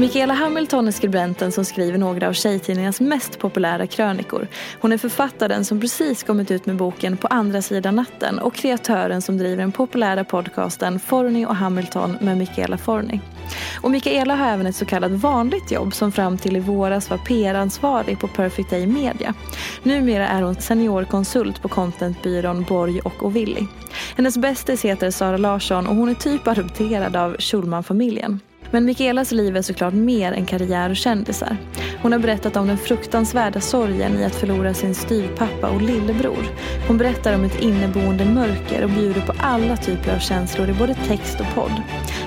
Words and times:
Michaela 0.00 0.34
Hamilton 0.34 0.88
är 0.88 0.92
skribenten 0.92 1.52
som 1.52 1.64
skriver 1.64 1.98
några 1.98 2.28
av 2.28 2.32
tjejtidningarnas 2.32 3.00
mest 3.00 3.38
populära 3.38 3.86
krönikor. 3.86 4.48
Hon 4.80 4.92
är 4.92 4.98
författaren 4.98 5.64
som 5.64 5.80
precis 5.80 6.22
kommit 6.22 6.50
ut 6.50 6.66
med 6.66 6.76
boken 6.76 7.16
På 7.16 7.26
andra 7.26 7.62
sidan 7.62 7.96
natten 7.96 8.38
och 8.38 8.54
kreatören 8.54 9.22
som 9.22 9.38
driver 9.38 9.56
den 9.56 9.72
populära 9.72 10.24
podcasten 10.24 11.00
Forni 11.00 11.46
och 11.46 11.56
Hamilton 11.56 12.16
med 12.20 12.38
Michaela 12.38 12.78
Forni. 12.78 13.20
Och 13.82 13.90
Michaela 13.90 14.36
har 14.36 14.46
även 14.46 14.66
ett 14.66 14.76
så 14.76 14.84
kallat 14.84 15.12
vanligt 15.12 15.70
jobb 15.70 15.94
som 15.94 16.12
fram 16.12 16.38
till 16.38 16.56
i 16.56 16.60
våras 16.60 17.10
var 17.10 17.18
PR-ansvarig 17.18 18.20
på 18.20 18.28
Perfect 18.28 18.70
Day 18.70 18.86
Media. 18.86 19.34
Numera 19.82 20.28
är 20.28 20.42
hon 20.42 20.54
seniorkonsult 20.54 21.62
på 21.62 21.68
contentbyrån 21.68 22.62
Borg 22.68 23.00
och 23.00 23.26
Ovilli. 23.26 23.66
Hennes 24.16 24.38
bästis 24.38 24.84
heter 24.84 25.10
Sara 25.10 25.36
Larsson 25.36 25.86
och 25.86 25.96
hon 25.96 26.08
är 26.08 26.14
typ 26.14 26.46
adopterad 26.46 27.16
av 27.16 27.36
Schulman-familjen. 27.38 28.40
Men 28.70 28.84
Mikaelas 28.84 29.32
liv 29.32 29.56
är 29.56 29.62
såklart 29.62 29.94
mer 29.94 30.32
än 30.32 30.46
karriär 30.46 30.90
och 30.90 30.96
kändisar. 30.96 31.56
Hon 32.02 32.12
har 32.12 32.18
berättat 32.18 32.56
om 32.56 32.66
den 32.66 32.78
fruktansvärda 32.78 33.60
sorgen 33.60 34.18
i 34.18 34.24
att 34.24 34.34
förlora 34.34 34.74
sin 34.74 34.94
styvpappa 34.94 35.70
och 35.70 35.82
lillebror. 35.82 36.46
Hon 36.88 36.98
berättar 36.98 37.34
om 37.34 37.44
ett 37.44 37.60
inneboende 37.60 38.24
mörker 38.24 38.84
och 38.84 38.90
bjuder 38.90 39.20
på 39.20 39.32
alla 39.38 39.76
typer 39.76 40.14
av 40.14 40.18
känslor 40.18 40.68
i 40.68 40.72
både 40.72 40.94
text 40.94 41.40
och 41.40 41.54
podd. 41.54 41.82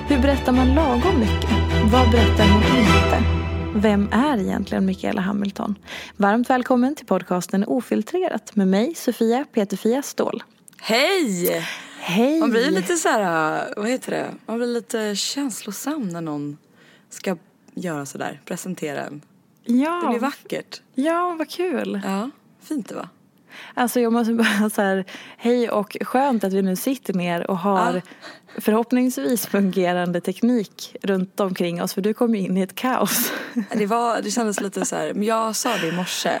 Hur 0.08 0.18
berättar 0.18 0.52
man 0.52 0.74
lagom 0.74 1.20
mycket? 1.20 1.50
Vad 1.92 2.10
berättar 2.10 2.44
hon 2.48 2.62
inte? 2.78 3.42
Vem 3.74 4.08
är 4.12 4.38
egentligen 4.38 4.86
Mikaela 4.86 5.20
Hamilton? 5.20 5.74
Varmt 6.16 6.50
välkommen 6.50 6.94
till 6.94 7.06
podcasten 7.06 7.64
Ofiltrerat 7.64 8.56
med 8.56 8.68
mig, 8.68 8.94
Sofia 8.94 9.44
Peterfia 9.52 10.02
Ståhl. 10.02 10.42
Hej! 10.80 11.66
Hej! 12.04 12.40
Man 12.40 12.50
blir 12.50 12.70
lite 12.70 12.96
så 12.96 13.08
här, 13.08 13.74
vad 13.76 13.88
heter 13.88 14.10
det? 14.10 14.34
Man 14.46 14.56
blir 14.56 14.66
lite 14.66 15.16
känslosam 15.16 16.08
när 16.08 16.20
någon 16.20 16.56
ska 17.10 17.36
göra 17.74 18.06
sådär, 18.06 18.40
presentera 18.44 19.04
en. 19.04 19.20
Ja. 19.64 20.00
Det 20.02 20.08
blir 20.08 20.20
vackert. 20.20 20.82
Ja, 20.94 21.36
vad 21.38 21.50
kul. 21.50 22.00
Ja, 22.04 22.30
fint 22.62 22.88
det 22.88 22.94
va? 22.94 23.08
Alltså 23.74 24.00
jag 24.00 24.12
måste 24.12 24.32
bara 24.34 24.70
så 24.74 24.82
här, 24.82 25.04
hej 25.36 25.70
och 25.70 25.96
skönt 26.00 26.44
att 26.44 26.52
vi 26.52 26.62
nu 26.62 26.76
sitter 26.76 27.14
ner 27.14 27.50
och 27.50 27.58
har 27.58 27.94
Ja. 27.94 28.00
förhoppningsvis 28.60 29.46
fungerande 29.46 30.20
teknik 30.20 30.96
runt 31.02 31.40
omkring 31.40 31.82
oss 31.82 31.94
för 31.94 32.00
du 32.00 32.14
kom 32.14 32.34
ju 32.34 32.40
in 32.40 32.56
i 32.56 32.60
ett 32.60 32.74
kaos. 32.74 33.32
Det, 33.72 33.86
var, 33.86 34.22
det 34.22 34.30
kändes 34.30 34.60
lite 34.60 34.84
så 34.86 34.96
här, 34.96 35.14
men 35.14 35.22
jag 35.22 35.56
sa 35.56 35.76
det 35.76 35.88
i 35.88 35.92
morse. 35.92 36.40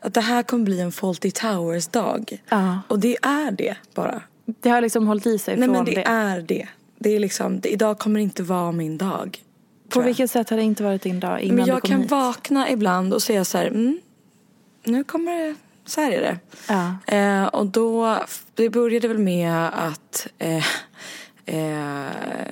Att 0.00 0.14
det 0.14 0.20
här 0.20 0.42
kommer 0.42 0.64
bli 0.64 0.80
en 0.80 0.92
Fawlty 0.92 1.30
Towers 1.30 1.86
dag. 1.86 2.42
Ja. 2.48 2.78
Och 2.88 2.98
det 2.98 3.16
är 3.22 3.50
det 3.50 3.76
bara. 3.94 4.22
Det 4.60 4.68
har 4.68 4.80
liksom 4.80 5.06
hållit 5.06 5.26
i 5.26 5.38
sig 5.38 5.56
Nej 5.56 5.66
från 5.66 5.76
men 5.76 5.84
det, 5.84 5.94
det. 5.94 6.04
är 6.06 6.40
det. 6.40 6.68
Det 6.98 7.16
är 7.16 7.20
liksom, 7.20 7.60
det, 7.60 7.68
idag 7.68 7.98
kommer 7.98 8.20
inte 8.20 8.42
vara 8.42 8.72
min 8.72 8.98
dag. 8.98 9.42
På 9.88 10.00
jag. 10.00 10.04
vilket 10.04 10.30
sätt 10.30 10.50
har 10.50 10.56
det 10.56 10.62
inte 10.62 10.82
varit 10.82 11.02
din 11.02 11.20
dag 11.20 11.40
innan 11.40 11.56
Men 11.56 11.64
du 11.64 11.70
jag 11.70 11.80
kom 11.82 11.90
kan 11.90 12.00
hit? 12.00 12.10
vakna 12.10 12.70
ibland 12.70 13.14
och 13.14 13.22
säga 13.22 13.44
så 13.44 13.58
här, 13.58 13.66
mm, 13.66 14.00
nu 14.84 15.04
kommer 15.04 15.32
det, 15.46 15.54
så 15.86 16.00
här 16.00 16.12
är 16.12 16.20
det. 16.20 16.38
Ja. 16.68 17.16
Eh, 17.16 17.44
och 17.44 17.66
då, 17.66 18.18
det 18.54 18.70
började 18.70 19.08
väl 19.08 19.18
med 19.18 19.70
att 19.86 20.28
eh, 20.38 20.64
eh, 21.46 22.06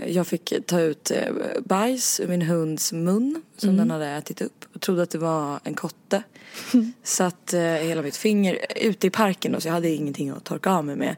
jag 0.07 0.27
fick 0.27 0.53
ta 0.67 0.81
ut 0.81 1.11
eh, 1.11 1.33
bajs 1.65 2.21
ur 2.21 2.29
min 2.29 2.43
hunds 2.43 2.93
mun 2.93 3.43
som 3.57 3.77
den 3.77 3.91
hade 3.91 4.07
ätit 4.07 4.41
upp. 4.41 4.65
Och 4.75 4.81
trodde 4.81 5.03
att 5.03 5.11
det 5.11 5.19
var 5.19 5.61
en 5.65 5.75
kotte. 5.75 6.23
Satt 7.03 7.55
eh, 7.55 7.61
hela 7.61 8.03
mitt 8.03 8.17
finger 8.17 8.59
ute 8.77 9.07
i 9.07 9.11
parken 9.11 9.53
då, 9.53 9.61
så 9.61 9.69
jag 9.69 9.73
hade 9.73 9.89
ingenting 9.89 10.31
att 10.31 10.45
torka 10.45 10.71
av 10.71 10.85
mig 10.85 10.97
med. 10.97 11.17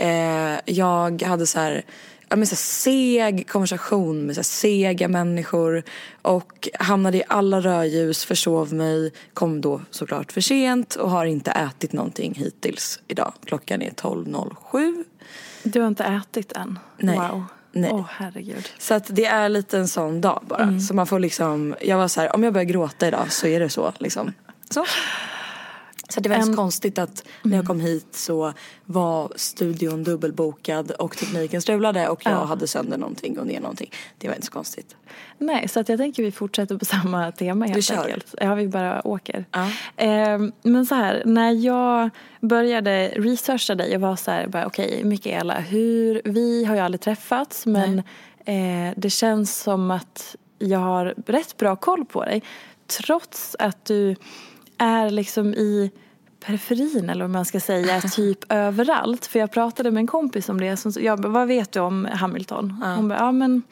Eh, 0.00 0.60
jag 0.64 1.22
hade 1.22 1.46
så 1.46 1.60
här 1.60 1.84
ja, 2.28 2.36
men 2.36 2.46
så 2.46 2.56
seg 2.56 3.48
konversation 3.48 4.26
med 4.26 4.36
så 4.36 4.42
sega 4.42 5.08
människor 5.08 5.82
och 6.22 6.68
hamnade 6.78 7.18
i 7.18 7.22
alla 7.28 7.60
rödljus, 7.60 8.24
försov 8.24 8.72
mig, 8.72 9.12
kom 9.34 9.60
då 9.60 9.80
såklart 9.90 10.32
för 10.32 10.40
sent 10.40 10.94
och 10.94 11.10
har 11.10 11.24
inte 11.24 11.50
ätit 11.50 11.92
någonting 11.92 12.34
hittills 12.34 13.00
idag. 13.08 13.32
Klockan 13.44 13.82
är 13.82 13.90
12.07. 13.90 15.04
Du 15.62 15.80
har 15.80 15.88
inte 15.88 16.04
ätit 16.04 16.52
än? 16.52 16.78
Nej. 16.98 17.18
Wow. 17.18 17.44
Nej. 17.72 17.90
Åh 17.92 18.04
herregud. 18.10 18.68
Så 18.78 18.94
att 18.94 19.04
det 19.08 19.26
är 19.26 19.48
lite 19.48 19.78
en 19.78 19.88
sån 19.88 20.20
dag 20.20 20.42
bara. 20.48 20.80
Så 20.80 20.94
man 20.94 21.06
får 21.06 21.18
liksom, 21.18 21.74
jag 21.80 21.96
var 21.96 22.08
så 22.08 22.20
här, 22.20 22.34
om 22.34 22.42
jag 22.42 22.52
börjar 22.52 22.64
gråta 22.64 23.08
idag 23.08 23.32
så 23.32 23.46
är 23.46 23.60
det 23.60 23.68
så 23.68 23.92
liksom. 23.98 24.32
Så. 24.70 24.84
Så 26.10 26.20
det 26.20 26.28
var 26.28 26.36
inte 26.36 26.46
så 26.48 26.54
konstigt 26.56 26.98
att 26.98 27.24
när 27.42 27.56
jag 27.56 27.66
kom 27.66 27.80
hit 27.80 28.06
så 28.10 28.52
var 28.84 29.32
studion 29.36 30.04
dubbelbokad 30.04 30.90
och 30.90 31.16
tekniken 31.16 31.62
strulade 31.62 32.08
och 32.08 32.20
jag 32.24 32.32
Ja. 32.32 32.44
hade 32.44 32.66
sönder 32.66 32.98
någonting 32.98 33.38
och 33.38 33.46
ner 33.46 33.60
någonting. 33.60 33.90
Det 34.18 34.28
var 34.28 34.34
inte 34.34 34.46
så 34.46 34.52
konstigt. 34.52 34.96
Nej, 35.38 35.68
så 35.68 35.80
att 35.80 35.88
jag 35.88 35.98
tänker 35.98 36.22
vi 36.22 36.32
fortsätter 36.32 36.76
på 36.76 36.84
samma 37.02 37.32
tema 37.32 37.66
helt 37.66 37.84
kör. 37.84 37.96
enkelt. 38.04 38.34
Ja, 38.40 38.54
vi 38.54 38.68
bara 38.68 39.06
åker. 39.06 39.44
Ja. 39.50 39.70
Ehm, 39.96 40.52
men 40.62 40.86
så 40.86 40.94
här, 40.94 41.22
när 41.26 41.52
jag 41.52 42.10
började 42.40 43.08
researcha 43.16 43.74
dig 43.74 43.94
och 43.94 44.00
var 44.00 44.16
så 44.16 44.30
här, 44.30 44.64
okej 44.66 45.04
Mikaela, 45.04 45.60
hur, 45.60 46.22
vi 46.24 46.64
har 46.64 46.74
ju 46.74 46.80
aldrig 46.80 47.00
träffats 47.00 47.66
men 47.66 47.98
eh, 48.44 48.92
det 48.96 49.10
känns 49.10 49.62
som 49.62 49.90
att 49.90 50.36
jag 50.58 50.78
har 50.78 51.14
rätt 51.26 51.56
bra 51.56 51.76
koll 51.76 52.04
på 52.04 52.24
dig. 52.24 52.42
Trots 53.00 53.56
att 53.58 53.84
du 53.84 54.16
är 54.80 55.10
liksom 55.10 55.54
i 55.54 55.90
periferin 56.46 57.10
eller 57.10 57.24
vad 57.24 57.30
man 57.30 57.44
ska 57.44 57.60
säga, 57.60 58.00
typ 58.12 58.52
överallt. 58.52 59.26
För 59.26 59.38
jag 59.38 59.52
pratade 59.52 59.90
med 59.90 60.00
en 60.00 60.06
kompis 60.06 60.48
om 60.48 60.60
det. 60.60 60.76
Som, 60.76 60.92
jag, 61.00 61.24
vad 61.24 61.48
vet 61.48 61.72
du 61.72 61.80
om 61.80 62.08
Hamilton? 62.12 62.70
Hon 62.70 63.08
bara, 63.08 63.18
ja 63.18 63.32
men 63.32 63.62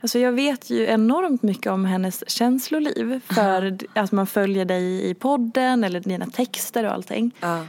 Alltså 0.00 0.18
jag 0.18 0.32
vet 0.32 0.70
ju 0.70 0.86
enormt 0.86 1.42
mycket 1.42 1.72
om 1.72 1.84
hennes 1.84 2.30
känsloliv 2.30 3.20
för 3.34 3.78
att 3.94 4.12
man 4.12 4.26
följer 4.26 4.64
dig 4.64 5.10
i 5.10 5.14
podden 5.14 5.84
eller 5.84 6.00
dina 6.00 6.26
texter 6.26 6.84
och 6.84 6.92
allting. 6.92 7.34
Ja. 7.40 7.64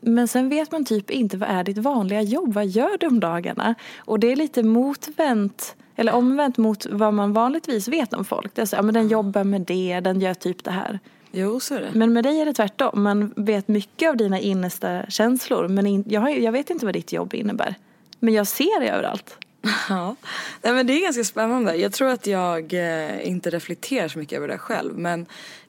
Men 0.00 0.28
sen 0.28 0.48
vet 0.48 0.72
man 0.72 0.84
typ 0.84 1.10
inte 1.10 1.36
vad 1.36 1.48
är 1.48 1.64
ditt 1.64 1.78
vanliga 1.78 2.22
jobb, 2.22 2.54
vad 2.54 2.66
gör 2.66 2.98
du 2.98 3.06
om 3.06 3.20
dagarna? 3.20 3.74
Och 3.98 4.20
det 4.20 4.32
är 4.32 4.36
lite 4.36 4.62
motvänt, 4.62 5.76
eller 5.96 6.14
omvänt 6.14 6.56
mot 6.56 6.86
vad 6.90 7.14
man 7.14 7.32
vanligtvis 7.32 7.88
vet 7.88 8.12
om 8.12 8.24
folk. 8.24 8.54
Det 8.54 8.62
är 8.62 8.66
så, 8.66 8.76
ja 8.76 8.82
men 8.82 8.94
den 8.94 9.08
jobbar 9.08 9.44
med 9.44 9.60
det, 9.60 10.00
den 10.00 10.20
gör 10.20 10.34
typ 10.34 10.64
det 10.64 10.70
här. 10.70 11.00
Jo, 11.38 11.60
så 11.60 11.74
är 11.74 11.80
det. 11.80 11.90
Men 11.94 12.12
med 12.12 12.24
dig 12.24 12.40
är 12.40 12.44
det 12.44 12.54
tvärtom. 12.54 13.02
Man 13.02 13.32
vet 13.36 13.68
mycket 13.68 14.08
av 14.08 14.16
dina 14.16 14.40
innersta 14.40 15.02
känslor. 15.08 15.68
Men 15.68 15.86
in, 15.86 16.04
jag, 16.06 16.20
har, 16.20 16.28
jag 16.28 16.52
vet 16.52 16.70
inte 16.70 16.84
vad 16.84 16.94
ditt 16.94 17.12
jobb 17.12 17.34
innebär. 17.34 17.74
Men 18.18 18.34
jag 18.34 18.46
ser 18.46 18.80
det 18.80 18.88
överallt. 18.88 19.36
Ja, 19.88 20.16
Nej, 20.62 20.72
men 20.72 20.86
det 20.86 20.92
är 20.92 21.02
ganska 21.02 21.24
spännande. 21.24 21.74
Jag 21.74 21.92
tror 21.92 22.08
att 22.08 22.26
jag 22.26 22.72
eh, 22.72 23.28
inte 23.28 23.50
reflekterar 23.50 24.08
så 24.08 24.18
mycket 24.18 24.36
över 24.36 24.48
det 24.48 24.58
själv. 24.58 24.98
Men 24.98 25.20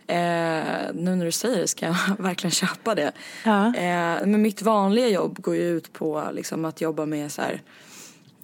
eh, 0.07 0.93
nu 0.93 1.15
när 1.15 1.25
du 1.25 1.31
säger 1.31 1.57
det 1.57 1.67
ska 1.67 1.85
jag 1.85 1.95
verkligen 2.19 2.51
köpa 2.51 2.95
det. 2.95 3.11
Ja. 3.43 3.65
Eh, 3.65 4.25
men 4.25 4.41
mitt 4.41 4.61
vanliga 4.61 5.07
jobb 5.07 5.41
går 5.41 5.55
ju 5.55 5.77
ut 5.77 5.93
på 5.93 6.23
liksom, 6.33 6.65
att 6.65 6.81
jobba 6.81 7.05
med 7.05 7.31
så 7.31 7.41
här, 7.41 7.61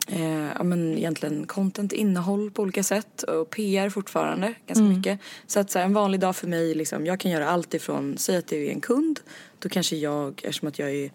eh, 0.07 0.47
ja, 0.57 0.63
men 0.63 0.97
egentligen 0.97 1.47
content, 1.47 1.93
innehåll 1.93 2.51
på 2.51 2.61
olika 2.61 2.83
sätt 2.83 3.23
och 3.23 3.49
PR 3.49 3.89
fortfarande 3.89 4.53
ganska 4.67 4.83
mycket. 4.83 5.19
Så 5.47 5.59
att 5.59 5.71
så 5.71 5.79
här, 5.79 5.85
en 5.85 5.93
vanlig 5.93 6.19
dag 6.19 6.35
för 6.35 6.47
mig, 6.47 6.75
liksom, 6.75 7.05
jag 7.05 7.19
kan 7.19 7.31
göra 7.31 7.49
allt 7.49 7.73
ifrån, 7.73 8.17
säg 8.17 8.37
att 8.37 8.47
det 8.47 8.67
är 8.67 8.71
en 8.71 8.81
kund, 8.81 9.19
då 9.59 9.69
kanske 9.69 9.95
jag, 9.95 10.41
eftersom 10.43 10.67
att 10.67 10.79
jag 10.79 10.91
är 10.91 11.11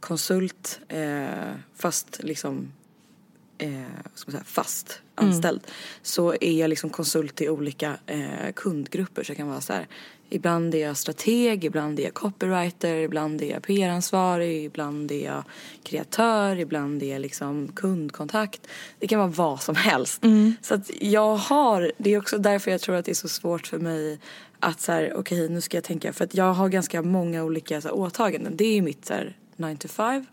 konsult 0.00 0.80
eh, 0.88 1.26
fast 1.76 2.20
liksom 2.22 2.72
eh, 3.58 3.70
ska 4.14 4.30
man 4.30 4.32
säga, 4.32 4.44
fast 4.44 5.00
anställd 5.14 5.60
så 6.02 6.34
är 6.40 6.52
jag 6.52 6.70
liksom 6.70 6.90
konsult 6.90 7.40
i 7.40 7.48
olika 7.48 7.96
eh, 8.06 8.52
kundgrupper. 8.54 9.22
Så 9.24 9.30
jag 9.30 9.36
kan 9.36 9.48
vara 9.48 9.60
så 9.60 9.72
här, 9.72 9.86
ibland 10.28 10.74
är 10.74 10.78
jag 10.78 10.96
strateg, 10.96 11.64
ibland 11.64 12.00
är 12.00 12.04
jag 12.04 12.14
copywriter, 12.14 12.94
ibland 12.94 13.42
är 13.42 13.50
jag 13.50 13.62
PR-ansvarig, 13.62 14.64
ibland 14.64 15.12
är 15.12 15.24
jag 15.24 15.44
kreatör, 15.82 16.58
ibland 16.58 17.02
är 17.02 17.12
jag 17.12 17.20
liksom 17.20 17.68
kundkontakt. 17.74 18.66
Det 18.98 19.06
kan 19.06 19.18
vara 19.18 19.28
vad 19.28 19.62
som 19.62 19.74
helst. 19.74 20.22
Så 20.62 20.74
att 20.74 20.90
jag 21.00 21.36
har, 21.36 21.92
det 21.98 22.10
är 22.14 22.18
också 22.18 22.38
därför 22.38 22.70
jag 22.70 22.80
tror 22.80 22.96
att 22.96 23.04
det 23.04 23.12
är 23.12 23.14
så 23.14 23.28
svårt 23.28 23.66
för 23.66 23.78
mig 23.78 24.18
att 24.60 24.80
så 24.80 24.92
här, 24.92 25.14
okej 25.16 25.48
nu 25.48 25.60
ska 25.60 25.76
jag 25.76 25.84
tänka, 25.84 26.12
för 26.12 26.24
att 26.24 26.34
jag 26.34 26.52
har 26.52 26.68
ganska 26.68 27.02
många 27.02 27.44
olika 27.44 27.80
så 27.80 27.88
här, 27.88 27.94
åtaganden. 27.94 28.56
Det 28.56 28.64
är 28.64 28.74
ju 28.74 28.82
mitt 28.82 29.06
så 29.06 29.14
här 29.14 29.36
9 29.56 29.76
to 29.76 29.88
5. 29.88 30.26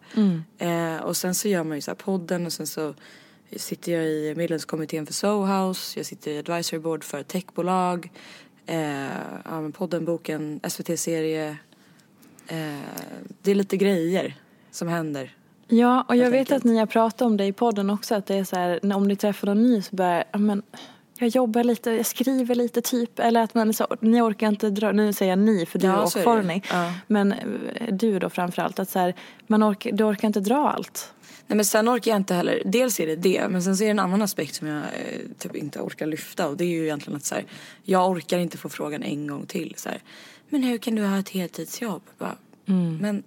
Eh, 0.58 0.98
och 0.98 1.18
sen 1.18 1.36
så 1.36 1.48
gör 1.48 1.64
man 1.64 1.78
ju 1.78 1.82
så 1.82 1.92
här 1.92 1.96
podden 1.96 2.46
och 2.46 2.54
sen 2.54 2.68
så 2.68 2.94
sitter 3.56 3.92
jag 3.92 4.06
i 4.06 4.34
medlemskommittén 4.38 5.06
för 5.06 5.14
Sohouse, 5.14 6.00
jag 6.00 6.06
sitter 6.06 6.32
i 6.32 6.38
advisory 6.38 6.80
board 6.80 7.04
för 7.04 7.24
techbolag, 7.24 8.12
eh, 8.66 9.08
ja, 9.46 9.70
podden, 9.74 10.06
boken, 10.06 10.60
SVT-serie. 10.70 11.58
Eh, 12.48 12.58
det 13.42 13.52
är 13.52 13.56
lite 13.56 13.78
grejer 13.78 14.36
som 14.72 14.88
händer. 14.88 15.36
Ja, 15.68 16.06
och 16.08 16.16
jag 16.16 16.32
vet 16.32 16.40
enkelt. 16.40 16.58
att 16.58 16.64
ni 16.64 16.78
har 16.78 16.86
pratat 16.86 17.22
om 17.22 17.38
det 17.38 17.46
i 17.46 17.54
podden 17.54 17.90
också. 17.90 18.16
Att 18.16 18.26
det 18.26 18.36
är 18.36 18.44
så 18.44 18.56
här, 18.56 18.80
när- 18.84 18.96
om 18.96 19.08
ni 19.08 19.16
träffar 19.16 19.48
någon 19.48 19.64
ny 19.64 19.82
så 19.82 19.96
bara, 19.96 20.24
ja 20.32 20.38
men 20.40 20.62
jag 21.18 21.30
jobbar 21.30 21.64
lite, 21.64 21.92
jag 21.92 22.06
skriver 22.06 22.56
lite 22.56 22.82
typ. 22.82 23.20
Eller 23.20 23.42
att 23.42 23.54
man 23.54 23.74
så, 23.74 23.88
ni 24.00 24.22
orkar 24.22 24.48
inte 24.48 24.70
dra, 24.70 24.92
nu 24.92 25.14
säger 25.14 25.32
jag 25.32 25.40
ni 25.40 25.66
för 25.66 25.80
du 25.80 25.88
Ja, 25.88 26.04
och. 26.04 26.12
Forni. 26.14 26.62
Ja. 26.72 26.94
Men 27.08 27.32
eh, 27.32 27.38
du 27.92 28.20
då 28.20 28.30
framförallt, 28.30 28.80
att 28.80 28.90
så 28.90 29.00
här, 29.00 29.14
man 29.48 29.64
orkar, 29.64 29.92
du 29.92 30.04
orkar 30.04 30.28
inte 30.28 30.40
dra 30.40 30.70
allt. 30.70 31.14
Nej 31.54 31.56
men 31.56 31.66
sen 31.66 31.90
orkar 31.90 32.12
jag 32.12 32.20
inte 32.20 32.34
heller, 32.34 32.62
dels 32.66 33.00
är 33.00 33.08
det 33.08 33.16
det 33.16 33.50
men 33.50 33.64
sen 33.64 33.78
så 33.78 33.84
är 33.84 33.86
det 33.86 33.92
en 33.92 34.00
annan 34.00 34.22
aspekt 34.22 34.56
som 34.56 34.68
jag 34.68 34.78
eh, 34.78 35.20
typ 35.38 35.56
inte 35.56 35.80
orkar 35.80 36.06
lyfta 36.06 36.48
och 36.48 36.58
det 36.58 36.64
är 36.64 36.70
ju 36.70 36.84
egentligen 36.84 37.18
att 37.18 37.26
så 37.26 37.36
här, 37.36 37.46
jag 37.84 38.10
orkar 38.10 38.40
inte 38.40 38.58
få 38.58 38.70
frågan 38.70 39.04
en 39.04 39.28
gång 39.28 39.46
till 39.46 39.74
så 39.78 39.90
här, 39.90 40.02
men 40.50 40.64
hur 40.64 40.78
kan 40.78 40.96
du 40.96 41.06
ha 41.06 41.20
ett 41.20 41.30
heltidsjobb? 41.30 42.02
Bara, 42.18 42.36
Men 43.02 43.24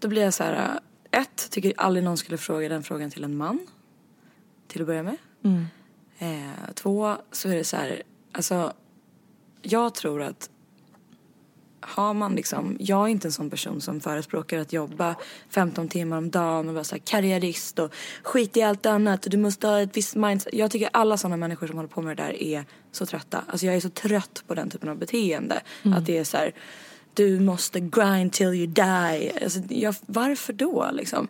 då 0.00 0.08
blir 0.08 0.22
jag 0.22 0.34
så 0.34 0.44
här, 0.44 0.80
eh, 1.12 1.20
ett, 1.20 1.50
tycker 1.50 1.72
aldrig 1.76 2.04
någon 2.04 2.16
skulle 2.16 2.38
fråga 2.38 2.68
den 2.68 2.82
frågan 2.82 3.10
till 3.10 3.24
en 3.24 3.36
man. 3.36 3.66
Till 4.68 4.80
att 4.80 4.86
börja 4.86 5.02
med. 5.02 5.16
Eh, 6.18 6.72
två, 6.74 7.16
så 7.32 7.48
är 7.48 7.56
det 7.56 7.64
så 7.64 7.76
här, 7.76 8.02
alltså 8.32 8.72
jag 9.62 9.94
tror 9.94 10.22
att 10.22 10.50
har 11.82 12.14
man 12.14 12.34
liksom, 12.34 12.76
jag 12.80 13.04
är 13.04 13.08
inte 13.08 13.28
en 13.28 13.32
sån 13.32 13.50
person 13.50 13.80
som 13.80 14.00
förespråkar 14.00 14.58
att 14.58 14.72
jobba 14.72 15.14
15 15.48 15.88
timmar 15.88 16.18
om 16.18 16.30
dagen 16.30 16.68
och 16.68 16.74
vara 16.74 16.84
så 16.84 16.94
här 16.94 17.02
karriärist 17.04 17.78
och 17.78 17.94
skit 18.22 18.56
i 18.56 18.62
allt 18.62 18.86
annat 18.86 19.24
och 19.24 19.30
du 19.30 19.36
måste 19.36 19.66
ha 19.66 19.80
ett 19.80 19.96
visst 19.96 20.14
mindset. 20.14 20.54
Jag 20.54 20.70
tycker 20.70 20.88
alla 20.92 21.16
sådana 21.16 21.36
människor 21.36 21.66
som 21.66 21.76
håller 21.76 21.88
på 21.88 22.02
med 22.02 22.16
det 22.16 22.22
där 22.22 22.42
är 22.42 22.64
så 22.92 23.06
trötta. 23.06 23.44
Alltså 23.48 23.66
jag 23.66 23.76
är 23.76 23.80
så 23.80 23.90
trött 23.90 24.44
på 24.46 24.54
den 24.54 24.70
typen 24.70 24.88
av 24.88 24.96
beteende. 24.98 25.62
Att 25.96 26.06
det 26.06 26.18
är 26.18 26.24
så 26.24 26.36
här, 26.36 26.52
du 27.14 27.40
måste 27.40 27.80
grind 27.80 28.32
till 28.32 28.46
you 28.46 28.66
die. 28.66 29.32
Alltså, 29.42 29.60
jag, 29.68 29.94
varför 30.06 30.52
då 30.52 30.90
liksom? 30.92 31.28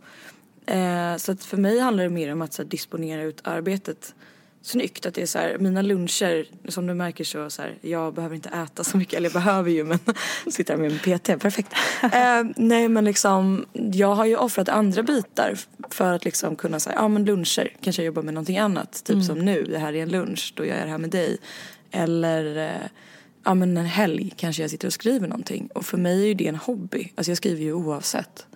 Eh, 0.66 1.16
så 1.16 1.32
att 1.32 1.44
för 1.44 1.56
mig 1.56 1.78
handlar 1.78 2.04
det 2.04 2.10
mer 2.10 2.32
om 2.32 2.42
att 2.42 2.52
så 2.52 2.62
här, 2.62 2.68
disponera 2.68 3.22
ut 3.22 3.40
arbetet 3.44 4.14
snyggt. 4.62 5.06
Att 5.06 5.14
det 5.14 5.22
är 5.22 5.26
så 5.26 5.38
här, 5.38 5.58
mina 5.58 5.82
luncher, 5.82 6.46
som 6.68 6.86
du 6.86 6.94
märker 6.94 7.24
så, 7.24 7.50
så 7.50 7.62
här, 7.62 7.74
jag 7.80 8.14
behöver 8.14 8.34
inte 8.34 8.48
äta 8.48 8.84
så 8.84 8.96
mycket, 8.96 9.14
eller 9.14 9.28
jag 9.28 9.42
behöver 9.42 9.70
ju 9.70 9.84
men 9.84 9.98
sitter 10.50 10.74
här 10.74 10.80
med 10.80 10.90
min 10.90 11.18
PT, 11.18 11.42
perfekt. 11.42 11.72
Eh, 12.12 12.44
nej 12.56 12.88
men 12.88 13.04
liksom, 13.04 13.66
jag 13.72 14.14
har 14.14 14.24
ju 14.24 14.36
offrat 14.36 14.68
andra 14.68 15.02
bitar 15.02 15.58
för 15.90 16.12
att 16.12 16.24
liksom 16.24 16.56
kunna 16.56 16.80
säga, 16.80 16.96
ja 16.96 17.08
men 17.08 17.24
luncher, 17.24 17.76
kanske 17.80 18.02
jag 18.02 18.06
jobbar 18.06 18.22
med 18.22 18.34
någonting 18.34 18.58
annat. 18.58 19.04
Typ 19.04 19.24
som 19.24 19.38
nu, 19.38 19.62
det 19.62 19.78
här 19.78 19.92
är 19.94 20.02
en 20.02 20.08
lunch, 20.08 20.52
då 20.56 20.64
gör 20.64 20.76
jag 20.76 20.86
det 20.86 20.90
här 20.90 20.98
med 20.98 21.10
dig. 21.10 21.38
Eller 21.90 22.56
eh, 22.56 22.88
ja 23.44 23.54
men 23.54 23.76
en 23.76 23.86
helg 23.86 24.32
kanske 24.36 24.62
jag 24.62 24.70
sitter 24.70 24.86
och 24.86 24.92
skriver 24.92 25.28
någonting. 25.28 25.68
Och 25.74 25.84
för 25.84 25.98
mig 25.98 26.22
är 26.22 26.26
ju 26.26 26.34
det 26.34 26.48
en 26.48 26.56
hobby, 26.56 27.12
alltså 27.14 27.30
jag 27.30 27.36
skriver 27.36 27.62
ju 27.62 27.72
oavsett. 27.72 28.46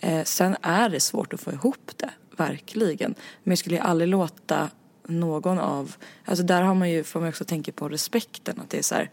Eh, 0.00 0.24
sen 0.24 0.56
är 0.62 0.88
det 0.88 1.00
svårt 1.00 1.32
att 1.32 1.40
få 1.40 1.52
ihop 1.52 1.90
det, 1.96 2.10
verkligen. 2.36 3.14
Men 3.42 3.50
jag 3.50 3.58
skulle 3.58 3.76
ju 3.76 3.82
aldrig 3.82 4.08
låta 4.08 4.70
någon 5.06 5.58
av, 5.58 5.96
alltså 6.24 6.44
där 6.44 6.62
har 6.62 6.74
man 6.74 6.90
ju, 6.90 7.04
får 7.04 7.20
man 7.20 7.28
också 7.28 7.44
tänka 7.44 7.72
på 7.72 7.88
respekten. 7.88 8.60
Att 8.60 8.70
det 8.70 8.78
är 8.78 8.82
så 8.82 8.94
här, 8.94 9.10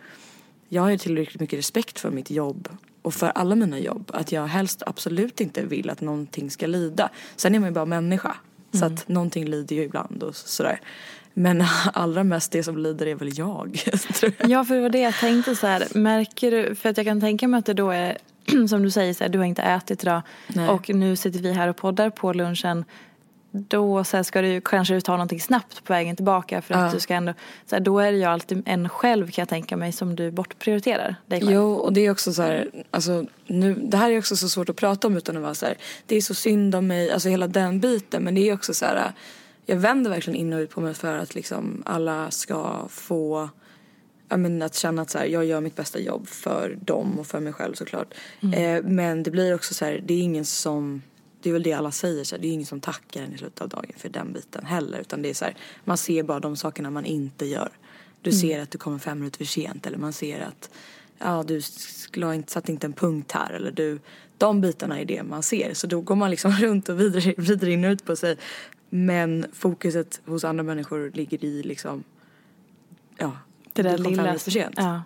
jag 0.69 0.81
har 0.81 0.89
ju 0.89 0.97
tillräckligt 0.97 1.41
mycket 1.41 1.59
respekt 1.59 1.99
för 1.99 2.11
mitt 2.11 2.31
jobb 2.31 2.69
och 3.01 3.13
för 3.13 3.27
alla 3.35 3.55
mina 3.55 3.79
jobb. 3.79 4.11
Att 4.13 4.31
jag 4.31 4.47
helst 4.47 4.83
absolut 4.85 5.41
inte 5.41 5.61
vill 5.61 5.89
att 5.89 6.01
någonting 6.01 6.51
ska 6.51 6.67
lida. 6.67 7.09
Sen 7.35 7.55
är 7.55 7.59
man 7.59 7.69
ju 7.69 7.73
bara 7.73 7.85
människa. 7.85 8.35
Så 8.73 8.85
att 8.85 9.07
någonting 9.07 9.45
lider 9.45 9.75
ju 9.75 9.83
ibland 9.83 10.23
och 10.23 10.35
sådär. 10.35 10.81
Men 11.33 11.63
allra 11.93 12.23
mest 12.23 12.51
det 12.51 12.63
som 12.63 12.77
lider 12.77 13.07
är 13.07 13.15
väl 13.15 13.37
jag. 13.37 13.73
tror 14.13 14.33
jag. 14.37 14.49
Ja, 14.49 14.65
för 14.65 14.75
det 14.75 14.81
var 14.81 14.89
det 14.89 14.99
jag 14.99 15.13
tänkte 15.13 15.55
så 15.55 15.67
här. 15.67 15.87
Märker 15.95 16.51
du, 16.51 16.75
för 16.75 16.89
att 16.89 16.97
jag 16.97 17.05
kan 17.05 17.21
tänka 17.21 17.47
mig 17.47 17.57
att 17.57 17.65
det 17.65 17.73
då 17.73 17.89
är 17.89 18.17
som 18.69 18.83
du 18.83 18.91
säger, 18.91 19.13
så 19.13 19.23
här, 19.23 19.29
du 19.29 19.37
har 19.37 19.45
inte 19.45 19.61
ätit 19.61 20.03
idag 20.03 20.21
Nej. 20.47 20.69
och 20.69 20.89
nu 20.89 21.15
sitter 21.15 21.39
vi 21.39 21.51
här 21.51 21.67
och 21.67 21.77
poddar 21.77 22.09
på 22.09 22.33
lunchen. 22.33 22.85
Då 23.51 24.03
så 24.03 24.17
här, 24.17 24.23
ska 24.23 24.41
du 24.41 24.61
kanske 24.61 25.01
ta 25.01 25.11
någonting 25.11 25.41
snabbt 25.41 25.83
på 25.83 25.93
vägen 25.93 26.15
tillbaka 26.15 26.61
för 26.61 26.73
att 26.73 26.79
Ja. 26.87 26.93
du 26.93 26.99
ska 26.99 27.13
ändå, 27.13 27.33
så 27.65 27.75
här, 27.75 27.79
då 27.79 27.99
är 27.99 28.11
det 28.11 28.17
ju 28.17 28.23
alltid 28.23 28.63
en 28.65 28.89
själv 28.89 29.31
kan 29.31 29.41
jag 29.41 29.49
tänka 29.49 29.77
mig 29.77 29.91
som 29.91 30.15
du 30.15 30.31
bortprioriterar 30.31 31.15
dig 31.27 31.39
själv. 31.39 31.51
Jo, 31.51 31.71
och 31.73 31.93
det 31.93 32.01
är 32.05 32.11
också 32.11 32.33
så 32.33 32.41
här, 32.41 32.69
alltså 32.91 33.25
nu, 33.47 33.73
det 33.73 33.97
här 33.97 34.11
är 34.11 34.17
också 34.19 34.35
så 34.35 34.49
svårt 34.49 34.69
att 34.69 34.75
prata 34.75 35.07
om 35.07 35.17
utan 35.17 35.37
att 35.37 35.43
vara 35.43 35.55
så 35.55 35.65
här, 35.65 35.77
det 36.05 36.15
är 36.15 36.21
så 36.21 36.33
synd 36.33 36.75
om 36.75 36.87
mig, 36.87 37.11
alltså 37.11 37.29
hela 37.29 37.47
den 37.47 37.79
biten. 37.79 38.23
Men 38.23 38.35
det 38.35 38.49
är 38.49 38.53
också 38.53 38.73
så 38.73 38.85
här, 38.85 39.13
jag 39.65 39.75
vänder 39.77 40.09
verkligen 40.09 40.39
in 40.39 40.53
och 40.53 40.59
ut 40.59 40.69
på 40.69 40.81
mig 40.81 40.93
för 40.93 41.17
att 41.17 41.35
liksom 41.35 41.83
alla 41.85 42.31
ska 42.31 42.85
få, 42.89 43.49
men 44.35 44.61
att 44.61 44.75
känna 44.75 45.01
att 45.01 45.09
så 45.09 45.17
här, 45.17 45.25
jag 45.25 45.45
gör 45.45 45.61
mitt 45.61 45.75
bästa 45.75 45.99
jobb 45.99 46.27
för 46.27 46.77
dem 46.81 47.19
och 47.19 47.27
för 47.27 47.39
mig 47.39 47.53
själv 47.53 47.73
såklart. 47.73 48.13
Eh, 48.53 48.83
men 48.83 49.23
det 49.23 49.31
blir 49.31 49.55
också 49.55 49.73
så 49.73 49.85
här, 49.85 50.01
det 50.05 50.13
är 50.13 50.21
ingen 50.21 50.45
som, 50.45 51.01
det 51.41 51.49
är 51.49 51.53
väl 51.53 51.63
det 51.63 51.73
alla 51.73 51.91
säger 51.91 52.23
så 52.23 52.35
här, 52.35 52.41
det 52.41 52.47
är 52.47 52.51
ingen 52.51 52.65
som 52.65 52.79
tackar 52.79 53.23
en 53.23 53.33
i 53.33 53.37
slutet 53.37 53.61
av 53.61 53.69
dagen 53.69 53.93
för 53.97 54.09
den 54.09 54.33
biten 54.33 54.65
heller. 54.65 54.99
Utan 54.99 55.21
det 55.21 55.29
är 55.29 55.33
så 55.33 55.45
här, 55.45 55.55
man 55.83 55.97
ser 55.97 56.23
bara 56.23 56.39
de 56.39 56.55
sakerna 56.55 56.89
man 56.89 57.05
inte 57.05 57.45
gör. 57.45 57.69
Du 58.21 58.31
ser 58.31 58.61
att 58.61 58.71
du 58.71 58.77
kommer 58.77 58.99
fem 58.99 59.19
minuter 59.19 59.37
för 59.37 59.45
sent 59.45 59.87
eller 59.87 59.97
man 59.97 60.13
ser 60.13 60.39
att 60.39 60.69
ja, 61.17 61.43
du 61.47 61.61
inte, 62.33 62.51
satt 62.51 62.69
inte 62.69 62.87
en 62.87 62.93
punkt 62.93 63.31
här 63.31 63.53
eller 63.53 63.71
du, 63.71 63.99
de 64.37 64.61
bitarna 64.61 64.99
är 64.99 65.05
det 65.05 65.23
man 65.23 65.43
ser. 65.43 65.73
Så 65.73 65.87
då 65.87 66.01
går 66.01 66.15
man 66.15 66.29
liksom 66.29 66.51
runt 66.61 66.89
och 66.89 66.99
vidare, 66.99 67.33
vidare 67.37 67.71
in 67.71 67.85
och 67.85 67.91
ut 67.91 68.05
på 68.05 68.15
sig. 68.15 68.37
Men 68.89 69.45
fokuset 69.53 70.21
hos 70.25 70.43
andra 70.43 70.63
människor 70.63 71.11
ligger 71.13 71.45
i 71.45 71.63
liksom, 71.63 72.03
ja, 73.17 73.37
det 73.73 73.81
där 73.81 73.97
du 73.97 74.03
kom 74.03 74.03
fem 74.03 74.11
lilla. 74.11 74.23
minuter 74.23 74.43
för 74.43 74.51
sent. 74.51 74.75
Ja. 74.77 75.03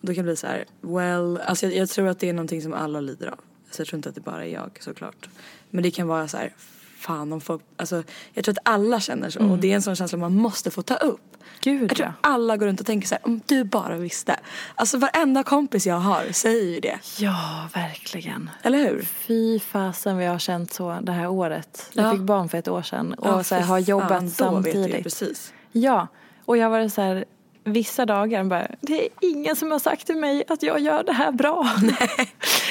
Då 0.00 0.14
kan 0.14 0.24
det 0.24 0.28
bli 0.30 0.36
så 0.36 0.46
här, 0.46 0.64
well, 0.80 1.36
alltså 1.36 1.66
jag, 1.66 1.76
jag 1.76 1.88
tror 1.88 2.08
att 2.08 2.18
det 2.18 2.28
är 2.28 2.32
någonting 2.32 2.62
som 2.62 2.72
alla 2.72 3.00
lider 3.00 3.26
av. 3.26 3.38
Så 3.76 3.80
jag 3.80 3.88
tror 3.88 3.98
inte 3.98 4.08
att 4.08 4.14
det 4.14 4.20
bara 4.20 4.44
är 4.44 4.52
jag 4.52 4.78
såklart. 4.80 5.28
Men 5.70 5.82
det 5.82 5.90
kan 5.90 6.08
vara 6.08 6.28
så 6.28 6.36
här, 6.36 6.52
fan 6.98 7.32
om 7.32 7.40
folk, 7.40 7.62
alltså 7.76 8.02
jag 8.32 8.44
tror 8.44 8.52
att 8.52 8.58
alla 8.72 9.00
känner 9.00 9.30
så 9.30 9.40
och 9.50 9.58
det 9.58 9.70
är 9.72 9.74
en 9.76 9.82
sån 9.82 9.96
känsla 9.96 10.18
man 10.18 10.34
måste 10.34 10.70
få 10.70 10.82
ta 10.82 10.94
upp. 10.94 11.20
Gud 11.60 11.82
Jag 11.90 11.96
tror 11.96 12.06
ja. 12.08 12.12
alla 12.20 12.56
går 12.56 12.66
runt 12.66 12.80
och 12.80 12.86
tänker 12.86 13.08
så 13.08 13.14
här, 13.14 13.26
om 13.26 13.40
du 13.46 13.64
bara 13.64 13.96
visste. 13.96 14.36
Alltså 14.74 14.98
varenda 14.98 15.42
kompis 15.42 15.86
jag 15.86 15.98
har 15.98 16.32
säger 16.32 16.64
ju 16.74 16.80
det. 16.80 16.98
Ja, 17.18 17.68
verkligen. 17.74 18.50
Eller 18.62 18.78
hur? 18.78 19.02
Fy 19.02 19.58
fasen 19.60 20.16
jag 20.18 20.32
har 20.32 20.38
känt 20.38 20.72
så 20.72 20.98
det 21.02 21.12
här 21.12 21.26
året. 21.28 21.90
Jag 21.92 22.06
Ja. 22.06 22.12
fick 22.12 22.20
barn 22.20 22.48
för 22.48 22.58
ett 22.58 22.68
år 22.68 22.82
sedan 22.82 23.14
och 23.14 23.26
Ja, 23.28 23.44
så 23.44 23.54
här, 23.54 23.62
har 23.62 23.76
fan, 23.76 23.82
jobbat 23.82 24.22
ju 24.22 24.28
samtidigt. 24.28 25.02
precis. 25.02 25.52
Ja, 25.72 26.06
och 26.44 26.56
jag 26.56 26.70
var 26.70 26.88
så 26.88 27.02
här 27.02 27.24
vissa 27.66 28.06
dagar 28.06 28.44
bara, 28.44 28.66
det 28.80 29.04
är 29.04 29.08
ingen 29.20 29.56
som 29.56 29.70
har 29.70 29.78
sagt 29.78 30.06
till 30.06 30.16
mig 30.16 30.44
att 30.48 30.62
jag 30.62 30.80
gör 30.80 31.02
det 31.04 31.12
här 31.12 31.32
bra. 31.32 31.68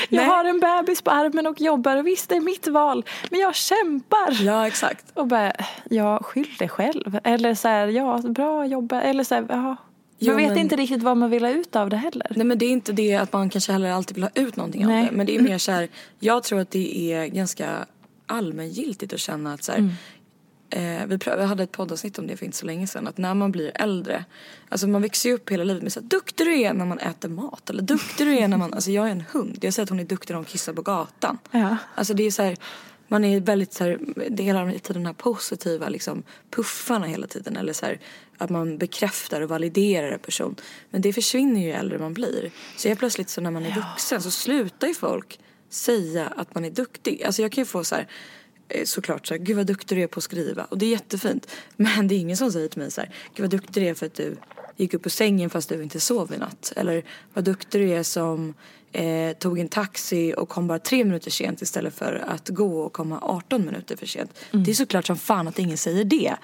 Jag 0.09 0.17
Nej. 0.17 0.25
har 0.29 0.45
en 0.45 0.59
bebis 0.59 1.01
på 1.01 1.11
armen 1.11 1.47
och 1.47 1.61
jobbar 1.61 1.97
och 1.97 2.07
visst 2.07 2.29
det 2.29 2.35
är 2.35 2.41
mitt 2.41 2.67
val. 2.67 3.05
Men 3.29 3.39
jag 3.39 3.55
kämpar. 3.55 4.43
Ja, 4.43 4.67
exakt. 4.67 5.05
Och 5.13 5.27
bara, 5.27 5.53
ja 5.89 6.19
skyll 6.23 6.55
dig 6.59 6.69
själv. 6.69 7.19
Eller 7.23 7.55
så 7.55 7.67
här, 7.67 7.87
ja 7.87 8.17
bra 8.17 8.65
jobbat. 8.65 9.03
Eller 9.03 9.23
så 9.23 9.35
här, 9.35 9.45
ja. 9.49 9.75
Jo, 10.19 10.31
Man 10.33 10.37
vet 10.41 10.49
men- 10.49 10.57
inte 10.57 10.75
riktigt 10.75 11.03
vad 11.03 11.17
man 11.17 11.29
vill 11.29 11.43
ha 11.43 11.51
ut 11.51 11.75
av 11.75 11.89
det 11.89 11.97
heller. 11.97 12.27
Nej 12.35 12.45
men 12.45 12.57
det 12.57 12.65
är 12.65 12.69
inte 12.69 12.91
det 12.93 13.15
att 13.15 13.33
man 13.33 13.49
kanske 13.49 13.71
heller 13.71 13.91
alltid 13.91 14.15
vill 14.15 14.23
ha 14.23 14.31
ut 14.35 14.55
någonting 14.55 14.85
Nej. 14.85 14.99
av 14.99 15.05
det. 15.05 15.11
Men 15.17 15.25
det 15.25 15.35
är 15.35 15.39
mer 15.49 15.57
så 15.57 15.71
här, 15.71 15.87
jag 16.19 16.43
tror 16.43 16.59
att 16.59 16.71
det 16.71 17.13
är 17.13 17.25
ganska 17.27 17.85
allmängiltigt 18.27 19.13
att 19.13 19.19
känna 19.19 19.53
att 19.53 19.63
så 19.63 19.71
här, 19.71 19.89
eh, 20.69 21.05
vi, 21.05 21.19
vi 21.37 21.43
hade 21.43 21.63
ett 21.63 21.71
poddavsnitt 21.71 22.19
om 22.19 22.27
det 22.27 22.37
för 22.37 22.45
inte 22.45 22.57
så 22.57 22.65
länge 22.65 22.87
sedan. 22.87 23.07
Att 23.07 23.17
när 23.17 23.33
man 23.33 23.51
blir 23.51 23.71
äldre, 23.75 24.25
alltså 24.69 24.87
man 24.87 25.01
växer 25.01 25.29
ju 25.29 25.35
upp 25.35 25.51
hela 25.51 25.63
livet 25.63 25.83
med 25.83 25.93
så 25.93 25.99
här, 25.99 26.07
duktig 26.07 26.47
du 26.47 26.61
är 26.61 26.73
när 26.73 26.85
man 26.85 26.99
äter 26.99 27.29
mat. 27.29 27.69
Eller 27.69 27.83
duktig 27.83 28.27
du 28.27 28.37
är 28.37 28.47
när 28.47 28.57
man, 28.57 28.73
alltså 28.73 28.91
jag 28.91 29.07
är 29.07 29.11
en 29.11 29.23
hund. 29.31 29.57
Jag 29.61 29.73
säger 29.73 29.83
att 29.83 29.89
hon 29.89 29.99
är 29.99 30.03
duktig 30.03 30.33
när 30.33 30.35
hon 30.35 30.45
kissar 30.45 30.73
på 30.73 30.81
gatan. 30.81 31.37
Ja. 31.51 31.77
Alltså 31.95 32.13
det 32.13 32.23
är 32.23 32.31
så 32.31 32.43
här, 32.43 32.57
man 33.07 33.25
är 33.25 33.39
väldigt 33.39 33.73
så 33.73 33.83
här, 33.83 33.99
det 34.29 34.43
är 34.43 34.45
hela 34.45 34.71
tiden 34.71 35.03
de 35.03 35.05
här 35.05 35.13
positiva 35.13 35.89
liksom 35.89 36.23
puffarna 36.49 37.05
hela 37.05 37.27
tiden. 37.27 37.57
Eller 37.57 37.73
så 37.73 37.85
här, 37.85 37.99
att 38.37 38.49
man 38.49 38.77
bekräftar 38.77 39.41
och 39.41 39.49
validerar 39.49 40.11
en 40.11 40.19
person. 40.19 40.55
Men 40.89 41.01
det 41.01 41.13
försvinner 41.13 41.61
ju 41.61 41.71
äldre 41.71 41.99
man 41.99 42.13
blir. 42.13 42.51
Så 42.77 42.87
helt 42.87 42.99
plötsligt 42.99 43.29
så 43.29 43.41
när 43.41 43.51
man 43.51 43.65
är 43.65 43.75
vuxen 43.75 44.21
så 44.21 44.31
slutar 44.31 44.87
ju 44.87 44.93
folk 44.93 45.39
säga 45.69 46.27
att 46.27 46.55
man 46.55 46.65
är 46.65 46.71
duktig. 46.71 47.23
Alltså 47.23 47.41
jag 47.41 47.51
kan 47.51 47.61
ju 47.61 47.65
få 47.65 47.83
så 47.83 47.95
här 47.95 48.07
såklart 48.85 49.27
så 49.27 49.33
här, 49.33 49.41
gud 49.41 49.57
vad 49.57 49.67
duktig 49.67 49.97
du 49.97 50.01
är 50.01 50.07
på 50.07 50.17
att 50.17 50.23
skriva. 50.23 50.65
Och 50.65 50.77
det 50.77 50.85
är 50.85 50.89
jättefint. 50.89 51.47
Men 51.75 52.07
det 52.07 52.15
är 52.15 52.19
ingen 52.19 52.37
som 52.37 52.51
säger 52.51 52.67
till 52.67 52.81
mig 52.81 52.91
så 52.91 53.01
här, 53.01 53.09
gud 53.35 53.43
vad 53.43 53.49
duktig 53.49 53.83
du 53.83 53.87
är 53.87 53.93
för 53.93 54.05
att 54.05 54.13
du 54.13 54.37
gick 54.75 54.93
upp 54.93 55.05
ur 55.05 55.09
sängen 55.09 55.49
fast 55.49 55.69
du 55.69 55.83
inte 55.83 55.99
sov 55.99 56.33
i 56.33 56.37
natt. 56.37 56.73
Eller 56.75 57.03
vad 57.33 57.43
duktig 57.43 57.81
du 57.81 57.89
är 57.89 58.03
som 58.03 58.53
eh, 58.91 59.37
tog 59.37 59.59
en 59.59 59.67
taxi 59.67 60.33
och 60.37 60.49
kom 60.49 60.67
bara 60.67 60.79
tre 60.79 61.03
minuter 61.03 61.31
sent 61.31 61.61
istället 61.61 61.95
för 61.95 62.23
att 62.27 62.49
gå 62.49 62.79
och 62.79 62.93
komma 62.93 63.19
18 63.21 63.65
minuter 63.65 63.95
för 63.95 64.05
sent. 64.05 64.39
Det 64.51 64.71
är 64.71 64.75
såklart 64.75 65.05
som 65.05 65.17
fan 65.17 65.47
att 65.47 65.59
ingen 65.59 65.77
säger 65.77 66.03
det. 66.03 66.35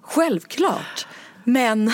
Självklart. 0.00 1.06
Men 1.48 1.92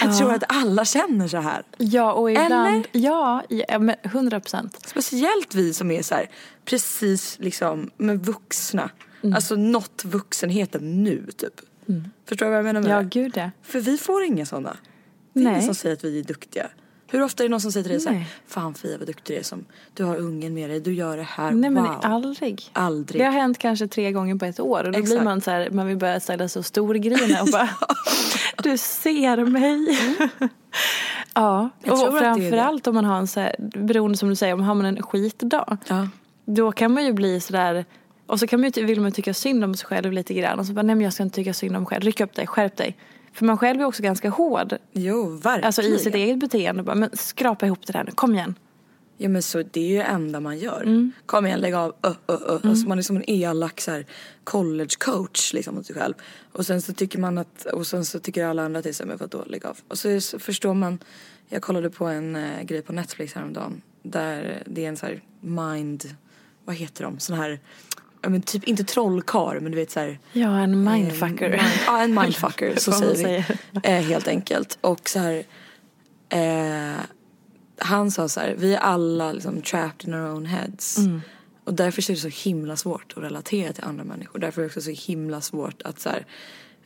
jag 0.00 0.18
tror 0.18 0.32
att 0.32 0.44
alla 0.48 0.84
känner 0.84 1.28
så 1.28 1.36
här. 1.36 1.62
Ja, 1.78 2.12
och 2.12 2.30
ibland... 2.30 2.52
Eller? 2.52 2.84
Ja, 2.92 3.42
ja 3.48 3.78
men 3.78 3.96
100 4.02 4.40
procent. 4.40 4.78
Speciellt 4.86 5.54
vi 5.54 5.74
som 5.74 5.90
är 5.90 6.02
så 6.02 6.14
här, 6.14 6.30
precis 6.64 7.36
liksom 7.40 7.90
med 7.96 8.26
vuxna. 8.26 8.90
Mm. 9.22 9.34
Alltså 9.34 9.56
nått 9.56 10.04
vuxenheten 10.04 11.02
nu 11.04 11.26
typ. 11.36 11.60
Förstår 12.28 12.46
du 12.46 12.50
vad 12.50 12.58
jag 12.58 12.64
menar 12.64 12.80
med 12.80 12.90
Ja, 12.90 12.98
det? 13.02 13.04
gud 13.04 13.32
ja. 13.36 13.50
För 13.62 13.80
vi 13.80 13.98
får 13.98 14.22
inga 14.22 14.46
sådana. 14.46 14.76
Det 15.32 15.40
är 15.40 15.44
Nej. 15.44 15.52
ingen 15.52 15.64
som 15.64 15.74
säger 15.74 15.96
att 15.96 16.04
vi 16.04 16.18
är 16.18 16.24
duktiga. 16.24 16.68
Hur 17.14 17.22
ofta 17.22 17.42
är 17.42 17.48
det 17.48 17.50
någon 17.50 17.60
som 17.60 17.72
säger 17.72 17.84
till 17.84 17.92
dig 17.92 18.00
så 18.00 18.10
här. 18.10 18.24
Fan 18.46 18.74
Fia 18.74 18.98
vad 18.98 19.06
duktig 19.06 19.36
du 19.36 19.40
är 19.40 19.42
som, 19.42 19.64
du 19.94 20.04
har 20.04 20.16
ungen 20.16 20.54
med 20.54 20.70
dig, 20.70 20.80
du 20.80 20.94
gör 20.94 21.16
det 21.16 21.22
här, 21.22 21.50
Nej 21.50 21.70
men 21.70 21.84
wow. 21.84 22.00
aldrig. 22.02 22.62
Aldrig. 22.72 23.20
Det 23.20 23.24
har 23.24 23.32
hänt 23.32 23.58
kanske 23.58 23.88
tre 23.88 24.12
gånger 24.12 24.34
på 24.34 24.44
ett 24.44 24.60
år 24.60 24.78
och 24.78 24.84
då 24.84 24.90
blir 24.90 25.00
Exakt. 25.00 25.24
man 25.24 25.40
så 25.40 25.50
här, 25.50 25.70
man 25.70 25.86
vill 25.86 25.96
börja 25.96 26.20
ställa 26.20 26.48
sig 26.48 26.60
och 26.60 26.66
storgrina 26.66 27.42
och 27.42 27.48
bara 27.52 27.68
Du 28.62 28.78
ser 28.78 29.44
mig. 29.44 29.98
ja, 31.34 31.58
Mm. 31.60 31.70
Jag 31.82 32.08
och 32.08 32.18
framförallt 32.18 32.86
om 32.86 32.94
man 32.94 33.04
har 33.04 33.18
en 33.18 33.26
så 33.26 33.40
här, 33.40 33.56
beroende 33.58 34.18
som 34.18 34.28
du 34.28 34.36
säger, 34.36 34.54
om 34.54 34.60
har 34.60 34.74
man 34.74 34.86
en 34.86 35.02
skitdag. 35.02 35.76
Ja. 35.88 36.08
Då 36.44 36.72
kan 36.72 36.92
man 36.92 37.04
ju 37.04 37.12
bli 37.12 37.40
sådär 37.40 37.84
och 38.26 38.40
så 38.40 38.46
kan 38.46 38.60
man 38.60 38.70
ju, 38.70 38.84
vill 38.84 39.00
man 39.00 39.12
tycka 39.12 39.34
synd 39.34 39.64
om 39.64 39.74
sig 39.74 39.86
själv 39.86 40.12
lite 40.12 40.34
grann 40.34 40.58
och 40.58 40.66
så 40.66 40.72
bara 40.72 40.82
nej 40.82 40.96
men 40.96 41.04
jag 41.04 41.12
ska 41.12 41.22
inte 41.22 41.36
tycka 41.36 41.54
synd 41.54 41.76
om 41.76 41.82
mig 41.82 41.88
själv, 41.88 42.04
ryck 42.04 42.20
upp 42.20 42.34
dig, 42.34 42.46
skärp 42.46 42.76
dig. 42.76 42.96
För 43.34 43.44
man 43.46 43.58
själv 43.58 43.80
är 43.80 43.84
också 43.84 44.02
ganska 44.02 44.30
hård, 44.30 44.76
Jo, 44.92 45.28
verkligen. 45.28 45.64
alltså 45.64 45.82
i 45.82 45.98
sitt 45.98 46.14
eget 46.14 46.38
beteende. 46.38 46.82
Bara, 46.82 46.94
men 46.94 47.10
skrapa 47.12 47.66
ihop 47.66 47.86
det 47.86 47.92
där 47.92 48.04
nu, 48.04 48.10
kom 48.12 48.34
igen. 48.34 48.54
Ja 49.16 49.28
men 49.28 49.42
så 49.42 49.62
det 49.62 49.80
är 49.80 49.88
ju 49.88 49.96
det 49.96 50.02
enda 50.02 50.40
man 50.40 50.58
gör. 50.58 50.82
Mm. 50.82 51.12
Kom 51.26 51.46
igen 51.46 51.60
lägg 51.60 51.74
av, 51.74 51.94
ö, 52.02 52.14
ö, 52.28 52.36
ö. 52.48 52.58
Alltså 52.62 52.88
man 52.88 52.98
är 52.98 53.02
som 53.02 53.16
en 53.16 53.30
elak 53.30 53.80
så 53.80 53.90
här, 53.90 54.06
college 54.44 54.94
coach 54.98 55.52
liksom 55.52 55.74
mot 55.74 55.86
sig 55.86 55.96
själv. 55.96 56.14
Och 56.52 56.66
sen 56.66 56.82
så 56.82 56.92
tycker 56.92 57.18
man 57.18 57.38
att, 57.38 57.66
och 57.66 57.86
sen 57.86 58.04
så 58.04 58.18
tycker 58.18 58.44
alla 58.46 58.64
andra 58.64 58.82
så 58.82 58.88
här, 59.02 59.04
men 59.04 59.16
vadå 59.16 59.44
lägg 59.46 59.66
av. 59.66 59.78
Och 59.88 59.98
så, 59.98 60.20
så 60.20 60.38
förstår 60.38 60.74
man, 60.74 60.98
jag 61.48 61.62
kollade 61.62 61.90
på 61.90 62.04
en 62.04 62.36
eh, 62.36 62.62
grej 62.62 62.82
på 62.82 62.92
Netflix 62.92 63.34
häromdagen. 63.34 63.82
Där 64.02 64.62
det 64.66 64.84
är 64.84 64.88
en 64.88 64.96
så 64.96 65.06
här 65.06 65.22
mind, 65.40 66.16
vad 66.64 66.76
heter 66.76 67.04
de, 67.04 67.18
sån 67.18 67.36
här, 67.36 67.60
ja 68.24 68.30
men 68.30 68.42
typ 68.42 68.64
inte 68.64 68.84
trollkarl 68.84 69.60
men 69.60 69.72
du 69.72 69.78
vet 69.78 69.90
så 69.90 70.00
här 70.00 70.18
Ja, 70.32 70.58
en 70.60 70.84
mindfucker. 70.84 71.50
Eh, 71.50 71.50
mind- 71.50 71.70
Ja, 71.86 72.00
en 72.02 72.14
mindfucker, 72.22 72.76
så 72.76 72.92
säger 72.92 73.44
vi. 73.72 73.80
Eh, 73.90 74.00
helt 74.00 74.28
enkelt. 74.28 74.78
Och 74.80 75.08
så 75.08 75.18
här, 75.18 75.44
eh, 76.28 77.00
han 77.78 78.10
sa 78.10 78.28
så 78.28 78.40
här, 78.40 78.54
vi 78.58 78.74
är 78.74 78.78
alla 78.78 79.32
liksom 79.32 79.62
trapped 79.62 80.08
in 80.08 80.14
our 80.14 80.30
own 80.30 80.46
heads. 80.46 80.98
Mm. 80.98 81.20
Och 81.64 81.74
därför 81.74 82.10
är 82.10 82.14
det 82.14 82.20
så 82.20 82.48
himla 82.48 82.76
svårt 82.76 83.12
att 83.16 83.22
relatera 83.22 83.72
till 83.72 83.84
andra 83.84 84.04
människor. 84.04 84.38
Därför 84.38 84.60
är 84.60 84.64
det 84.64 84.68
också 84.68 84.80
så 84.80 84.90
himla 84.90 85.40
svårt 85.40 85.82
att 85.82 86.00
så 86.00 86.08
här, 86.08 86.26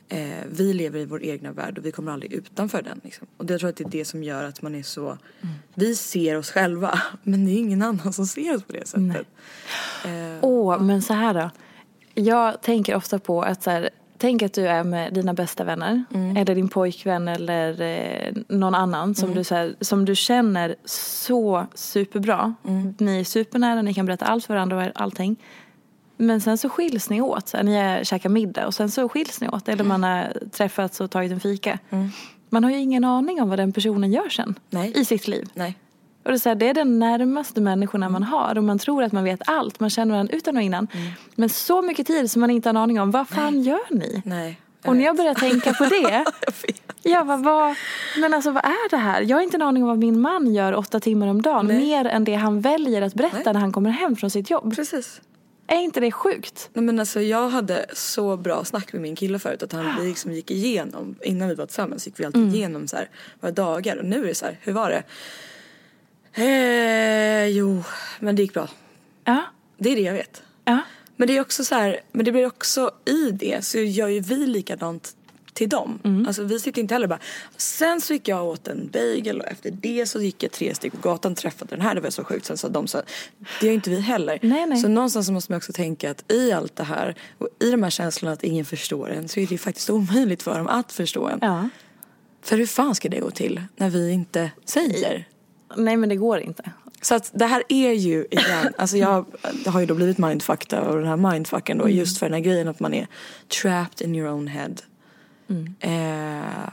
eh, 0.09 0.45
vi 0.51 0.73
lever 0.73 0.99
i 0.99 1.05
vår 1.05 1.23
egna 1.23 1.51
värld 1.51 1.77
och 1.77 1.85
vi 1.85 1.91
kommer 1.91 2.11
aldrig 2.11 2.33
utanför 2.33 2.81
den. 2.81 3.01
Liksom. 3.03 3.27
Och 3.37 3.51
jag 3.51 3.59
tror 3.59 3.69
att 3.69 3.75
det 3.75 3.83
är 3.83 3.89
det 3.89 4.05
som 4.05 4.23
gör 4.23 4.43
att 4.43 4.61
man 4.61 4.75
är 4.75 4.83
så, 4.83 5.05
Mm. 5.07 5.55
vi 5.73 5.95
ser 5.95 6.37
oss 6.37 6.51
själva 6.51 7.01
men 7.23 7.45
det 7.45 7.51
är 7.51 7.57
ingen 7.57 7.81
annan 7.81 8.13
som 8.13 8.25
ser 8.27 8.55
oss 8.55 8.63
på 8.63 8.73
det 8.73 8.87
sättet. 8.87 9.27
Eh, 10.05 10.37
Åh, 10.41 10.81
men 10.81 11.01
så 11.01 11.13
här 11.13 11.33
då. 11.33 11.49
Jag 12.13 12.61
tänker 12.61 12.95
ofta 12.95 13.19
på 13.19 13.41
att 13.41 13.63
så 13.63 13.69
här, 13.71 13.89
tänk 14.17 14.41
att 14.43 14.53
du 14.53 14.67
är 14.67 14.83
med 14.83 15.13
dina 15.13 15.33
bästa 15.33 15.63
vänner. 15.63 16.03
Eller 16.37 16.55
din 16.55 16.69
pojkvän 16.69 17.27
eller 17.27 17.81
eh, 17.81 18.33
någon 18.47 18.75
annan 18.75 19.15
som, 19.15 19.33
du, 19.33 19.43
så 19.43 19.55
här, 19.55 19.75
som 19.81 20.05
du 20.05 20.15
känner 20.15 20.75
så 20.85 21.67
superbra. 21.75 22.53
Ni 22.97 23.19
är 23.19 23.23
supernära, 23.23 23.81
ni 23.81 23.93
kan 23.93 24.05
berätta 24.05 24.25
allt 24.25 24.45
för 24.45 24.53
varandra 24.53 24.77
och 24.77 25.01
allting. 25.01 25.35
Men 26.21 26.41
sen 26.41 26.57
så 26.57 26.69
skiljs 26.69 27.09
ni 27.09 27.21
åt. 27.21 27.47
Så 27.47 27.57
här, 27.57 27.63
ni 27.63 27.75
är, 27.75 28.03
käkar 28.03 28.29
middag 28.29 28.67
och 28.67 28.73
sen 28.73 28.91
så 28.91 29.09
skiljs 29.09 29.41
ni 29.41 29.49
åt. 29.49 29.67
Eller 29.67 29.83
man 29.83 30.03
har 30.03 30.33
träffats 30.51 31.01
och 31.01 31.11
tagit 31.11 31.31
en 31.31 31.39
fika. 31.39 31.79
Man 32.49 32.63
har 32.63 32.71
ju 32.71 32.77
ingen 32.77 33.03
aning 33.03 33.41
om 33.41 33.49
vad 33.49 33.59
den 33.59 33.73
personen 33.73 34.11
gör 34.11 34.29
sen. 34.29 34.55
Nej. 34.69 34.91
I 34.95 35.05
sitt 35.05 35.27
liv. 35.27 35.49
nej. 35.53 35.77
Och 36.23 36.31
det, 36.31 36.35
är 36.35 36.39
så 36.39 36.49
här, 36.49 36.55
det 36.55 36.69
är 36.69 36.73
den 36.73 36.99
närmaste 36.99 37.61
människorna 37.61 38.09
man 38.09 38.23
har 38.23 38.57
och 38.57 38.63
man 38.63 38.79
tror 38.79 39.03
att 39.03 39.11
man 39.11 39.23
vet 39.23 39.41
allt. 39.45 39.79
Man 39.79 39.89
känner 39.89 40.11
varandra 40.11 40.35
utan 40.35 40.57
och 40.57 40.63
innan. 40.63 40.87
Men 41.35 41.49
så 41.49 41.81
mycket 41.81 42.07
tid 42.07 42.31
som 42.31 42.39
man 42.39 42.49
inte 42.49 42.69
har 42.69 42.73
en 42.73 42.77
aning 42.77 43.01
om. 43.01 43.11
Vad 43.11 43.27
fan 43.27 43.61
gör 43.61 43.93
ni? 43.93 44.21
Nej. 44.25 44.59
Och 44.85 44.95
när 44.95 45.03
jag 45.03 45.17
börjar 45.17 45.33
tänka 45.33 45.73
på 45.73 45.85
det. 45.85 46.25
Jag 47.03 47.27
bara, 47.27 47.37
vad, 47.37 47.75
men 48.21 48.33
alltså 48.33 48.51
vad 48.51 48.65
är 48.65 48.89
det 48.89 48.97
här? 48.97 49.21
Jag 49.21 49.37
har 49.37 49.41
inte 49.41 49.57
en 49.57 49.61
aning 49.61 49.83
om 49.83 49.89
vad 49.89 49.97
min 49.97 50.21
man 50.21 50.53
gör 50.53 50.75
åtta 50.75 50.99
timmar 50.99 51.27
om 51.27 51.41
dagen. 51.41 51.67
Nej. 51.67 51.77
Mer 51.77 52.05
än 52.05 52.23
det 52.23 52.35
han 52.35 52.61
väljer 52.61 53.01
att 53.01 53.13
berätta 53.13 53.37
Nej. 53.37 53.53
när 53.53 53.59
han 53.59 53.71
kommer 53.71 53.89
hem 53.89 54.15
från 54.15 54.29
sitt 54.29 54.49
jobb. 54.49 54.75
Precis. 54.75 55.21
Är 55.71 55.79
inte 55.79 55.99
det 55.99 56.11
sjukt? 56.11 56.69
Nej 56.73 56.85
men 56.85 56.99
alltså 56.99 57.21
jag 57.21 57.49
hade 57.49 57.85
så 57.93 58.37
bra 58.37 58.65
snack 58.65 58.93
med 58.93 59.01
min 59.01 59.15
kille 59.15 59.39
förut 59.39 59.63
att 59.63 59.71
han 59.71 60.01
vi 60.01 60.07
liksom 60.07 60.31
gick 60.31 60.51
igenom, 60.51 61.15
innan 61.23 61.49
vi 61.49 61.55
var 61.55 61.65
tillsammans 61.65 62.05
gick 62.07 62.19
vi 62.19 62.25
alltid 62.25 62.41
Mm. 62.41 62.55
igenom 62.55 62.87
så 62.87 62.95
här 62.95 63.09
våra 63.39 63.51
dagar 63.51 63.97
och 63.97 64.05
nu 64.05 64.23
är 64.23 64.27
det 64.27 64.35
så 64.35 64.45
här, 64.45 64.57
hur 64.61 64.73
var 64.73 64.89
det? 64.89 65.03
Eh, 66.33 67.45
jo, 67.47 67.83
men 68.19 68.35
det 68.35 68.41
gick 68.41 68.53
bra. 68.53 68.69
Ja. 69.25 69.43
Det 69.77 69.89
är 69.89 69.95
det 69.95 70.01
jag 70.01 70.13
vet. 70.13 70.43
Ja. 70.65 70.79
Men 71.15 71.27
det 71.27 71.37
är 71.37 71.41
också 71.41 71.63
så 71.65 71.75
här, 71.75 71.99
men 72.11 72.25
det 72.25 72.31
blir 72.31 72.45
också 72.45 72.91
i 73.05 73.31
det 73.31 73.65
så 73.65 73.77
gör 73.79 74.07
ju 74.07 74.19
vi 74.19 74.35
likadant 74.47 75.15
till 75.59 75.69
dem. 75.69 75.99
Mm. 76.03 76.27
Alltså 76.27 76.43
vi 76.43 76.59
sitter 76.59 76.81
inte 76.81 76.93
heller 76.93 77.07
bara, 77.07 77.19
sen 77.57 78.01
så 78.01 78.13
gick 78.13 78.27
jag 78.27 78.43
och 78.43 78.51
åt 78.51 78.67
en 78.67 78.89
bagel 78.93 79.41
och 79.41 79.47
efter 79.47 79.71
det 79.71 80.05
så 80.05 80.21
gick 80.21 80.43
jag 80.43 80.51
tre 80.51 80.75
steg 80.75 80.91
på 80.91 81.09
gatan 81.09 81.35
träffade 81.35 81.75
den 81.75 81.81
här, 81.81 81.95
det 81.95 82.01
var 82.01 82.09
så 82.09 82.23
sjukt. 82.23 82.45
Sen 82.45 82.57
sa 82.57 82.69
de 82.69 82.87
så, 82.87 83.01
det 83.59 83.67
gör 83.67 83.73
inte 83.73 83.89
vi 83.89 83.99
heller. 83.99 84.39
Nej, 84.41 84.65
nej. 84.65 84.79
Så 84.81 84.87
någonstans 84.87 85.25
så 85.25 85.33
måste 85.33 85.51
man 85.51 85.57
också 85.57 85.73
tänka 85.73 86.11
att 86.11 86.31
i 86.31 86.51
allt 86.51 86.75
det 86.75 86.83
här 86.83 87.15
och 87.37 87.47
i 87.59 87.71
de 87.71 87.83
här 87.83 87.89
känslorna 87.89 88.33
att 88.33 88.43
ingen 88.43 88.65
förstår 88.65 89.09
en 89.09 89.27
så 89.27 89.39
är 89.39 89.47
det 89.47 89.51
ju 89.51 89.57
faktiskt 89.57 89.89
omöjligt 89.89 90.43
för 90.43 90.57
dem 90.57 90.67
att 90.67 90.91
förstå 90.91 91.27
en. 91.27 91.39
ja. 91.41 91.69
För 92.41 92.57
hur 92.57 92.65
fan 92.65 92.95
ska 92.95 93.09
det 93.09 93.19
gå 93.19 93.31
till 93.31 93.61
när 93.75 93.89
vi 93.89 94.11
inte 94.11 94.51
säger? 94.65 95.27
Nej 95.75 95.97
men 95.97 96.09
det 96.09 96.15
går 96.15 96.39
inte. 96.39 96.71
Så 97.01 97.15
att 97.15 97.31
det 97.33 97.45
här 97.45 97.63
är 97.69 97.91
ju 97.91 98.25
igen, 98.31 98.73
alltså 98.77 98.97
jag 98.97 99.25
har 99.65 99.79
ju 99.79 99.85
då 99.85 99.95
blivit 99.95 100.17
mindfucked 100.17 100.79
av 100.79 100.95
den 100.95 101.07
här 101.07 101.31
mindfucken 101.31 101.77
då 101.77 101.89
just 101.89 102.17
för 102.17 102.25
den 102.25 102.33
här 102.33 102.41
grejen 102.41 102.67
att 102.67 102.79
man 102.79 102.93
är 102.93 103.07
trapped 103.61 104.07
in 104.07 104.15
your 104.15 104.29
own 104.29 104.47
head. 104.47 104.75
Eh, 105.79 106.69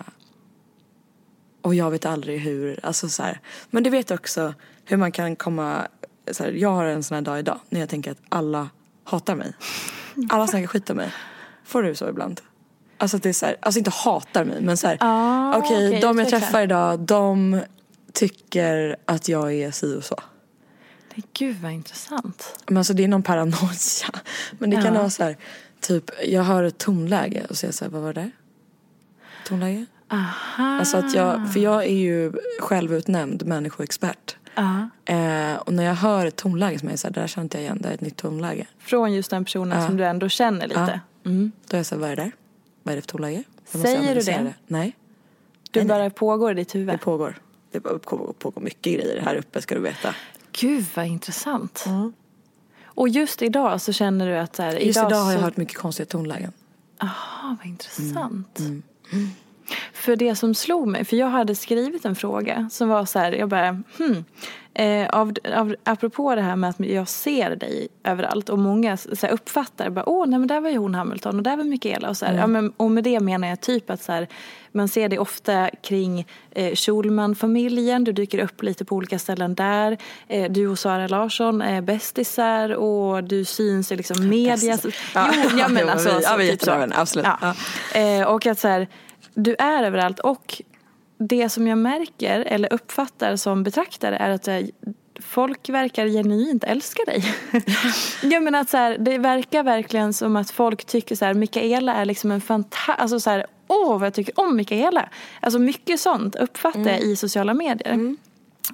och 1.62 1.74
jag 1.74 1.90
vet 1.90 2.06
aldrig 2.06 2.40
hur, 2.40 2.80
alltså 2.86 3.08
så 3.08 3.22
här. 3.22 3.40
Men 3.70 3.82
du 3.82 3.90
vet 3.90 4.10
också 4.10 4.54
hur 4.84 4.96
man 4.96 5.12
kan 5.12 5.36
komma, 5.36 5.88
så 6.30 6.44
här, 6.44 6.50
jag 6.52 6.68
har 6.72 6.84
en 6.84 7.02
sån 7.02 7.14
här 7.14 7.22
dag 7.22 7.38
idag 7.38 7.60
när 7.68 7.80
jag 7.80 7.88
tänker 7.88 8.10
att 8.10 8.20
alla 8.28 8.68
hatar 9.04 9.34
mig. 9.34 9.52
Alla 10.28 10.46
snackar 10.46 10.66
skit 10.66 10.90
om 10.90 10.96
mig. 10.96 11.12
Får 11.64 11.82
du 11.82 11.94
så 11.94 12.08
ibland? 12.08 12.40
Alltså 12.98 13.16
att 13.16 13.22
det 13.22 13.28
är 13.28 13.32
så 13.32 13.46
här, 13.46 13.56
alltså 13.60 13.78
inte 13.78 13.90
hatar 13.90 14.44
mig 14.44 14.60
men 14.60 14.76
så 14.76 14.86
här, 14.86 14.96
Ah, 15.00 15.58
okej 15.58 15.88
okej, 15.88 16.00
de 16.00 16.18
jag 16.18 16.28
träffar 16.28 16.62
idag 16.62 17.00
de 17.00 17.60
tycker 18.12 18.96
att 19.04 19.28
jag 19.28 19.52
är 19.54 19.70
si 19.70 19.96
och 19.96 20.04
så. 20.04 20.16
Nej, 21.14 21.24
Gud 21.32 21.56
vad 21.62 21.72
intressant. 21.72 22.58
Men 22.66 22.76
alltså 22.76 22.92
det 22.92 23.04
är 23.04 23.08
någon 23.08 23.22
paranoia. 23.22 24.10
Men 24.58 24.70
det 24.70 24.76
kan 24.76 24.94
Ja. 24.94 25.00
vara 25.00 25.10
så 25.10 25.22
här, 25.24 25.36
typ 25.80 26.04
jag 26.26 26.42
hör 26.42 26.64
ett 26.64 26.78
tonläge 26.78 27.46
och 27.50 27.56
så 27.56 27.66
är 27.66 27.68
jag 27.68 27.74
så 27.74 27.84
här, 27.84 27.92
vad 27.92 28.02
var 28.02 28.12
det 28.12 28.20
där? 28.20 28.30
Tonläge? 29.46 29.86
Aha. 30.10 30.64
Alltså 30.78 30.96
att 30.96 31.14
jag, 31.14 31.52
för 31.52 31.60
jag 31.60 31.84
är 31.84 31.94
ju 31.96 32.32
självutnämnd 32.60 33.46
människoexpert. 33.46 34.36
Ja. 34.54 34.88
Eh, 35.14 35.56
och 35.56 35.72
när 35.72 35.84
jag 35.84 35.94
hör 35.94 36.26
ett 36.26 36.36
tonläge 36.36 36.78
som 36.78 36.88
är 36.88 36.96
så 36.96 37.06
här, 37.06 37.14
det 37.14 37.20
där 37.20 37.26
känner 37.26 37.42
inte 37.44 37.56
jag 37.58 37.62
igen, 37.62 37.78
det 37.82 37.88
är 37.88 37.92
ett 37.94 38.00
nytt 38.00 38.16
tonläge. 38.16 38.66
Från 38.78 39.12
just 39.14 39.30
den 39.30 39.44
personen 39.44 39.80
Ja. 39.80 39.86
som 39.86 39.96
du 39.96 40.04
ändå 40.04 40.28
känner 40.28 40.66
lite. 40.68 41.00
Mm. 41.24 41.52
Då 41.68 41.74
är 41.76 41.78
jag 41.78 41.86
så 41.86 41.94
här, 41.94 42.00
vad 42.02 42.10
är 42.10 42.16
det 42.16 42.22
där? 42.22 42.32
Vad 42.82 42.92
är 42.92 42.96
det 42.96 43.02
för 43.02 43.08
tonläge? 43.08 43.42
Jag 43.72 43.82
Säger 43.82 43.96
du 44.00 44.04
analysera 44.08 44.42
det? 44.42 44.54
Nej, 44.66 44.96
Du 45.70 45.80
Nej, 45.80 45.86
nej. 45.88 45.98
bara 45.98 46.10
pågår 46.10 46.50
i 46.50 46.54
ditt 46.54 46.74
huvud. 46.74 46.88
det 46.94 46.98
pågår. 46.98 47.38
Det 47.70 47.80
pågår, 47.80 48.32
pågår 48.38 48.62
mycket 48.62 48.94
grejer 48.94 49.20
här 49.20 49.34
uppe 49.36 49.62
ska 49.62 49.74
du 49.74 49.80
veta. 49.80 50.14
Gud 50.52 50.84
vad 50.94 51.06
intressant. 51.06 51.84
Och 52.84 53.08
just 53.08 53.42
idag 53.42 53.80
så 53.80 53.92
känner 53.92 54.26
du 54.26 54.36
att 54.36 54.56
så 54.56 54.62
här, 54.62 54.72
Just 54.72 54.98
idag, 54.98 55.10
har 55.16 55.32
jag 55.32 55.40
hört 55.40 55.56
mycket 55.56 55.76
konstiga 55.76 56.06
tonlägen. 56.06 56.52
Aha, 57.02 57.56
vad 57.58 57.66
intressant. 57.66 58.58
Mm. 58.58 58.82
För 59.92 60.16
det 60.16 60.36
som 60.36 60.54
slog 60.54 60.88
mig, 60.88 61.04
för 61.04 61.16
jag 61.16 61.26
hade 61.26 61.54
skrivit 61.54 62.04
en 62.04 62.14
fråga 62.14 62.68
som 62.72 62.88
var 62.88 63.04
så 63.04 63.18
här, 63.18 63.32
jag 63.32 63.48
bara, 63.48 63.82
hmm. 63.98 64.24
Eh, 64.78 65.08
av, 65.08 65.32
av, 65.56 65.74
apropå 65.84 66.34
det 66.34 66.40
här 66.40 66.56
med 66.56 66.70
att 66.70 66.80
jag 66.80 67.08
ser 67.08 67.56
dig 67.56 67.88
överallt 68.04 68.48
och 68.48 68.58
många 68.58 68.96
så 68.96 69.08
här, 69.22 69.30
uppfattar 69.30 69.90
bara, 69.90 70.08
åh 70.08 70.26
nej 70.26 70.38
men 70.38 70.48
där 70.48 70.60
var 70.60 70.70
ju 70.70 70.76
hon 70.76 70.94
Hamilton 70.94 71.36
och 71.36 71.42
där 71.42 71.56
var 71.56 71.64
Mikaela 71.64 72.08
och 72.08 72.16
så 72.16 72.24
här, 72.26 72.32
Mm. 72.32 72.40
ja, 72.40 72.46
men, 72.46 72.72
och 72.76 72.90
med 72.90 73.04
det 73.04 73.20
menar 73.20 73.48
jag 73.48 73.60
typ 73.60 73.90
att 73.90 74.02
så 74.02 74.12
här, 74.12 74.28
man 74.72 74.88
ser 74.88 75.08
det 75.08 75.18
ofta 75.18 75.70
kring 75.82 76.26
eh, 76.50 76.74
Schulman-familjen, 76.74 78.04
du 78.04 78.12
dyker 78.12 78.38
upp 78.38 78.62
lite 78.62 78.84
på 78.84 78.96
olika 78.96 79.18
ställen 79.18 79.54
där, 79.54 79.96
eh, 80.28 80.50
du 80.52 80.68
och 80.68 80.78
Sara 80.78 81.06
Larsson 81.08 81.62
är 81.62 81.80
bästisar 81.82 82.74
och 82.74 83.24
du 83.24 83.44
syns 83.44 83.92
i 83.92 83.96
liksom 83.96 84.28
media. 84.28 84.78
Ja. 85.14 85.30
Jo, 85.44 85.58
ja 85.58 85.68
men 85.68 85.82
Ja, 85.86 85.92
alltså, 85.92 86.08
vi- 86.18 86.22
ja, 86.24 86.36
vi 86.36 86.50
är 86.50 86.56
typ 86.56 86.98
absolut. 86.98 87.26
Ja. 87.40 87.54
Eh, 88.00 88.26
och 88.26 88.46
att 88.46 88.58
så 88.58 88.68
här, 88.68 88.88
du 89.34 89.54
är 89.58 89.82
överallt 89.84 90.18
och 90.20 90.62
det 91.18 91.48
som 91.48 91.66
jag 91.66 91.78
märker 91.78 92.40
eller 92.40 92.72
uppfattar 92.72 93.36
som 93.36 93.62
betraktare 93.62 94.16
är 94.16 94.30
att 94.30 94.48
eh, 94.48 94.60
folk 95.20 95.68
verkar 95.68 96.06
genuint 96.06 96.64
älska 96.64 97.02
dig. 97.06 97.24
jag 98.22 98.42
menar 98.42 98.60
att 98.60 98.70
så 98.70 98.76
här, 98.76 98.98
det 98.98 99.18
verkar 99.18 99.62
verkligen 99.62 100.12
som 100.12 100.36
att 100.36 100.50
folk 100.50 100.84
tycker 100.84 101.16
så 101.16 101.24
här, 101.24 101.34
Mikaela 101.34 101.94
är 101.94 102.04
liksom 102.04 102.30
en 102.30 102.40
fantastisk, 102.40 103.00
alltså 103.00 103.20
så 103.20 103.30
här, 103.30 103.46
åh 103.68 103.98
vad 103.98 104.06
jag 104.06 104.14
tycker 104.14 104.40
om 104.40 104.56
Mikaela. 104.56 105.08
Alltså 105.40 105.58
mycket 105.58 106.00
sånt 106.00 106.36
uppfattar 106.36 106.90
jag 106.90 107.00
i 107.00 107.16
sociala 107.16 107.54
medier. 107.54 108.16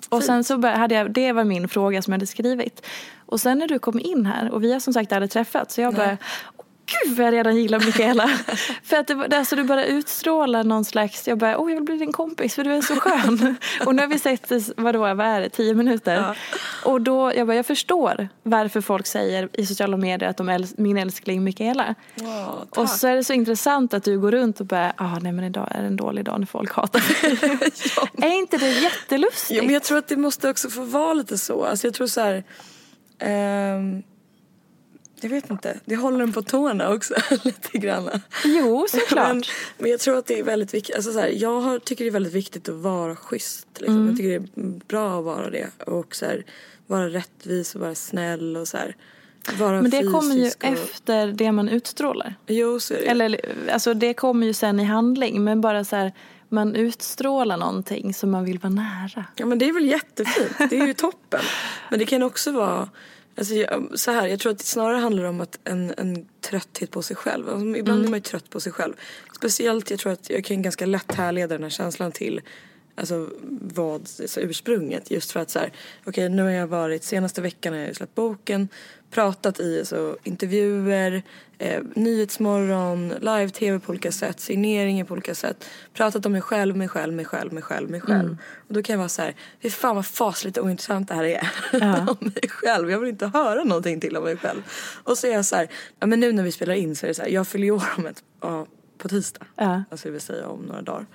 Och 0.08 0.22
sen 0.22 0.44
så 0.44 0.66
hade 0.66 0.94
jag, 0.94 1.10
det 1.10 1.32
var 1.32 1.44
min 1.44 1.68
fråga 1.68 2.02
som 2.02 2.12
jag 2.12 2.18
hade 2.18 2.26
skrivit. 2.26 2.86
Och 3.26 3.40
sen 3.40 3.58
när 3.58 3.68
du 3.68 3.78
kom 3.78 4.00
in 4.00 4.26
här 4.26 4.50
och 4.50 4.64
vi 4.64 4.72
har 4.72 4.80
som 4.80 4.92
sagt 4.92 5.12
aldrig 5.12 5.30
träffats 5.30 5.74
så 5.74 5.80
jag 5.80 5.94
bara 5.94 6.18
Gud 7.04 7.16
vad 7.16 7.26
jag 7.26 7.32
redan 7.34 7.56
gillar 7.56 7.80
Mikaela. 7.80 8.28
för 8.82 8.96
att 8.96 9.06
det, 9.06 9.36
alltså, 9.38 9.56
du 9.56 9.64
bara 9.64 9.84
utstrålar 9.84 10.64
någon 10.64 10.84
slags, 10.84 11.28
jag 11.28 11.38
bara, 11.38 11.58
åh 11.58 11.70
jag 11.70 11.76
vill 11.76 11.84
bli 11.84 11.96
din 11.96 12.12
kompis 12.12 12.54
för 12.54 12.64
du 12.64 12.72
är 12.72 12.82
så 12.82 12.96
skön. 12.96 13.56
och 13.86 13.94
nu 13.94 14.02
har 14.02 14.08
vi 14.08 14.18
sett, 14.18 14.52
vadå, 14.76 14.98
vad 14.98 15.20
är 15.20 15.40
det, 15.40 15.48
tio 15.48 15.74
minuter. 15.74 16.36
Och 16.84 17.00
då, 17.00 17.32
jag 17.36 17.46
bara, 17.46 17.56
jag 17.56 17.66
förstår 17.66 18.28
varför 18.42 18.80
folk 18.80 19.06
säger 19.06 19.48
i 19.52 19.66
sociala 19.66 19.96
medier 19.96 20.28
att 20.30 20.36
de 20.36 20.48
är 20.48 20.80
min 20.80 20.98
älskling 20.98 21.44
Mikaela. 21.44 21.94
Wow, 22.14 22.68
Och 22.70 22.88
så 22.88 23.08
är 23.08 23.16
det 23.16 23.24
så 23.24 23.32
intressant 23.32 23.94
att 23.94 24.04
du 24.04 24.18
går 24.20 24.30
runt 24.32 24.60
och 24.60 24.66
bara, 24.66 24.92
ah, 24.96 25.18
nej 25.18 25.32
men 25.32 25.44
idag 25.44 25.68
är 25.70 25.82
en 25.84 25.96
dålig 25.96 26.24
dag 26.24 26.38
när 26.40 26.46
folk 26.46 26.72
hatar 26.72 27.00
mig. 27.00 27.38
Är 28.32 28.38
inte 28.38 28.56
det 28.58 28.70
jättelustigt? 28.70 29.50
Ja, 29.56 29.62
men 29.62 29.72
jag 29.74 29.82
tror 29.82 29.98
att 29.98 30.08
det 30.08 30.16
måste 30.16 30.50
också 30.50 30.70
få 30.70 30.84
vara 30.84 31.14
lite 31.14 31.38
så. 31.38 31.64
Alltså 31.64 31.86
jag 31.86 31.94
tror 31.94 32.06
så 32.06 32.20
här. 32.20 32.44
ehm, 33.18 34.02
jag 35.22 35.30
vet 35.30 35.50
inte. 35.50 35.80
Det 35.84 35.96
håller 35.96 36.20
en 36.24 36.32
på 36.32 36.42
tårna 36.42 36.92
också 36.92 37.14
lite 37.44 37.78
grann. 37.78 38.10
Jo, 38.44 38.86
såklart. 38.90 39.28
Men, 39.28 39.42
men 39.78 39.90
jag 39.90 40.00
tror 40.00 40.18
att 40.18 40.26
det 40.26 40.38
är 40.38 40.44
väldigt 40.44 40.74
viktigt. 40.74 40.96
Alltså 40.96 41.12
så 41.12 41.18
här, 41.18 41.28
jag 41.28 41.60
har, 41.60 41.78
tycker 41.78 42.04
det 42.04 42.10
är 42.10 42.12
väldigt 42.12 42.32
viktigt 42.32 42.68
att 42.68 42.74
vara 42.74 43.16
schysst. 43.16 43.66
Liksom. 43.78 44.06
Jag 44.06 44.16
tycker 44.16 44.28
det 44.28 44.60
är 44.60 44.80
bra 44.88 45.18
att 45.18 45.24
vara 45.24 45.50
det. 45.50 45.66
Och 45.86 46.16
så 46.16 46.26
här, 46.26 46.44
vara 46.86 47.08
rättvis 47.08 47.74
och 47.74 47.80
vara 47.80 47.94
snäll 47.94 48.56
och 48.56 48.68
så 48.68 48.76
här. 48.76 48.96
Vara 49.58 49.82
Men 49.82 49.90
det 49.90 50.02
kommer 50.02 50.34
ju 50.34 50.46
och... 50.46 50.64
efter 50.64 51.26
det 51.26 51.52
man 51.52 51.68
utstrålar. 51.68 52.34
Jo, 52.46 52.80
så 52.80 52.94
är 52.94 52.98
det. 52.98 53.06
Eller 53.06 53.40
alltså 53.72 53.94
det 53.94 54.14
kommer 54.14 54.46
ju 54.46 54.54
sen 54.54 54.80
i 54.80 54.84
handling. 54.84 55.44
Men 55.44 55.60
bara 55.60 55.84
så 55.84 55.96
här, 55.96 56.12
man 56.48 56.76
utstrålar 56.76 57.56
någonting 57.56 58.14
som 58.14 58.30
man 58.30 58.44
vill 58.44 58.58
vara 58.58 58.72
nära. 58.72 59.24
Ja 59.36 59.46
men 59.46 59.58
det 59.58 59.68
är 59.68 59.72
väl 59.72 59.86
jättefint, 59.86 60.70
det 60.70 60.78
är 60.78 60.86
ju 60.86 60.94
toppen. 60.94 61.40
Men 61.90 61.98
det 61.98 62.06
kan 62.06 62.22
också 62.22 62.52
vara, 62.52 62.88
alltså, 63.36 63.54
jag- 63.54 63.90
så 63.94 64.10
här, 64.10 64.26
jag 64.26 64.40
tror 64.40 64.52
att 64.52 64.58
det 64.58 64.64
snarare 64.64 64.96
handlar 64.98 65.24
om 65.24 65.40
att 65.40 65.58
en, 65.64 65.94
en 65.96 66.26
trötthet 66.40 66.90
på 66.90 67.02
sig 67.02 67.16
själv. 67.16 67.48
Alltså, 67.48 67.76
ibland 67.76 68.04
är 68.04 68.08
man 68.08 68.18
ju 68.18 68.22
trött 68.22 68.50
på 68.50 68.60
sig 68.60 68.72
själv. 68.72 68.94
Speciellt, 69.36 69.90
jag 69.90 69.98
tror 70.00 70.12
att 70.12 70.30
jag 70.30 70.44
kan 70.44 70.62
ganska 70.62 70.86
lätt 70.86 71.12
härleda 71.12 71.54
den 71.54 71.62
här 71.62 71.70
känslan 71.70 72.12
till 72.12 72.40
Alltså 72.94 73.30
vad, 73.60 74.08
så 74.08 74.40
ursprunget. 74.40 75.10
Just 75.10 75.30
för 75.32 75.40
att 75.40 75.50
så 75.50 75.58
här, 75.58 75.72
okej 76.04 76.28
nu 76.28 76.42
har 76.42 76.50
jag 76.50 76.66
varit, 76.66 77.04
senaste 77.04 77.40
veckan 77.42 77.72
har 77.72 77.80
jag 77.80 77.96
släppt 77.96 78.14
boken, 78.14 78.68
pratat 79.12 79.60
i 79.60 79.78
alltså, 79.78 80.16
intervjuer, 80.22 81.22
eh, 81.58 81.82
nyhetsmorgon, 81.94 83.08
live-tv 83.08 83.78
på 83.78 83.90
olika 83.90 84.12
sätt, 84.12 84.40
signeringar 84.40 85.04
på 85.04 85.12
olika 85.12 85.34
sätt. 85.34 85.64
Pratat 85.94 86.26
om 86.26 86.32
mig 86.32 86.40
själv, 86.40 86.76
mig 86.76 86.88
själv, 86.88 87.12
mig 87.12 87.24
själv, 87.24 87.52
mig 87.52 87.62
själv, 87.62 87.90
mig 87.90 88.00
själv. 88.00 88.36
Och 88.68 88.74
då 88.74 88.82
kan 88.82 88.92
jag 88.92 88.98
vara 88.98 89.08
så 89.08 89.22
här, 89.22 89.34
fy 89.62 89.70
fan 89.70 89.96
vad 89.96 90.06
fasligt 90.06 90.58
ointressant 90.58 91.08
det 91.08 91.14
här 91.14 91.24
är. 91.24 91.48
om 92.10 92.16
mig 92.20 92.48
själv. 92.48 92.90
Jag 92.90 92.98
vill 92.98 93.08
inte 93.08 93.26
höra 93.26 93.64
någonting 93.64 94.00
till 94.00 94.16
om 94.16 94.24
mig 94.24 94.36
själv. 94.36 94.62
Och 95.04 95.18
så 95.18 95.26
är 95.26 95.32
jag 95.32 95.44
så 95.44 95.56
här, 95.56 95.68
ja 96.00 96.06
men 96.06 96.20
nu 96.20 96.32
när 96.32 96.42
vi 96.42 96.52
spelar 96.52 96.74
in 96.74 96.96
så 96.96 97.06
är 97.06 97.08
det 97.08 97.14
så 97.14 97.22
här, 97.22 97.28
jag 97.28 97.48
fyller 97.48 97.64
ju 97.64 97.70
år 97.70 97.88
om 97.96 98.06
ett, 98.06 98.22
ja, 98.40 98.66
på 98.98 99.08
tisdag. 99.08 99.46
Ja. 99.56 99.82
Alltså 99.90 100.08
det 100.08 100.12
vill 100.12 100.20
säga 100.20 100.48
om 100.48 100.60
några 100.60 100.82
dagar. 100.82 101.06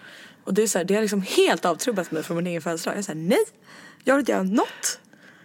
Och 0.44 0.54
det 0.54 0.64
är 0.64 0.68
så 0.68 0.78
här, 0.78 0.86
det 0.86 0.96
har 0.96 1.02
liksom 1.02 1.22
helt 1.22 1.66
avtrubbat 1.66 2.12
mig 2.12 2.24
från 2.24 2.38
min 2.38 2.48
egen 2.48 2.62
födelsedag. 2.62 2.98
Jag 2.98 3.06
såhär, 3.06 3.20
nej! 3.20 3.46
Jag 4.04 4.16
vill 4.16 4.20
inte 4.20 4.32
göra 4.32 4.44
något. 4.44 5.00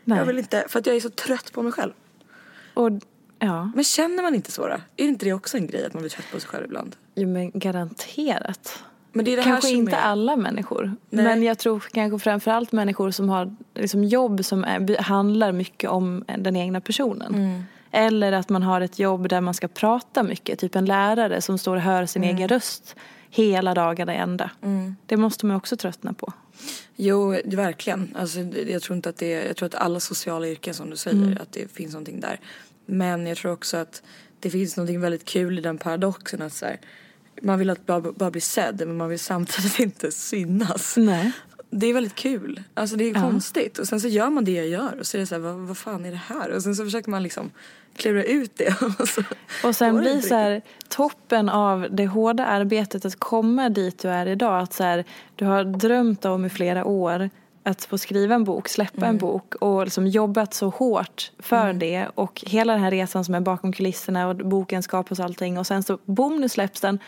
Nej. 0.05 0.19
Jag 0.19 0.27
vill 0.27 0.39
inte, 0.39 0.65
för 0.69 0.79
att 0.79 0.87
jag 0.87 0.97
är 0.97 1.01
så 1.01 1.11
trött 1.11 1.53
på 1.53 1.63
mig 1.63 1.73
själv. 1.73 1.93
Och 2.75 2.91
ja, 3.39 3.71
Men 3.75 3.85
känner 3.85 4.23
man 4.23 4.35
inte 4.35 4.53
så 4.53 4.69
då? 4.69 4.77
Är 4.97 5.05
inte 5.05 5.25
det 5.25 5.33
också 5.33 5.57
en 5.57 5.67
grej 5.67 5.87
att 5.87 5.95
man 5.95 6.03
blir 6.03 6.11
trött 6.11 6.27
på 6.33 6.41
sig 6.41 6.49
själv 6.49 6.65
ibland? 6.65 6.97
jo, 7.15 7.29
men 7.29 7.51
garanterat. 7.55 8.83
Men 9.13 9.25
det 9.25 9.33
är 9.33 9.37
det 9.37 9.43
Kanske 9.43 9.71
inte 9.71 9.97
är... 9.97 10.01
alla 10.03 10.37
människor. 10.37 10.97
Nej. 11.11 11.25
Men 11.25 11.43
jag 11.43 11.59
tror 11.59 11.85
kanske 11.93 12.19
framförallt 12.19 12.73
människor 12.73 13.11
som 13.11 13.29
har 13.29 13.57
liksom 13.75 14.05
jobb 14.05 14.45
som 14.45 14.65
är, 14.65 15.03
handlar 15.03 15.53
mycket 15.53 15.91
om 15.91 16.25
den 16.39 16.57
egna 16.57 16.81
personen. 16.81 17.35
Mm. 17.35 17.63
Eller 17.91 18.33
att 18.33 18.49
man 18.49 18.63
har 18.63 18.81
ett 18.81 18.99
jobb 18.99 19.29
där 19.29 19.41
man 19.41 19.55
ska 19.55 19.69
prata 19.69 20.23
mycket. 20.23 20.59
Typ 20.59 20.77
en 20.77 20.85
lärare 20.85 21.41
som 21.41 21.59
står 21.59 21.77
och 21.77 21.83
hör 21.83 22.07
sin 22.07 22.25
Mm. 22.25 22.37
egen 22.37 22.49
röst 22.49 22.97
hela 23.31 23.75
dagarna 23.75 24.15
i 24.15 24.19
ända. 24.19 24.51
Det 25.07 25.17
måste 25.17 25.47
man 25.47 25.57
också 25.57 25.77
tröttna 25.77 26.13
på. 26.13 26.33
Jo, 26.97 27.29
verkligen. 27.45 28.17
Alltså, 28.19 28.41
jag 28.41 28.83
tror 28.83 28.97
inte 28.97 29.09
att 29.09 29.17
det 29.17 29.33
är, 29.33 29.47
jag 29.47 29.57
tror 29.57 29.67
att 29.67 29.75
alla 29.75 30.01
sociala 30.01 30.49
yrken 30.49 30.75
som 30.75 30.91
du 30.91 30.97
säger, 30.97 31.43
att 31.43 31.53
det 31.53 31.73
finns 31.73 31.93
någonting 31.93 32.21
där. 32.21 32.41
Men 32.87 33.27
jag 33.27 33.39
tror 33.39 33.53
också 33.53 33.77
att 33.77 34.03
det 34.41 34.51
finns 34.51 34.77
någonting 34.77 35.01
väldigt 35.01 35.25
kul 35.25 35.59
i 35.59 35.63
den 35.63 35.79
paradoxen 35.79 36.43
att 36.43 36.53
så 36.53 36.67
här, 36.67 36.81
man 37.43 37.59
vill 37.59 37.71
att 37.71 37.87
bara, 37.87 38.01
bara 38.01 38.31
bli 38.31 38.41
sedd 38.41 38.79
men 38.79 38.97
man 38.97 39.09
vill 39.09 39.19
samtidigt 39.19 39.79
inte 39.81 40.13
synas. 40.13 40.97
Nej. 40.97 41.33
Det 41.71 41.87
är 41.87 41.95
väldigt 41.95 42.15
kul. 42.15 42.63
Alltså 42.75 42.97
det 42.97 43.05
är 43.05 43.15
konstigt. 43.15 43.79
Och 43.79 43.89
sen 43.89 44.01
så 44.01 44.09
gör 44.09 44.31
man 44.31 44.45
det 44.45 44.53
jag 44.53 44.69
gör 44.69 44.99
och 44.99 45.07
så 45.07 45.17
är 45.17 45.21
det 45.21 45.27
så 45.27 45.35
här, 45.35 45.43
vad, 45.43 45.55
vad 45.55 45.79
fan 45.79 46.05
är 46.05 46.11
det 46.11 46.17
här? 46.17 46.51
Och 46.51 46.63
sen 46.63 46.77
så 46.77 46.85
försöker 46.85 47.11
man 47.11 47.23
liksom 47.23 47.51
klura 47.97 48.25
ut 48.25 48.57
det. 48.57 48.75
Och, 48.99 49.09
så 49.09 49.23
Och 49.65 49.77
sen 49.77 50.01
blir 50.01 50.21
så 50.21 50.35
här, 50.35 50.63
toppen 50.89 51.49
av 51.49 51.87
det 51.91 52.07
hårda 52.07 52.47
arbetet 52.47 53.05
att 53.05 53.17
komma 53.19 53.69
dit 53.69 53.99
du 53.99 54.09
är 54.09 54.27
idag. 54.27 54.61
Att 54.63 54.73
så 54.73 54.85
här, 54.85 55.05
du 55.37 55.45
har 55.45 55.65
drömt 55.65 56.25
om 56.25 56.45
i 56.45 56.49
flera 56.49 56.85
år 56.85 57.31
att 57.65 57.85
få 57.85 57.99
skriva 57.99 58.35
en 58.35 58.45
bok, 58.45 58.69
släppa 58.69 58.97
Mm. 58.97 59.09
en 59.11 59.19
bok 59.19 59.55
och 59.55 59.85
liksom 59.85 60.07
jobbat 60.07 60.55
så 60.55 60.69
hårt 60.69 61.31
för 61.39 61.73
det. 61.73 62.09
Och 62.15 62.43
hela 62.47 62.73
den 62.73 62.83
här 62.83 62.91
resan 62.91 63.25
som 63.25 63.35
är 63.35 63.41
bakom 63.41 63.73
kulisserna 63.73 64.29
och 64.29 64.37
boken 64.37 64.83
skapas 64.83 65.19
och 65.19 65.25
allting. 65.25 65.59
Och 65.59 65.67
sen 65.67 65.83
så 65.83 65.99
boom, 66.05 66.37
nu 66.41 66.49
släpps 66.49 66.81
den. 66.81 66.99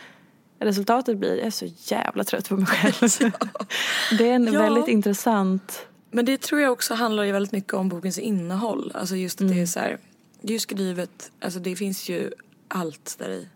Resultatet 0.60 1.18
blir, 1.18 1.36
jag 1.36 1.46
är 1.46 1.50
så 1.50 1.66
jävla 1.94 2.24
trött 2.24 2.48
på 2.48 2.56
mig 2.56 2.66
själv. 2.66 2.94
det 4.18 4.30
är 4.30 4.34
en 4.34 4.52
Ja. 4.52 4.60
väldigt 4.62 4.88
intressant 4.88 5.86
Men 6.10 6.24
det 6.24 6.40
tror 6.40 6.60
jag 6.60 6.72
också 6.72 6.94
handlar 6.94 7.22
ju 7.24 7.32
väldigt 7.32 7.52
mycket 7.52 7.74
om 7.74 7.88
bokens 7.88 8.18
innehåll. 8.18 8.92
Alltså 8.94 9.16
just 9.16 9.40
att 9.40 9.48
det 9.48 9.60
är 9.60 9.66
så 9.66 9.80
här, 9.80 9.98
det 10.46 10.50
är 10.50 10.54
ju 10.54 10.60
skrivet, 10.60 11.32
alltså 11.40 11.60
det 11.60 11.76
finns 11.76 12.08
ju 12.08 12.30
allt 12.68 13.16
där 13.18 13.30
i. 13.30 13.48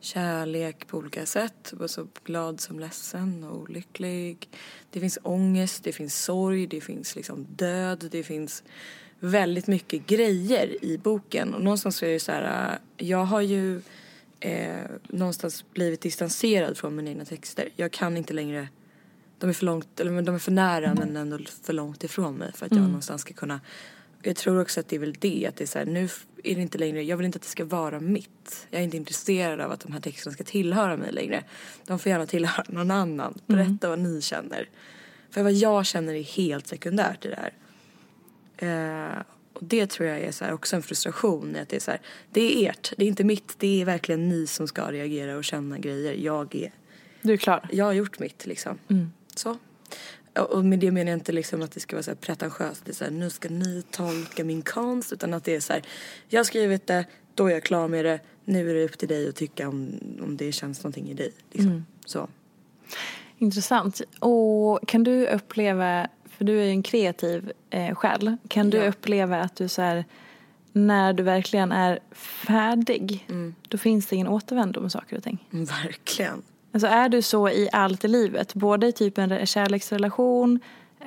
Kärlek 0.00 0.86
på 0.86 0.98
olika 0.98 1.26
sätt, 1.26 1.74
alltså 1.80 2.08
glad 2.24 2.60
som 2.60 2.80
ledsen 2.80 3.44
och 3.44 3.60
olycklig. 3.60 4.48
Det 4.90 5.00
finns 5.00 5.18
ångest, 5.22 5.84
det 5.84 5.92
finns 5.92 6.24
sorg, 6.24 6.66
det 6.66 6.80
finns 6.80 7.16
liksom 7.16 7.46
död, 7.50 8.08
det 8.10 8.22
finns 8.22 8.62
väldigt 9.18 9.66
mycket 9.66 10.06
grejer 10.06 10.84
i 10.84 10.98
boken. 10.98 11.54
Och 11.54 11.62
någonstans 11.62 12.02
är 12.02 12.08
det 12.08 12.20
så 12.20 12.32
här, 12.32 12.78
jag 12.96 13.24
har 13.24 13.40
ju 13.40 13.82
eh, 14.40 14.90
någonstans 15.08 15.64
blivit 15.72 16.00
distanserad 16.00 16.78
från 16.78 16.96
mina 16.96 17.10
egna 17.10 17.24
texter. 17.24 17.68
Jag 17.76 17.92
kan 17.92 18.16
inte 18.16 18.32
längre 18.32 18.68
de 19.38 19.50
är 19.50 19.54
för 19.54 19.66
långt, 19.66 20.00
eller 20.00 20.22
de 20.22 20.34
är 20.34 20.38
för 20.38 20.52
nära 20.52 20.94
men 20.94 21.16
ändå 21.16 21.38
för 21.62 21.72
långt 21.72 22.04
ifrån 22.04 22.34
mig 22.34 22.52
för 22.52 22.66
att 22.66 22.72
jag 22.72 22.82
någonstans 22.82 23.22
ska 23.22 23.34
kunna 23.34 23.60
jag 24.22 24.36
tror 24.36 24.60
också 24.60 24.80
att 24.80 24.88
det 24.88 24.96
är 24.96 25.00
väl 25.00 25.14
det, 25.18 25.46
att 25.46 25.56
det 25.56 25.64
är 25.64 25.68
så 25.68 25.78
här, 25.78 25.86
nu 25.86 26.08
är 26.44 26.54
det 26.54 26.60
inte 26.62 26.78
längre, 26.78 27.02
jag 27.02 27.16
vill 27.16 27.26
inte 27.26 27.36
att 27.36 27.42
det 27.42 27.48
ska 27.48 27.64
vara 27.64 28.00
mitt. 28.00 28.66
Jag 28.70 28.80
är 28.80 28.84
inte 28.84 28.96
intresserad 28.96 29.60
av 29.60 29.72
att 29.72 29.80
de 29.80 29.92
här 29.92 30.00
texterna 30.00 30.34
ska 30.34 30.44
tillhöra 30.44 30.96
mig 30.96 31.12
längre. 31.12 31.44
De 31.86 31.98
får 31.98 32.10
gärna 32.10 32.26
tillhöra 32.26 32.64
någon 32.68 32.90
annan. 32.90 33.38
Berätta 33.46 33.88
vad 33.88 33.98
ni 33.98 34.22
känner. 34.22 34.68
För 35.30 35.42
vad 35.42 35.52
jag 35.52 35.86
känner 35.86 36.14
är 36.14 36.22
helt 36.22 36.66
sekundärt 36.66 37.24
i 37.24 37.28
det 37.28 37.38
här. 37.38 37.52
Eh, 39.16 39.22
och 39.52 39.64
det 39.64 39.86
tror 39.90 40.08
jag 40.08 40.20
är 40.20 40.32
så 40.32 40.44
här 40.44 40.52
också 40.52 40.76
en 40.76 40.82
frustration. 40.82 41.56
Att 41.56 41.68
det, 41.68 41.76
är 41.76 41.80
så 41.80 41.90
här, 41.90 42.00
det 42.30 42.66
är 42.66 42.70
ert, 42.70 42.92
det 42.96 43.04
är 43.04 43.08
inte 43.08 43.24
mitt. 43.24 43.54
Det 43.58 43.80
är 43.80 43.84
verkligen 43.84 44.28
ni 44.28 44.46
som 44.46 44.68
ska 44.68 44.92
reagera 44.92 45.36
och 45.36 45.44
känna 45.44 45.78
grejer. 45.78 46.12
Jag, 46.12 46.54
är, 46.54 46.72
Du 47.22 47.32
är 47.32 47.36
klar. 47.36 47.68
jag 47.72 47.84
har 47.84 47.92
gjort 47.92 48.18
mitt 48.18 48.46
liksom. 48.46 48.78
Så. 49.34 49.56
Och 50.44 50.64
med 50.64 50.78
det 50.78 50.90
menar 50.90 51.10
jag 51.10 51.18
inte 51.18 51.32
liksom 51.32 51.62
att 51.62 51.72
det 51.72 51.80
ska 51.80 51.96
vara 51.96 52.02
så 52.02 52.10
här 52.10 52.16
pretentiöst. 52.16 52.84
Det 52.84 52.90
är 52.90 52.94
så 52.94 53.04
här, 53.04 53.10
nu 53.10 53.30
ska 53.30 53.48
ni 53.48 53.82
tolka 53.90 54.44
min 54.44 54.62
konst. 54.62 55.12
Utan 55.12 55.34
att 55.34 55.44
det 55.44 55.54
är 55.54 55.60
så 55.60 55.72
här, 55.72 55.82
jag 56.28 56.38
har 56.38 56.44
skrivit 56.44 56.86
det, 56.86 57.04
då 57.34 57.46
är 57.46 57.50
jag 57.50 57.62
klar 57.62 57.88
med 57.88 58.04
det. 58.04 58.20
Nu 58.44 58.70
är 58.70 58.74
det 58.74 58.84
upp 58.84 58.98
till 58.98 59.08
dig 59.08 59.28
att 59.28 59.36
tycka 59.36 59.68
om, 59.68 59.92
om 60.22 60.36
det 60.36 60.52
känns 60.52 60.82
någonting 60.82 61.08
i 61.10 61.14
dig. 61.14 61.32
Liksom. 61.52 61.86
Så. 62.04 62.28
Intressant. 63.38 64.00
Och 64.18 64.88
kan 64.88 65.04
du 65.04 65.26
uppleva, 65.26 66.08
för 66.24 66.44
du 66.44 66.60
är 66.60 66.64
ju 66.64 66.70
en 66.70 66.82
kreativ 66.82 67.52
eh, 67.70 67.94
själ, 67.94 68.36
kan 68.48 68.70
du 68.70 68.76
Ja. 68.78 68.88
uppleva 68.88 69.40
att 69.40 69.56
du 69.56 69.68
så 69.68 69.82
här, 69.82 70.04
när 70.72 71.12
du 71.12 71.22
verkligen 71.22 71.72
är 71.72 71.98
färdig, 72.12 73.26
då 73.68 73.78
finns 73.78 74.06
det 74.06 74.14
ingen 74.16 74.28
återvändo 74.28 74.80
med 74.80 74.92
saker 74.92 75.16
och 75.16 75.22
ting? 75.22 75.48
Mm, 75.52 75.64
Verkligen. 75.64 76.42
Alltså 76.72 76.86
är 76.86 77.08
du 77.08 77.22
så 77.22 77.48
i 77.48 77.68
allt 77.72 78.04
i 78.04 78.08
livet, 78.08 78.54
både 78.54 78.86
i 78.86 78.92
typ 78.92 79.18
en 79.18 79.46
kärleksrelation 79.46 80.60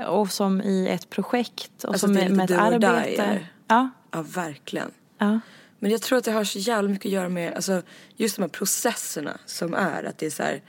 och 0.08 0.32
som 0.32 0.62
i 0.62 0.88
ett 0.88 1.10
projekt 1.10 1.84
och 1.84 1.90
Alltså 1.90 2.08
som 2.08 2.14
med, 2.14 2.44
ett 2.44 2.52
arbete? 2.52 3.48
Ja, 3.68 3.90
Ja, 4.12 4.22
verkligen. 4.22 4.92
ja. 5.18 5.40
Men 5.80 5.92
jag 5.92 6.02
tror 6.02 6.18
att 6.18 6.24
det 6.24 6.32
har 6.32 6.44
så 6.44 6.60
jävla 6.60 6.90
mycket 6.90 7.06
att 7.06 7.12
göra 7.12 7.30
med 7.30 7.54
alltså, 7.54 7.82
just 8.16 8.36
de 8.36 8.42
här 8.42 8.50
processerna 8.50 9.38
som 9.46 9.74
är. 9.74 10.04
Att 10.04 10.18
det 10.18 10.26
är 10.26 10.30
så 10.30 10.44
här, 10.44 10.62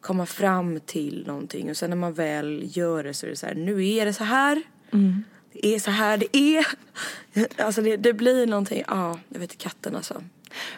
komma 0.00 0.26
fram 0.26 0.80
till 0.80 1.24
någonting 1.26 1.70
och 1.70 1.76
sen 1.76 1.90
när 1.90 1.96
man 1.96 2.12
väl 2.12 2.62
gör 2.76 3.04
det 3.04 3.14
så 3.14 3.26
är 3.26 3.30
det 3.30 3.36
så 3.36 3.46
här, 3.46 3.54
nu 3.54 3.88
är 3.88 4.06
det 4.06 4.12
så 4.12 4.24
här. 4.24 4.62
Det 5.52 5.66
är 5.74 5.78
så 5.78 5.90
här 5.90 6.16
det 6.16 6.36
är. 6.36 6.66
Alltså 7.64 7.82
det, 7.82 7.96
det 7.96 8.12
blir 8.12 8.46
någonting, 8.46 8.82
ja, 8.88 9.18
jag 9.28 9.40
vet 9.40 9.58
katten 9.58 9.96
alltså. 9.96 10.22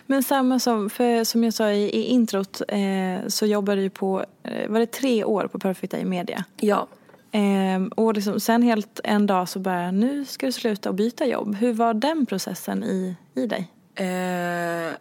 Men 0.06 0.22
samma 0.22 0.58
som, 0.58 0.90
för 0.90 1.24
som 1.24 1.44
jag 1.44 1.54
sa 1.54 1.70
i, 1.70 1.84
i 1.84 2.04
introt 2.04 2.62
eh, 2.68 3.28
så 3.28 3.46
jobbade 3.46 3.82
du 3.82 3.90
på, 3.90 4.24
eh, 4.42 4.70
var 4.70 4.80
det 4.80 4.87
tre 4.87 5.24
år 5.24 5.46
på 5.46 5.58
Perfect 5.58 5.90
Day 5.90 6.04
Media? 6.04 6.44
Ja. 6.60 6.87
Ehm, 7.32 7.88
och 7.88 8.14
liksom, 8.14 8.40
sen 8.40 8.62
helt 8.62 9.00
en 9.04 9.26
dag 9.26 9.48
så 9.48 9.58
bara, 9.58 9.90
nu 9.90 10.24
ska 10.24 10.46
du 10.46 10.52
sluta 10.52 10.88
och 10.88 10.94
byta 10.94 11.26
jobb. 11.26 11.54
Hur 11.54 11.72
var 11.72 11.94
den 11.94 12.26
processen 12.26 12.84
i, 12.84 13.16
i 13.34 13.46
dig? 13.46 13.70
Eh, 13.94 14.92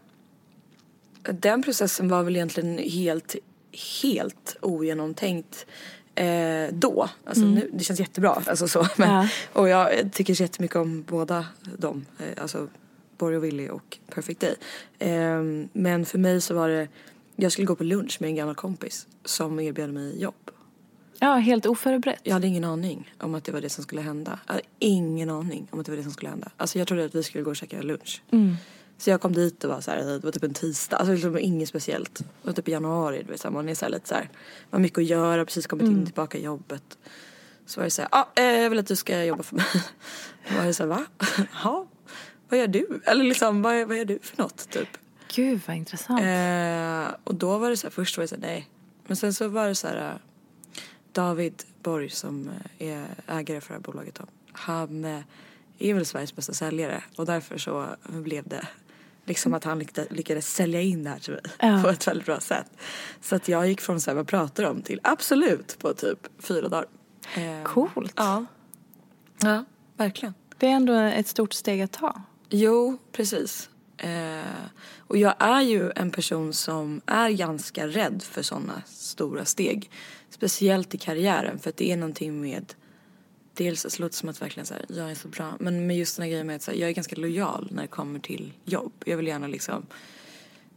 den 1.34 1.64
processen 1.64 2.10
var 2.10 2.24
väl 2.24 2.36
egentligen 2.36 2.78
helt, 2.78 3.36
helt 4.02 4.58
ogenomtänkt 4.62 5.66
eh, 6.16 6.68
då. 6.72 7.10
Alltså 7.26 7.44
nu, 7.44 7.70
det 7.74 7.84
känns 7.84 8.00
jättebra. 8.00 8.42
Alltså 8.48 8.68
så. 8.68 8.88
Men, 8.98 9.10
Ja. 9.10 9.28
Och 9.54 9.70
jag 9.70 10.14
tycker 10.14 10.36
så 10.36 10.44
jättemycket 10.44 10.78
om 10.78 11.04
båda 11.04 11.46
dem. 11.78 12.06
Eh, 12.20 12.42
alltså 12.42 12.68
Borg 13.24 13.38
och 13.38 13.44
Willy 13.44 13.70
och 13.70 13.98
Perfect 14.08 14.40
Day. 14.40 14.56
Eh, 15.00 15.42
men 15.74 16.06
för 16.06 16.18
mig 16.18 16.42
så 16.42 16.54
var 16.54 16.70
det, 16.70 16.88
jag 17.36 17.52
skulle 17.52 17.66
gå 17.66 17.76
på 17.76 17.84
lunch 17.84 18.18
med 18.22 18.28
en 18.28 18.36
gammal 18.36 18.56
kompis 18.56 19.08
som 19.26 19.60
erbjöd 19.60 19.94
mig 19.94 20.22
jobb. 20.22 20.52
Ja, 21.20 21.34
helt 21.36 21.66
oförberett. 21.66 22.20
Jag 22.24 22.34
hade 22.34 22.48
ingen 22.48 22.64
aning 22.64 23.14
om 23.20 23.36
att 23.36 23.44
det 23.44 23.52
var 23.52 23.62
det 23.62 23.70
som 23.70 23.84
skulle 23.84 24.02
hända. 24.02 24.40
Jag 24.46 24.54
hade 24.54 24.66
ingen 24.80 25.30
aning 25.30 25.68
om 25.72 25.80
att 25.80 25.86
det 25.86 25.92
var 25.92 25.98
det 25.98 26.04
som 26.04 26.12
skulle 26.12 26.30
hända. 26.30 26.52
Alltså 26.58 26.80
jag 26.80 26.88
trodde 26.88 27.06
att 27.06 27.16
vi 27.16 27.24
skulle 27.24 27.44
gå 27.44 27.50
och 27.50 27.56
käka 27.56 27.82
lunch. 27.82 28.22
Så 28.98 29.10
jag 29.10 29.22
kom 29.22 29.34
dit 29.34 29.64
och 29.64 29.70
var 29.70 29.82
så 29.82 29.92
här, 29.92 29.98
det 29.98 30.20
var 30.24 30.32
typ 30.32 30.44
en 30.44 30.54
tisdag, 30.54 30.98
alltså 30.98 31.14
liksom 31.14 31.38
inget 31.38 31.70
speciellt. 31.70 32.16
Det 32.16 32.26
var 32.42 32.54
typ 32.54 32.68
i 32.68 32.72
januari, 32.72 33.24
du 33.24 33.32
vet 33.32 33.42
så 33.42 33.48
här, 33.48 33.54
man 33.54 33.70
är 33.70 33.76
så 33.76 33.86
här 33.86 33.92
lite 33.92 34.08
så 34.08 34.16
här, 34.16 34.30
man 34.70 34.80
har 34.80 34.80
mycket 34.80 34.98
att 34.98 35.06
göra, 35.06 35.46
precis 35.46 35.68
kommit 35.68 35.88
in 35.88 36.06
tillbaka 36.06 36.38
i 36.38 36.44
jobbet. 36.44 36.98
Så 37.66 37.80
var 37.80 37.86
det 37.86 37.92
så 37.92 38.02
här, 38.02 38.10
ah, 38.12 38.42
jag 38.42 38.70
vill 38.70 38.80
att 38.80 38.88
du 38.88 38.96
ska 38.96 39.24
jobba 39.24 39.44
för 39.44 39.56
mig. 39.56 39.66
Då 40.50 40.58
var 40.58 40.66
det 40.66 40.74
så 40.74 40.84
här, 40.84 40.90
va? 40.90 41.06
Jaha, 41.54 41.86
vad 42.54 42.60
gör 42.60 42.68
du? 42.68 43.02
Eller 43.06 43.24
liksom, 43.24 43.62
vad, 43.62 43.88
vad 43.88 43.98
gör 43.98 44.06
du 44.06 44.20
för 44.22 44.38
något 44.42 44.70
typ? 44.70 44.90
Gud 45.36 45.62
vad 45.68 45.76
intressant. 45.76 46.22
Eh, 46.22 47.16
och 47.24 47.36
då 47.36 47.58
var 47.58 47.70
det 47.70 47.78
så 47.78 47.88
här, 47.88 47.92
först 47.92 48.18
var 48.18 48.22
det 48.22 48.28
så 48.28 48.36
här, 48.36 48.42
nej. 48.42 48.70
Men 49.08 49.18
sen 49.18 49.34
så 49.34 49.48
var 49.48 49.68
det 49.68 49.76
så 49.76 49.88
här, 49.88 50.10
eh, 50.12 50.16
David 51.12 51.64
Borg 51.84 52.10
som 52.10 52.50
eh, 52.80 52.88
är 52.90 53.06
ägare 53.28 53.62
för 53.62 53.68
det 53.70 53.74
här 53.74 53.80
bolaget 53.82 54.16
då, 54.16 54.24
han 54.52 55.06
eh, 55.06 55.20
är 55.80 55.94
väl 55.94 56.06
Sveriges 56.06 56.36
bästa 56.36 56.54
säljare 56.54 57.04
och 57.18 57.26
därför 57.26 57.58
så 57.58 57.86
blev 58.04 58.48
det 58.48 58.68
liksom 59.26 59.54
att 59.54 59.64
han 59.64 59.80
lyckades, 59.80 60.12
lyckades 60.12 60.54
sälja 60.54 60.82
in 60.82 61.04
det 61.04 61.10
här 61.10 61.20
till 61.20 61.34
mig 61.34 61.42
Ja. 61.60 61.82
på 61.84 61.90
ett 61.90 62.08
väldigt 62.08 62.26
bra 62.26 62.40
sätt. 62.40 62.72
Så 63.22 63.36
att 63.36 63.48
jag 63.48 63.68
gick 63.68 63.82
från 63.82 64.02
så 64.02 64.12
här, 64.12 64.16
vad 64.16 64.28
pratar 64.28 64.64
om 64.64 64.82
till 64.82 65.00
absolut 65.04 65.78
på 65.80 65.94
typ 65.94 66.28
fyra 66.40 66.68
dagar. 66.70 66.86
Eh, 67.36 67.64
Coolt. 67.64 68.14
Ja. 68.16 68.46
Ja, 69.42 69.66
verkligen. 69.98 70.34
Det 70.58 70.68
är 70.68 70.72
ändå 70.72 70.94
ett 70.94 71.28
stort 71.28 71.54
steg 71.54 71.82
att 71.82 71.92
ta. 71.92 72.22
Jo, 72.50 72.98
precis. 73.12 73.70
Eh, 73.98 74.66
och 74.98 75.18
jag 75.18 75.36
är 75.40 75.62
ju 75.62 75.92
en 75.96 76.12
person 76.12 76.54
som 76.54 77.02
är 77.06 77.30
ganska 77.30 77.88
rädd 77.88 78.24
för 78.24 78.42
sådana 78.42 78.82
stora 78.86 79.46
steg. 79.46 79.92
Speciellt 80.30 80.96
i 80.96 80.98
karriären 80.98 81.60
för 81.60 81.70
att 81.70 81.78
det 81.78 81.92
är 81.92 81.98
någonting 81.98 82.42
med 82.42 82.74
Dels 83.54 83.86
alltså, 83.86 83.96
så 83.96 84.02
låter 84.02 84.14
det 84.14 84.18
som 84.18 84.30
att 84.30 84.42
verkligen 84.42 84.66
så 84.66 84.74
här, 84.74 84.86
jag 84.90 85.12
är 85.12 85.16
så 85.16 85.28
bra. 85.28 85.54
Men 85.60 85.88
med 85.88 85.98
just 85.98 86.18
den 86.18 86.24
här 86.24 86.30
grejen 86.30 86.48
med 86.48 86.56
att 86.56 86.62
så 86.62 86.72
här, 86.72 86.78
jag 86.78 86.90
är 86.90 86.94
ganska 86.94 87.16
lojal 87.16 87.68
när 87.72 87.82
det 87.82 87.88
kommer 87.88 88.20
till 88.20 88.54
jobb. 88.66 88.94
Jag 89.06 89.18
vill 89.18 89.28
gärna 89.28 89.48
liksom 89.48 89.86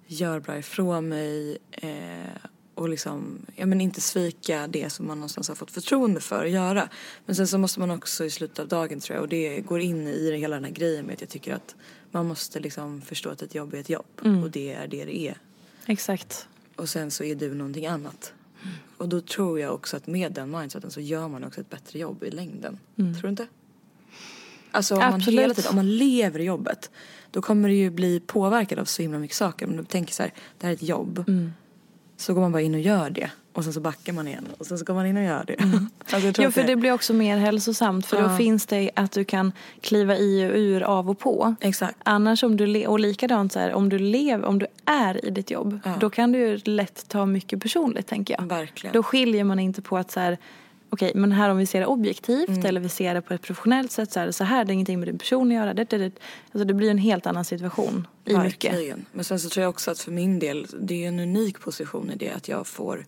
göra 0.07 0.41
bra 0.41 0.59
ifrån 0.59 1.09
mig. 1.09 1.59
Eh, 1.71 2.49
och 2.77 2.89
liksom, 2.89 3.39
ja 3.55 3.67
men 3.67 3.81
inte 3.81 4.01
svika 4.01 4.67
det 4.67 4.91
som 4.91 5.07
man 5.07 5.19
någonstans 5.19 5.49
har 5.49 5.55
fått 5.55 5.71
förtroende 5.71 6.21
för 6.21 6.45
att 6.45 6.51
göra. 6.51 6.89
Men 7.27 7.37
sen 7.37 7.49
så 7.49 7.59
måste 7.59 7.81
man 7.81 7.91
också 7.91 8.25
i 8.25 8.31
slutet 8.31 8.59
av 8.59 8.69
dagen 8.69 9.01
tror 9.01 9.15
jag, 9.15 9.23
och 9.23 9.29
det 9.29 9.61
går 9.61 9.81
in 9.81 10.09
i 10.09 10.31
det, 10.31 10.37
hela 10.37 10.57
den 10.57 10.65
här 10.65 10.73
grejen 10.73 11.05
med 11.05 11.15
att 11.15 11.21
jag 11.21 11.31
tycker 11.31 11.55
att 11.55 11.75
man 12.11 12.27
måste 12.27 12.61
liksom 12.61 13.03
förstå 13.03 13.31
att 13.31 13.43
ett 13.43 13.55
jobb 13.55 13.75
är 13.75 13.79
ett 13.79 13.89
jobb. 13.91 14.07
Och 14.45 14.51
det 14.51 14.73
är 14.73 14.89
det 14.89 15.05
det 15.05 15.19
är. 15.29 15.39
Exakt. 15.87 16.49
Och 16.77 16.89
sen 16.89 17.11
så 17.11 17.25
är 17.25 17.35
du 17.35 17.55
någonting 17.55 17.87
annat. 17.87 18.33
Och 18.97 19.09
då 19.09 19.21
tror 19.21 19.61
jag 19.61 19.75
också 19.75 19.97
att 19.97 20.07
med 20.07 20.33
den 20.33 20.51
mindseten 20.51 20.91
så 20.91 21.01
gör 21.01 21.29
man 21.29 21.45
också 21.45 21.61
ett 21.61 21.71
bättre 21.71 21.99
jobb 21.99 22.25
i 22.25 22.31
längden. 22.31 22.79
Tror 22.97 23.23
du 23.23 23.29
inte? 23.29 23.47
Alltså 24.71 24.95
om 24.95 25.01
man 25.01 25.15
Absolut. 25.15 25.41
hela 25.41 25.55
tiden, 25.55 25.71
om 25.71 25.77
man 25.77 25.97
lever 25.97 26.41
i 26.41 26.45
jobbet 26.45 26.91
då 27.31 27.43
kommer 27.43 27.69
det 27.69 27.75
ju 27.75 27.91
bli 27.91 28.21
påverkad 28.21 28.79
av 28.79 28.85
så 28.85 29.03
himla 29.03 29.19
mycket 29.19 29.37
saker. 29.37 29.67
Men 29.67 29.77
du 29.77 29.85
tänker 29.85 30.15
så 30.15 30.23
här, 30.23 30.33
det 30.59 30.67
här 30.67 30.73
är 30.73 30.77
ett 30.77 30.83
jobb. 30.83 31.25
Så 32.17 32.35
går 32.35 32.41
man 32.41 32.53
bara 32.53 32.63
in 32.63 32.75
och 32.75 32.81
gör 32.81 33.11
det. 33.11 33.31
Och 33.53 33.65
sen 33.65 33.73
så 33.73 33.81
backar 33.81 34.13
man 34.13 34.29
igen. 34.29 34.47
Och 34.59 34.67
sen 34.67 34.79
så 34.79 34.85
går 34.85 34.95
man 34.95 35.07
in 35.07 35.17
och 35.17 35.23
gör 35.23 35.45
det. 35.47 35.57
Alltså 36.13 36.33
tror 36.33 36.45
Jo, 36.45 36.49
att 36.49 36.55
för 36.55 36.63
det 36.63 36.77
blir 36.77 36.93
också 36.93 37.13
mer 37.13 37.37
hälsosamt 37.37 38.07
för 38.07 38.17
då 38.17 38.23
Ja. 38.23 38.37
finns 38.37 38.67
det 38.67 38.91
att 38.97 39.13
du 39.13 39.25
kan 39.25 39.53
kliva 39.81 40.17
i 40.17 40.47
och 40.51 40.57
ur 40.57 40.83
av 40.83 41.11
och 41.11 41.19
på. 41.19 41.55
Exakt. 41.61 41.97
Annars 42.03 42.43
om 42.43 42.57
du, 42.57 42.67
le- 42.67 42.87
och 42.87 43.01
likadant 43.01 43.53
så 43.53 43.59
här, 43.59 43.73
om 43.73 43.89
du 43.89 43.99
lever, 43.99 44.45
om 44.49 44.59
du 44.59 44.67
är 44.85 45.27
i 45.27 45.31
ditt 45.31 45.51
jobb, 45.51 45.79
Ja. 45.85 45.93
då 46.01 46.11
kan 46.11 46.33
du 46.33 46.39
ju 46.39 46.57
lätt 46.65 47.09
ta 47.09 47.27
mycket 47.27 47.63
personligt 47.63 48.07
tänker 48.07 48.37
jag. 48.39 48.47
Verkligen. 48.47 48.95
Då 48.95 49.03
skiljer 49.03 49.45
man 49.45 49.59
inte 49.59 49.83
på 49.83 49.99
att 49.99 50.11
så 50.11 50.21
här, 50.21 50.39
okej 50.91 51.13
men 51.15 51.33
här 51.33 51.51
om 51.51 51.57
vi 51.57 51.67
ser 51.67 51.81
det 51.81 51.87
objektivt 51.87 52.49
Mm. 52.49 52.67
eller 52.67 52.81
vi 52.81 52.89
ser 52.89 53.15
det 53.15 53.23
på 53.23 53.35
ett 53.35 53.43
professionellt 53.43 53.93
sätt 53.93 54.13
så 54.13 54.21
här, 54.21 54.31
så 54.31 54.45
här 54.45 54.65
det 54.65 54.71
är 54.71 54.75
ingenting 54.75 54.99
med 54.99 55.09
din 55.09 55.19
person 55.19 55.49
att 55.49 55.55
göra. 55.55 55.75
Det, 55.75 55.85
det, 55.91 55.99
det. 55.99 56.13
Alltså 56.53 56.65
det 56.65 56.75
blir 56.75 56.91
en 56.91 56.99
helt 56.99 57.27
annan 57.27 57.45
situation 57.45 58.07
i 58.25 58.37
mycket. 58.37 58.73
Verkligen. 58.73 59.07
Men 59.13 59.25
sen 59.25 59.41
så 59.41 59.49
tror 59.49 59.63
jag 59.63 59.71
också 59.71 59.91
att 59.91 59.99
för 59.99 60.13
min 60.13 60.39
del, 60.39 60.67
det 60.81 61.05
är 61.05 61.09
en 61.09 61.21
unik 61.21 61.61
position 61.61 62.11
i 62.11 62.17
det 62.17 62.31
att 62.31 62.49
jag 62.49 62.67
får 62.67 63.05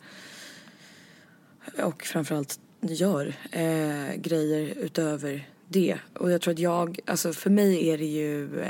och 1.83 2.03
framförallt 2.05 2.61
gör 2.81 3.35
eh, 3.51 4.14
grejer 4.17 4.75
utöver 4.79 5.49
det. 5.69 5.99
Och 6.14 6.31
jag 6.31 6.41
tror 6.41 6.55
att 6.55 6.59
jag, 6.59 6.99
alltså 7.07 7.33
för 7.33 7.51
mig 7.51 7.88
är 7.88 7.99
det 7.99 8.05
ju, 8.07 8.61
eh, 8.61 8.69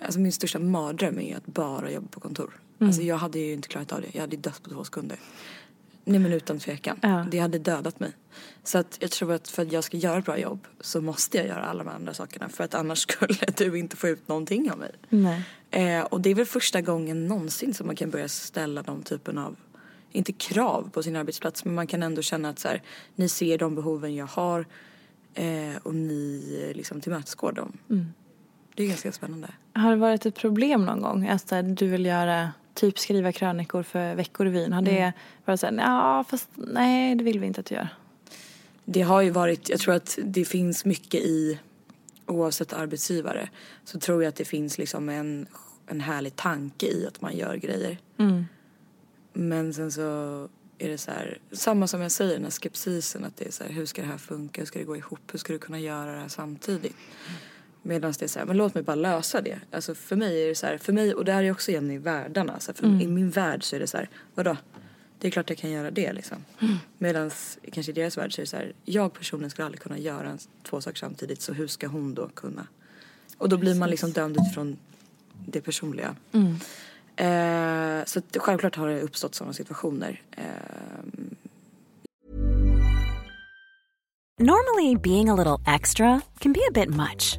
alltså 0.00 0.20
min 0.20 0.32
största 0.32 0.58
mardröm 0.58 1.18
är 1.18 1.22
ju 1.28 1.34
att 1.34 1.46
bara 1.46 1.90
jobba 1.90 2.08
på 2.08 2.20
kontor. 2.20 2.50
Alltså 2.78 3.02
jag 3.02 3.16
hade 3.16 3.38
ju 3.38 3.52
inte 3.52 3.68
klarat 3.68 3.92
av 3.92 4.00
det, 4.00 4.06
jag 4.12 4.20
hade 4.20 4.36
dött 4.36 4.62
på 4.62 4.70
två 4.70 4.84
sekunder. 4.84 5.18
Nej 6.04 6.20
men 6.20 6.32
utan 6.32 6.58
tvekan. 6.58 6.98
Ja. 7.02 7.26
Det 7.30 7.38
hade 7.38 7.58
dödat 7.58 8.00
mig. 8.00 8.12
Så 8.64 8.78
att 8.78 8.96
jag 9.00 9.10
tror 9.10 9.32
att 9.32 9.48
för 9.48 9.62
att 9.62 9.72
jag 9.72 9.84
ska 9.84 9.96
göra 9.96 10.18
ett 10.18 10.24
bra 10.24 10.38
jobb 10.38 10.66
så 10.80 11.00
måste 11.00 11.38
jag 11.38 11.46
göra 11.46 11.64
alla 11.64 11.84
de 11.84 11.90
andra 11.90 12.14
sakerna. 12.14 12.48
För 12.48 12.64
att 12.64 12.74
annars 12.74 12.98
skulle 13.08 13.38
du 13.56 13.78
inte 13.78 13.96
få 13.96 14.08
ut 14.08 14.28
någonting 14.28 14.70
av 14.70 14.78
mig. 14.78 14.92
Nej. 15.08 15.42
Eh, 15.70 16.04
och 16.04 16.20
det 16.20 16.30
är 16.30 16.34
väl 16.34 16.46
första 16.46 16.80
gången 16.80 17.26
någonsin 17.28 17.74
som 17.74 17.86
man 17.86 17.96
kan 17.96 18.10
börja 18.10 18.28
ställa 18.28 18.82
de 18.82 19.02
typen 19.02 19.38
av, 19.38 19.56
inte 20.12 20.32
krav 20.32 20.90
på 20.92 21.02
sin 21.02 21.16
arbetsplats, 21.16 21.64
men 21.64 21.74
man 21.74 21.86
kan 21.86 22.02
ändå 22.02 22.22
känna 22.22 22.48
att 22.48 22.58
så 22.58 22.68
här, 22.68 22.82
ni 23.14 23.28
ser 23.28 23.58
de 23.58 23.74
behoven 23.74 24.14
jag 24.14 24.26
har 24.26 24.66
eh, 25.34 25.76
och 25.82 25.94
ni 25.94 26.58
eh, 26.68 26.76
liksom 26.76 27.00
tillmötesgår 27.00 27.52
dem. 27.52 27.78
Det 28.74 28.82
är 28.82 28.88
ganska 28.88 29.12
spännande. 29.12 29.48
Har 29.74 29.90
det 29.90 29.96
varit 29.96 30.26
ett 30.26 30.34
problem 30.34 30.84
någon 30.84 31.02
gång 31.02 31.28
att 31.28 31.52
du 31.64 31.88
vill 31.88 32.06
göra, 32.06 32.52
typ 32.74 32.98
skriva 32.98 33.32
krönikor 33.32 33.82
för 33.82 34.14
Veckorevyn? 34.14 34.72
Har 34.72 34.82
det 34.82 35.12
varit 35.44 35.60
så 35.60 35.66
här, 35.66 35.74
ja 35.74 36.24
fast 36.28 36.48
nej 36.54 37.14
det 37.14 37.24
vill 37.24 37.40
vi 37.40 37.46
inte 37.46 37.60
att 37.60 37.66
du 37.66 37.74
gör? 37.74 37.88
Det 38.84 39.02
har 39.02 39.22
ju 39.22 39.30
varit, 39.30 39.68
jag 39.68 39.80
tror 39.80 39.94
att 39.94 40.18
det 40.24 40.44
finns 40.44 40.84
mycket 40.84 41.20
i, 41.20 41.58
oavsett 42.26 42.72
arbetsgivare, 42.72 43.48
så 43.84 44.00
tror 44.00 44.22
jag 44.22 44.28
att 44.28 44.36
det 44.36 44.44
finns 44.44 44.78
liksom 44.78 45.08
en, 45.08 45.46
en 45.86 46.00
härlig 46.00 46.36
tanke 46.36 46.86
i 46.86 47.06
att 47.06 47.20
man 47.20 47.36
gör 47.36 47.56
grejer. 47.56 47.98
Men 49.32 49.74
sen 49.74 49.92
så 49.92 50.02
är 50.78 50.88
det 50.88 50.98
så 50.98 51.10
här, 51.10 51.38
samma 51.52 51.86
som 51.86 52.00
jag 52.00 52.12
säger 52.12 52.34
den 52.34 52.44
här 52.44 52.50
skepsisen 52.50 53.24
att 53.24 53.36
det 53.36 53.46
är 53.46 53.50
så 53.50 53.64
här, 53.64 53.70
hur 53.70 53.86
ska 53.86 54.02
det 54.02 54.08
här 54.08 54.18
funka, 54.18 54.60
hur 54.60 54.66
ska 54.66 54.78
det 54.78 54.84
gå 54.84 54.96
ihop, 54.96 55.20
hur 55.32 55.38
ska 55.38 55.52
du 55.52 55.58
kunna 55.58 55.80
göra 55.80 56.12
det 56.12 56.20
här 56.20 56.28
samtidigt? 56.28 56.96
Medan 57.82 58.12
det 58.18 58.24
är 58.24 58.28
så 58.28 58.38
här, 58.38 58.46
men 58.46 58.56
låt 58.56 58.74
mig 58.74 58.84
bara 58.84 58.96
lösa 58.96 59.40
det. 59.40 59.58
Alltså 59.70 59.94
för 59.94 60.16
mig 60.16 60.42
är 60.44 60.48
det 60.48 60.54
så 60.54 60.66
här, 60.66 60.78
för 60.78 60.92
mig, 60.92 61.14
och 61.14 61.24
det 61.24 61.32
här 61.32 61.44
är 61.44 61.50
också 61.50 61.70
igen 61.70 61.90
i 61.90 61.98
världarna, 61.98 62.60
så 62.60 62.72
för 62.72 62.86
i 63.02 63.06
min 63.06 63.30
värld 63.30 63.64
så 63.64 63.76
är 63.76 63.80
det 63.80 63.86
så 63.86 63.96
här, 63.96 64.08
vadå? 64.34 64.56
Det 65.18 65.28
är 65.28 65.30
klart 65.30 65.50
jag 65.50 65.58
kan 65.58 65.70
göra 65.70 65.90
det 65.90 66.12
liksom. 66.12 66.38
Medan 66.98 67.30
kanske 67.72 67.92
i 67.92 67.94
deras 67.94 68.18
värld 68.18 68.34
så 68.34 68.40
är 68.40 68.42
det 68.42 68.46
så 68.50 68.56
här, 68.56 68.72
jag 68.84 69.12
personligen 69.12 69.50
skulle 69.50 69.66
aldrig 69.66 69.80
kunna 69.80 69.98
göra 69.98 70.38
två 70.62 70.80
saker 70.80 70.98
samtidigt 70.98 71.40
så 71.40 71.52
hur 71.52 71.66
ska 71.66 71.86
hon 71.86 72.14
då 72.14 72.28
kunna? 72.28 72.66
Och 73.38 73.48
då 73.48 73.56
blir 73.56 73.74
man 73.74 73.90
liksom 73.90 74.12
dömd 74.12 74.36
utifrån 74.36 74.76
det 75.46 75.60
personliga. 75.60 76.16
Eh, 77.16 78.04
så 78.04 78.20
självklart 78.36 78.76
har 78.76 78.88
det 78.88 79.00
uppstått 79.00 79.34
sådana 79.34 79.52
situationer. 79.52 80.22
Eh, 80.36 80.44
Normally, 84.40 84.96
being 84.96 85.28
a 85.28 85.34
little 85.34 85.74
extra 85.74 86.20
can 86.38 86.52
be 86.52 86.60
a 86.68 86.72
bit 86.72 86.88
much, 86.88 87.38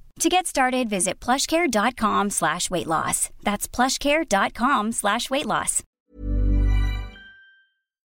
To 0.19 0.29
get 0.29 0.47
started, 0.47 0.89
visit 0.89 1.19
plushcare.com 1.25 2.29
slash 2.29 2.69
weight 2.71 2.87
loss. 2.87 3.29
That's 3.43 3.67
plushcare.com 3.75 4.93
slash 4.93 5.29
weight 5.31 5.45
loss. 5.45 5.83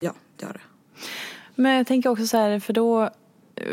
ja, 0.02 0.14
det 0.38 0.46
har 0.46 0.54
det. 0.54 0.60
Men 1.56 1.72
jag 1.78 1.88
tänker 1.88 2.10
också 2.10 2.28
så 2.28 2.38
här, 2.38 2.60
för 2.60 2.74
då, 2.74 3.10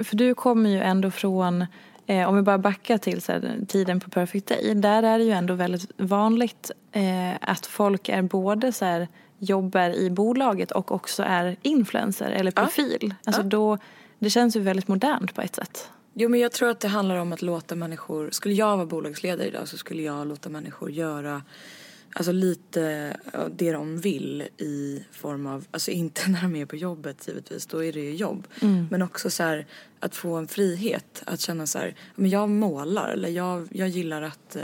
för 0.05 0.17
du 0.17 0.35
kommer 0.35 0.71
ju 0.71 0.81
ändå 0.81 1.11
från, 1.11 1.67
eh, 2.07 2.29
om 2.29 2.37
vi 2.37 2.43
bara 2.43 2.59
backar 2.59 2.99
till 2.99 3.23
så 3.23 3.33
här, 3.33 3.59
tiden 3.69 4.01
på 4.01 4.11
Perfect 4.11 4.47
Day, 4.47 4.75
där 4.75 5.03
är 5.03 5.19
det 5.19 5.25
ju 5.25 5.31
ändå 5.31 5.55
väldigt 5.55 5.91
vanligt 5.97 6.71
eh, 6.93 7.35
att 7.41 7.67
folk 7.67 8.09
är 8.09 8.23
både 8.23 8.73
så 8.73 8.85
här, 8.85 9.09
jobbar 9.39 9.91
i 9.91 10.11
bolaget 10.11 10.71
och 10.71 10.93
också 10.93 11.23
är 11.23 11.57
influencer 11.63 12.31
eller 12.31 12.53
Ja. 12.57 12.63
profil. 12.63 13.15
Alltså 13.25 13.43
Ja. 13.43 13.47
då, 13.49 13.79
det 14.19 14.31
känns 14.31 14.57
ju 14.57 14.61
väldigt 14.61 14.89
modernt 14.89 15.35
på 15.35 15.41
ett 15.41 15.55
sätt. 15.55 15.91
Jo 16.15 16.29
men 16.29 16.41
jag 16.41 16.53
tror 16.53 16.71
att 16.71 16.81
det 16.81 16.89
handlar 16.89 17.17
om 17.17 17.33
att 17.33 17.43
låta 17.43 17.75
människor, 17.75 18.31
skulle 18.31 18.55
jag 18.55 18.77
vara 18.77 18.87
bolagsledare 18.87 19.49
idag 19.49 19.69
så 19.69 19.77
skulle 19.77 20.03
jag 20.03 20.27
låta 20.27 20.49
människor 20.49 20.91
göra 20.91 21.43
Alltså 22.13 22.33
lite 22.33 23.17
det 23.51 23.73
de 23.73 24.01
vill 24.01 24.49
i 24.57 25.05
form 25.13 25.47
av, 25.47 25.67
alltså 25.71 25.91
inte 25.91 26.23
när 26.31 26.43
de 26.43 26.57
är 26.57 26.67
på 26.67 26.77
jobbet 26.77 27.29
givetvis, 27.29 27.67
då 27.67 27.85
är 27.85 27.93
det 27.93 28.01
ju 28.01 28.15
jobb. 28.15 28.49
Men 28.91 29.03
också 29.03 29.31
så 29.31 29.43
här 29.43 29.67
att 30.01 30.17
få 30.17 30.35
en 30.35 30.49
frihet, 30.49 31.23
att 31.27 31.41
känna 31.41 31.67
så 31.67 31.79
här, 31.79 31.95
men 32.15 32.31
jag 32.31 32.49
målar 32.49 33.09
eller 33.09 33.29
jag, 33.29 33.69
jag 33.71 33.89
gillar 33.89 34.23
att 34.23 34.57
eh, 34.57 34.63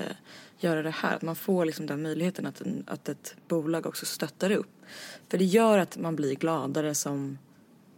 göra 0.59 0.82
det 0.82 0.90
här. 0.90 1.16
Att 1.16 1.22
man 1.22 1.37
får 1.37 1.64
liksom 1.64 1.87
den 1.87 2.02
möjligheten 2.02 2.46
att, 2.46 2.61
en, 2.61 2.85
att 2.87 3.09
ett 3.09 3.35
bolag 3.48 3.87
också 3.87 4.06
stöttar 4.06 4.50
upp. 4.50 4.70
För 5.28 5.38
det 5.38 5.44
gör 5.44 5.78
att 5.78 5.98
man 5.98 6.16
blir 6.16 6.35
gladare 6.35 6.94
som 6.94 7.38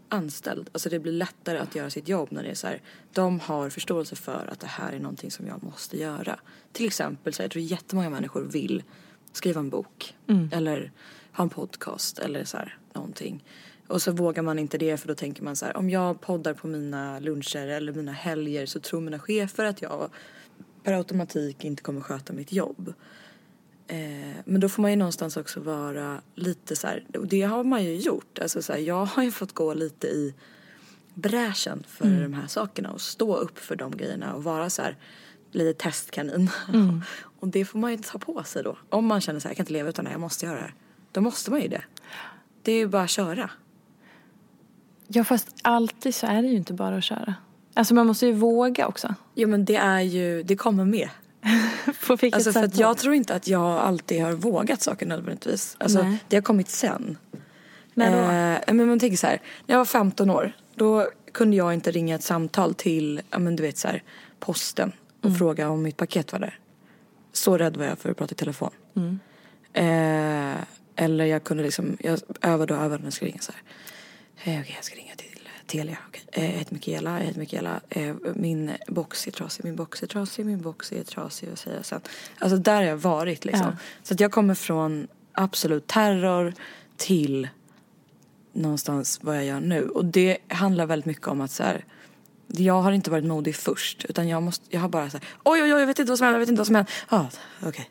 anställd. 0.08 0.70
Alltså 0.72 0.88
det 0.88 0.98
blir 0.98 1.12
lättare 1.12 1.58
att 1.58 1.74
göra 1.74 1.90
sitt 1.90 2.08
jobb 2.08 2.28
när 2.32 2.42
det 2.42 2.50
är 2.50 2.54
så 2.54 2.66
här, 2.66 2.82
de 3.12 3.40
har 3.40 3.70
förståelse 3.70 4.16
för 4.16 4.48
att 4.52 4.60
det 4.60 4.66
här 4.66 4.92
är 4.92 4.98
någonting 4.98 5.30
som 5.30 5.46
jag 5.46 5.62
måste 5.62 5.98
göra. 5.98 6.40
Till 6.72 6.86
exempel 6.86 7.32
så 7.32 7.42
här, 7.42 7.44
jag 7.44 7.50
tror 7.50 7.64
jättemånga 7.64 8.10
människor 8.10 8.42
vill 8.42 8.82
skriva 9.32 9.60
en 9.60 9.70
bok 9.70 10.14
eller 10.52 10.92
ha 11.32 11.44
en 11.44 11.50
podcast 11.50 12.18
eller 12.18 12.44
så 12.44 12.56
här 12.56 12.78
någonting. 12.92 13.44
Och 13.86 14.02
så 14.02 14.12
vågar 14.12 14.42
man 14.42 14.58
inte 14.58 14.78
det 14.78 14.96
för 14.96 15.08
då 15.08 15.14
tänker 15.14 15.42
man 15.42 15.56
så 15.56 15.66
här, 15.66 15.76
om 15.76 15.90
jag 15.90 16.20
poddar 16.20 16.54
på 16.54 16.66
mina 16.66 17.20
luncher 17.20 17.66
eller 17.66 17.92
mina 17.92 18.12
helger 18.12 18.66
så 18.66 18.80
tror 18.80 19.00
mina 19.00 19.18
chefer 19.18 19.64
att 19.64 19.82
jag 19.82 20.10
per 20.82 20.92
automatik 20.92 21.64
inte 21.64 21.82
kommer 21.82 22.00
sköta 22.00 22.32
mitt 22.32 22.52
jobb. 22.52 22.94
Eh, 23.88 24.36
men 24.44 24.60
då 24.60 24.68
får 24.68 24.82
man 24.82 24.90
ju 24.90 24.96
någonstans 24.96 25.36
också 25.36 25.60
vara 25.60 26.20
lite 26.34 26.76
så 26.76 26.86
här, 26.86 27.04
och 27.18 27.26
det 27.26 27.42
har 27.42 27.64
man 27.64 27.84
ju 27.84 27.96
gjort. 27.96 28.38
Alltså 28.38 28.62
så 28.62 28.72
här, 28.72 28.80
jag 28.80 29.04
har 29.04 29.22
ju 29.22 29.30
fått 29.30 29.52
gå 29.52 29.74
lite 29.74 30.06
i 30.06 30.34
bräschen 31.14 31.84
för 31.88 32.22
de 32.22 32.34
här 32.34 32.46
sakerna 32.46 32.90
och 32.90 33.00
stå 33.00 33.36
upp 33.36 33.58
för 33.58 33.76
de 33.76 33.96
grejerna 33.96 34.34
och 34.34 34.44
vara 34.44 34.70
så 34.70 34.82
här 34.82 34.96
lite 35.52 35.84
testkanin. 35.84 36.50
och 37.40 37.48
det 37.48 37.64
får 37.64 37.78
man 37.78 37.90
ju 37.90 37.98
ta 37.98 38.18
på 38.18 38.42
sig 38.44 38.62
då. 38.62 38.78
Om 38.90 39.06
man 39.06 39.20
känner 39.20 39.40
så 39.40 39.48
här, 39.48 39.50
jag 39.50 39.56
kan 39.56 39.62
inte 39.62 39.72
leva 39.72 39.88
utan 39.88 40.04
det 40.04 40.08
här, 40.08 40.14
jag 40.14 40.20
måste 40.20 40.46
göra 40.46 40.56
det 40.56 40.62
här. 40.62 40.74
Då 41.12 41.20
måste 41.20 41.50
man 41.50 41.60
ju 41.60 41.68
det. 41.68 41.82
Det 42.62 42.72
är 42.72 42.76
ju 42.76 42.86
bara 42.86 43.02
att 43.02 43.10
köra. 43.10 43.50
Ja 45.06 45.24
fast 45.24 45.48
alltid 45.62 46.14
så 46.14 46.26
är 46.26 46.42
det 46.42 46.48
ju 46.48 46.56
inte 46.56 46.72
bara 46.72 46.96
att 46.96 47.04
köra. 47.04 47.34
Alltså 47.74 47.94
man 47.94 48.06
måste 48.06 48.26
ju 48.26 48.32
våga 48.32 48.86
också. 48.86 49.14
Jo 49.34 49.48
men 49.48 49.64
det 49.64 49.76
är 49.76 50.00
ju, 50.00 50.42
det 50.42 50.56
kommer 50.56 50.84
med. 50.84 51.08
På 52.06 52.16
vilket 52.16 52.34
Alltså 52.34 52.52
för 52.52 52.60
sätt 52.62 52.78
jag 52.78 52.98
tror 52.98 53.14
inte 53.14 53.34
att 53.34 53.48
jag 53.48 53.62
alltid 53.78 54.22
har 54.22 54.32
vågat 54.32 54.82
saker 54.82 55.06
nödvändigtvis. 55.06 55.76
Alltså 55.80 56.02
Nej. 56.02 56.18
det 56.28 56.36
har 56.36 56.42
kommit 56.42 56.68
sen. 56.68 57.18
När 57.94 58.10
då? 58.12 58.18
Eh, 58.70 58.74
men 58.74 58.88
man 58.88 58.98
tänker 58.98 59.16
så 59.16 59.26
här, 59.26 59.40
när 59.66 59.74
jag 59.74 59.78
var 59.78 59.84
15 59.84 60.30
år 60.30 60.52
då 60.74 61.08
kunde 61.32 61.56
jag 61.56 61.74
inte 61.74 61.90
ringa 61.90 62.14
ett 62.14 62.22
samtal 62.22 62.74
till, 62.74 63.20
ja 63.30 63.38
men 63.38 63.56
du 63.56 63.62
vet 63.62 63.78
så 63.78 63.88
här, 63.88 64.02
posten 64.40 64.92
och 65.20 65.24
Mm. 65.24 65.38
fråga 65.38 65.68
om 65.68 65.82
mitt 65.82 65.96
paket 65.96 66.32
var 66.32 66.38
där. 66.38 66.58
Så 67.32 67.58
rädd 67.58 67.76
var 67.76 67.84
jag 67.84 67.98
för 67.98 68.10
att 68.10 68.16
prata 68.16 68.32
i 68.32 68.36
telefon. 68.36 68.70
Mm. 68.96 69.18
Eh, 69.72 70.56
eller 70.96 71.24
jag 71.24 71.44
kunde 71.44 71.62
liksom, 71.62 71.96
jag 72.00 72.20
övade 72.42 72.74
och 72.74 72.80
övade 72.80 72.98
när 72.98 73.06
jag 73.06 73.12
skulle 73.12 73.30
ringa 73.30 73.40
så 73.40 73.52
här. 73.52 73.62
Eh, 74.54 74.60
Okej 74.60 74.72
jag 74.76 74.84
ska 74.84 74.96
ringa 74.96 75.14
till 75.16 75.27
Telia. 75.68 75.98
Okej. 76.08 76.22
Eh, 76.32 76.44
jag 76.44 76.58
heter 76.58 76.74
Mikaela, 76.74 77.18
jag 77.18 77.26
heter 77.26 77.40
Mikaela. 77.40 77.80
Eh, 77.88 78.14
min 78.34 78.72
box 78.86 79.26
är 79.26 79.30
trasig, 79.30 79.64
min 79.64 79.76
box 79.76 80.02
är 80.02 80.06
trasig, 80.06 80.46
min 80.46 80.60
box 80.60 80.92
är 80.92 81.02
trasig. 81.02 81.48
Och 81.52 81.58
säga 81.58 81.82
sen. 81.82 82.00
Alltså 82.38 82.56
där 82.56 82.74
har 82.74 82.82
jag 82.82 82.96
varit 82.96 83.44
liksom. 83.44 83.66
Ja. 83.66 83.76
Så 84.02 84.14
att 84.14 84.20
jag 84.20 84.32
kommer 84.32 84.54
från 84.54 85.08
absolut 85.32 85.86
terror 85.86 86.54
till 86.96 87.48
någonstans 88.52 89.18
vad 89.22 89.36
jag 89.36 89.44
gör 89.44 89.60
nu. 89.60 89.88
Och 89.88 90.04
det 90.04 90.38
handlar 90.48 90.86
väldigt 90.86 91.06
mycket 91.06 91.28
om 91.28 91.40
att 91.40 91.50
så 91.50 91.62
här, 91.62 91.84
jag 92.46 92.82
har 92.82 92.92
inte 92.92 93.10
varit 93.10 93.24
modig 93.24 93.56
först 93.56 94.04
utan 94.04 94.28
jag, 94.28 94.42
måste, 94.42 94.64
jag 94.68 94.80
har 94.80 94.88
bara 94.88 95.10
såhär 95.10 95.26
oj 95.44 95.62
oj 95.62 95.74
oj 95.74 95.80
jag 95.80 95.86
vet 95.86 95.98
inte 95.98 96.12
vad 96.12 96.18
som 96.18 96.24
händer, 96.24 96.38
jag 96.38 96.40
vet 96.40 96.48
inte 96.48 96.60
vad 96.60 96.66
som 96.66 96.74
händer. 96.74 96.92
Ah, 97.08 97.26
okej. 97.58 97.68
Okay. 97.68 97.84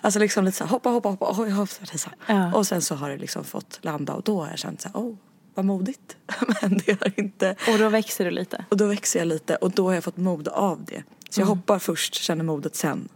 Alltså 0.00 0.20
liksom 0.20 0.44
lite 0.44 0.56
såhär 0.56 0.70
hoppa 0.70 0.90
hoppa 0.90 1.08
hoppa 1.08 1.34
oj, 1.38 1.50
hoppa, 1.50 1.86
så 1.86 2.10
ja. 2.26 2.54
Och 2.54 2.66
sen 2.66 2.82
så 2.82 2.94
har 2.94 3.10
det 3.10 3.16
liksom 3.16 3.44
fått 3.44 3.78
landa 3.82 4.12
och 4.12 4.22
då 4.22 4.40
har 4.40 4.48
jag 4.50 4.58
känt 4.58 4.80
såhär 4.80 4.96
oh 4.96 5.16
vad 5.54 5.64
modigt. 5.64 6.16
Men 6.62 6.80
det 6.86 7.00
har 7.00 7.20
inte. 7.20 7.56
Och 7.72 7.78
då 7.78 7.88
växer 7.88 8.24
du 8.24 8.30
lite? 8.30 8.64
Och 8.68 8.76
då 8.76 8.86
växer 8.86 9.18
jag 9.18 9.28
lite 9.28 9.56
och 9.56 9.70
då 9.70 9.86
har 9.86 9.94
jag 9.94 10.04
fått 10.04 10.16
mod 10.16 10.48
av 10.48 10.84
det. 10.84 11.02
Så 11.30 11.40
jag 11.40 11.46
mm. 11.46 11.58
hoppar 11.58 11.78
först, 11.78 12.14
känner 12.14 12.44
modet 12.44 12.76
sen. 12.76 13.08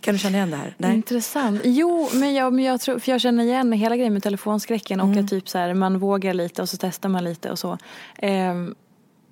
Kan 0.00 0.14
du 0.14 0.18
känna 0.18 0.36
igen 0.36 0.50
det 0.50 0.56
här? 0.56 0.74
Nej. 0.78 0.94
Intressant. 0.94 1.60
Jo, 1.64 2.08
men 2.12 2.34
jag, 2.34 2.52
men 2.52 2.64
jag 2.64 2.80
tror, 2.80 2.98
för 2.98 3.12
jag 3.12 3.20
känner 3.20 3.44
igen 3.44 3.72
hela 3.72 3.96
grejen 3.96 4.12
med 4.12 4.22
telefonskräcken 4.22 5.00
och 5.00 5.06
mm. 5.06 5.24
att 5.24 5.30
typ 5.30 5.48
så 5.48 5.58
här, 5.58 5.74
man 5.74 5.98
vågar 5.98 6.34
lite 6.34 6.62
och 6.62 6.68
så 6.68 6.76
testar 6.76 7.08
man 7.08 7.24
lite 7.24 7.50
och 7.50 7.58
så. 7.58 7.78
Um, 8.22 8.74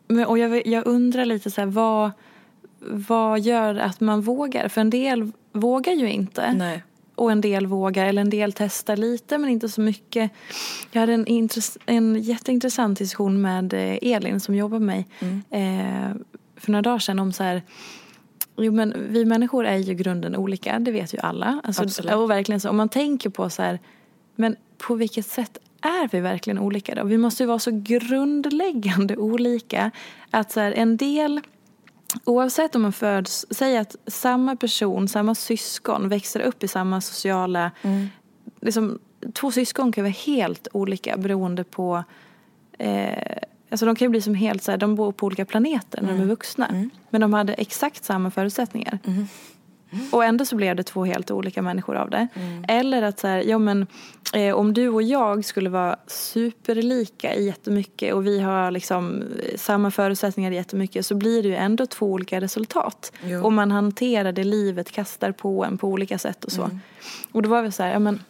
men, 0.08 0.26
och 0.26 0.38
jag, 0.38 0.66
jag 0.66 0.86
undrar 0.86 1.24
lite 1.24 1.50
så 1.50 1.60
här, 1.60 1.68
vad, 1.68 2.10
vad 2.80 3.40
gör 3.40 3.74
att 3.74 4.00
man 4.00 4.20
vågar? 4.20 4.68
För 4.68 4.80
en 4.80 4.90
del 4.90 5.32
vågar 5.52 5.92
ju 5.92 6.10
inte. 6.10 6.52
Nej. 6.52 6.82
Och 7.14 7.32
en 7.32 7.40
del 7.40 7.66
vågar, 7.66 8.06
eller 8.06 8.22
en 8.22 8.30
del 8.30 8.52
testar 8.52 8.96
lite 8.96 9.38
men 9.38 9.50
inte 9.50 9.68
så 9.68 9.80
mycket. 9.80 10.30
Jag 10.90 11.00
hade 11.00 11.12
en, 11.12 11.48
en 11.86 12.22
jätteintressant 12.22 12.98
diskussion 12.98 13.42
med 13.42 13.72
eh, 13.74 13.98
Elin 14.02 14.40
som 14.40 14.54
jobbar 14.54 14.78
med 14.78 14.86
mig 14.86 15.06
mm. 15.20 15.42
eh, 15.50 16.16
för 16.56 16.72
några 16.72 16.82
dagar 16.82 16.98
sedan 16.98 17.18
om 17.18 17.32
så 17.32 17.42
här 17.42 17.62
Jo 18.56 18.72
men 18.72 18.94
vi 19.08 19.24
människor 19.24 19.66
är 19.66 19.76
ju 19.76 19.94
grunden 19.94 20.36
olika, 20.36 20.78
det 20.78 20.90
vet 20.90 21.14
ju 21.14 21.18
alla. 21.18 21.60
Alltså, 21.64 22.14
och 22.16 22.30
verkligen 22.30 22.60
så, 22.60 22.70
om 22.70 22.76
man 22.76 22.88
tänker 22.88 23.30
på 23.30 23.50
så 23.50 23.62
här, 23.62 23.78
men 24.34 24.56
på 24.78 24.94
vilket 24.94 25.26
sätt 25.26 25.58
är 25.80 26.08
vi 26.08 26.20
verkligen 26.20 26.58
olika 26.58 26.94
då? 26.94 27.04
Vi 27.04 27.18
måste 27.18 27.42
ju 27.42 27.46
vara 27.46 27.58
så 27.58 27.70
grundläggande 27.70 29.16
olika 29.16 29.90
att 30.30 30.52
så 30.52 30.60
här, 30.60 30.72
en 30.72 30.96
del 30.96 31.40
Oavsett 32.24 32.74
om 32.74 32.82
man 32.82 32.92
föds, 32.92 33.46
säg 33.50 33.78
att 33.78 33.96
samma 34.06 34.56
person, 34.56 35.08
samma 35.08 35.34
syskon 35.34 36.08
växer 36.08 36.40
upp 36.40 36.64
i 36.64 36.68
samma 36.68 37.00
sociala, 37.00 37.70
mm. 37.82 38.08
liksom, 38.60 38.98
två 39.32 39.50
syskon 39.50 39.92
kan 39.92 40.04
vara 40.04 40.12
helt 40.12 40.68
olika 40.72 41.16
beroende 41.16 41.64
på 41.64 42.04
eh, 42.78 43.42
Alltså 43.70 43.86
de 43.86 43.94
kan 43.94 44.10
bli 44.10 44.22
som 44.22 44.34
helt 44.34 44.62
så 44.62 44.70
här, 44.70 44.78
de 44.78 44.94
bor 44.94 45.12
på 45.12 45.26
olika 45.26 45.44
planeter 45.44 46.02
när 46.02 46.08
mm. 46.08 46.20
de 46.20 46.24
är 46.24 46.28
vuxna. 46.28 46.66
Mm. 46.66 46.90
Men 47.10 47.20
de 47.20 47.32
hade 47.32 47.54
exakt 47.54 48.04
samma 48.04 48.30
förutsättningar. 48.30 48.98
Mm. 49.04 49.26
Och 50.12 50.24
ändå 50.24 50.44
så 50.44 50.56
blev 50.56 50.76
det 50.76 50.82
två 50.82 51.04
helt 51.04 51.30
olika 51.30 51.62
människor 51.62 51.96
av 51.96 52.10
det. 52.10 52.28
Mm. 52.34 52.64
Eller 52.68 53.02
att 53.02 53.20
så 53.20 53.26
här, 53.26 53.42
ja 53.42 53.58
men 53.58 53.86
eh, 54.32 54.54
om 54.54 54.74
du 54.74 54.88
och 54.88 55.02
jag 55.02 55.44
skulle 55.44 55.70
vara 55.70 55.96
superlika 56.06 57.34
i 57.34 57.46
jättemycket 57.46 58.14
och 58.14 58.26
vi 58.26 58.40
har 58.40 58.70
liksom 58.70 59.22
eh, 59.22 59.56
samma 59.56 59.90
förutsättningar 59.90 60.50
i 60.50 60.54
jättemycket 60.54 61.06
så 61.06 61.14
blir 61.14 61.42
det 61.42 61.48
ju 61.48 61.54
ändå 61.54 61.86
två 61.86 62.06
olika 62.06 62.40
resultat. 62.40 63.12
Jo. 63.24 63.44
Och 63.44 63.52
man 63.52 63.70
hanterar 63.70 64.32
det 64.32 64.44
livet 64.44 64.92
kastar 64.92 65.32
på 65.32 65.64
en 65.64 65.78
på 65.78 65.88
olika 65.88 66.18
sätt 66.18 66.44
och 66.44 66.52
så. 66.52 66.62
Mm. 66.62 66.80
Och 67.32 67.42
då 67.42 67.48
var 67.48 67.62
vi 67.62 67.72
så 67.72 67.82
här, 67.82 67.92
ja 67.92 67.98
men 67.98 68.20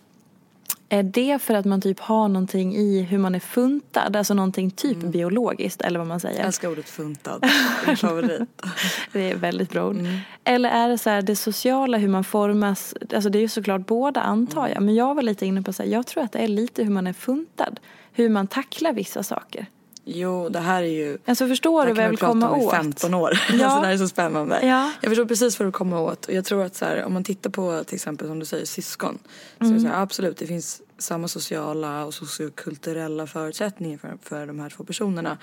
är 0.92 1.02
det 1.02 1.42
för 1.42 1.54
att 1.54 1.64
man 1.64 1.80
typ 1.80 2.00
har 2.00 2.28
någonting 2.28 2.76
i 2.76 3.02
hur 3.02 3.18
man 3.18 3.34
är 3.34 3.40
funtad? 3.40 4.16
Alltså 4.16 4.34
någonting 4.34 4.70
typ 4.70 4.96
mm. 4.96 5.10
biologiskt 5.10 5.80
eller 5.80 5.98
vad 5.98 6.08
man 6.08 6.20
säger. 6.20 6.38
Jag 6.38 6.46
älskar 6.46 6.68
ordet 6.68 6.88
funtad. 6.88 7.44
Min 7.86 7.96
favorit. 7.96 8.42
det 9.12 9.30
är 9.30 9.36
väldigt 9.36 9.70
bra 9.70 9.88
ord. 9.88 9.96
Mm. 9.96 10.18
Eller 10.44 10.68
är 10.68 10.88
det 10.88 10.98
så 10.98 11.10
här 11.10 11.22
det 11.22 11.36
sociala 11.36 11.98
hur 11.98 12.08
man 12.08 12.24
formas? 12.24 12.94
Alltså 13.14 13.30
det 13.30 13.38
är 13.38 13.40
ju 13.40 13.48
såklart 13.48 13.86
båda 13.86 14.20
antar 14.20 14.68
jag. 14.68 14.82
Men 14.82 14.94
jag 14.94 15.14
var 15.14 15.22
lite 15.22 15.46
inne 15.46 15.62
på 15.62 15.72
så 15.72 15.82
här, 15.82 15.90
jag 15.90 16.06
tror 16.06 16.24
att 16.24 16.32
det 16.32 16.38
är 16.38 16.48
lite 16.48 16.82
hur 16.82 16.90
man 16.90 17.06
är 17.06 17.12
funtad. 17.12 17.80
Hur 18.12 18.28
man 18.28 18.46
tacklar 18.46 18.92
vissa 18.92 19.22
saker. 19.22 19.66
Jo, 20.04 20.48
det 20.48 20.58
här 20.58 20.82
är 20.82 20.86
ju... 20.86 21.18
Alltså 21.24 21.48
förstår 21.48 21.86
du 21.86 21.92
vad 21.92 22.04
jag 22.04 22.08
vill 22.10 22.18
komma 22.18 22.50
åt? 22.50 22.70
Det 22.70 22.76
här 22.76 22.82
kan 22.82 22.90
vi 22.90 22.92
prata 22.92 23.08
om 23.08 23.08
i 23.08 23.10
15 23.10 23.14
år. 23.14 23.38
Ja. 23.52 23.64
alltså 23.64 23.80
det 23.80 23.86
här 23.86 23.94
är 23.94 23.98
så 23.98 24.08
spännande. 24.08 24.66
Ja. 24.66 24.92
Jag 25.00 25.10
förstår 25.10 25.24
precis 25.24 25.58
vad 25.58 25.68
du 25.68 25.72
kommer 25.72 26.00
åt. 26.00 26.26
Och 26.26 26.34
jag 26.34 26.44
tror 26.44 26.64
att 26.64 26.74
så 26.74 26.84
här, 26.84 27.04
om 27.04 27.12
man 27.12 27.24
tittar 27.24 27.50
på 27.50 27.84
till 27.84 27.94
exempel 27.94 28.28
som 28.28 28.38
du 28.38 28.44
säger 28.46 28.66
syskon. 28.66 29.18
Så, 29.58 29.64
mm. 29.64 29.80
så 29.80 29.88
här, 29.88 30.02
absolut, 30.02 30.36
det 30.36 30.46
finns 30.46 30.82
samma 30.98 31.28
sociala 31.28 32.04
och 32.04 32.14
sociokulturella 32.14 33.26
förutsättningar 33.26 33.98
för, 33.98 34.18
för 34.22 34.46
de 34.46 34.60
här 34.60 34.70
två 34.70 34.84
personerna. 34.84 35.38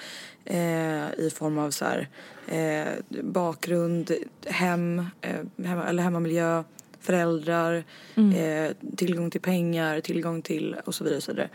Eh, 0.45 1.19
I 1.19 1.31
form 1.35 1.57
av 1.57 1.71
så 1.71 1.85
här, 1.85 2.07
eh, 2.47 3.21
bakgrund, 3.23 4.11
hem, 4.45 5.05
eh, 5.21 5.65
hemma, 5.65 5.83
eller 5.87 6.03
hemmamiljö, 6.03 6.63
föräldrar, 7.01 7.83
mm. 8.15 8.35
Eh, 8.35 8.71
tillgång 8.97 9.31
till 9.31 9.41
pengar, 9.41 10.01
tillgång 10.01 10.41
till 10.41 10.75
och 10.85 10.95
så 10.95 11.03
vidare. 11.03 11.17
Och 11.17 11.23
så 11.23 11.31
vidare. 11.31 11.49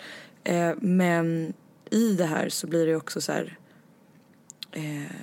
Eh, 0.45 0.75
men 0.81 1.53
i 1.91 2.15
det 2.15 2.27
här 2.27 2.49
så 2.49 2.67
blir 2.67 2.87
det 2.87 2.97
också 2.97 3.21
så 3.21 3.33
här, 3.33 3.59
eh, 4.73 5.17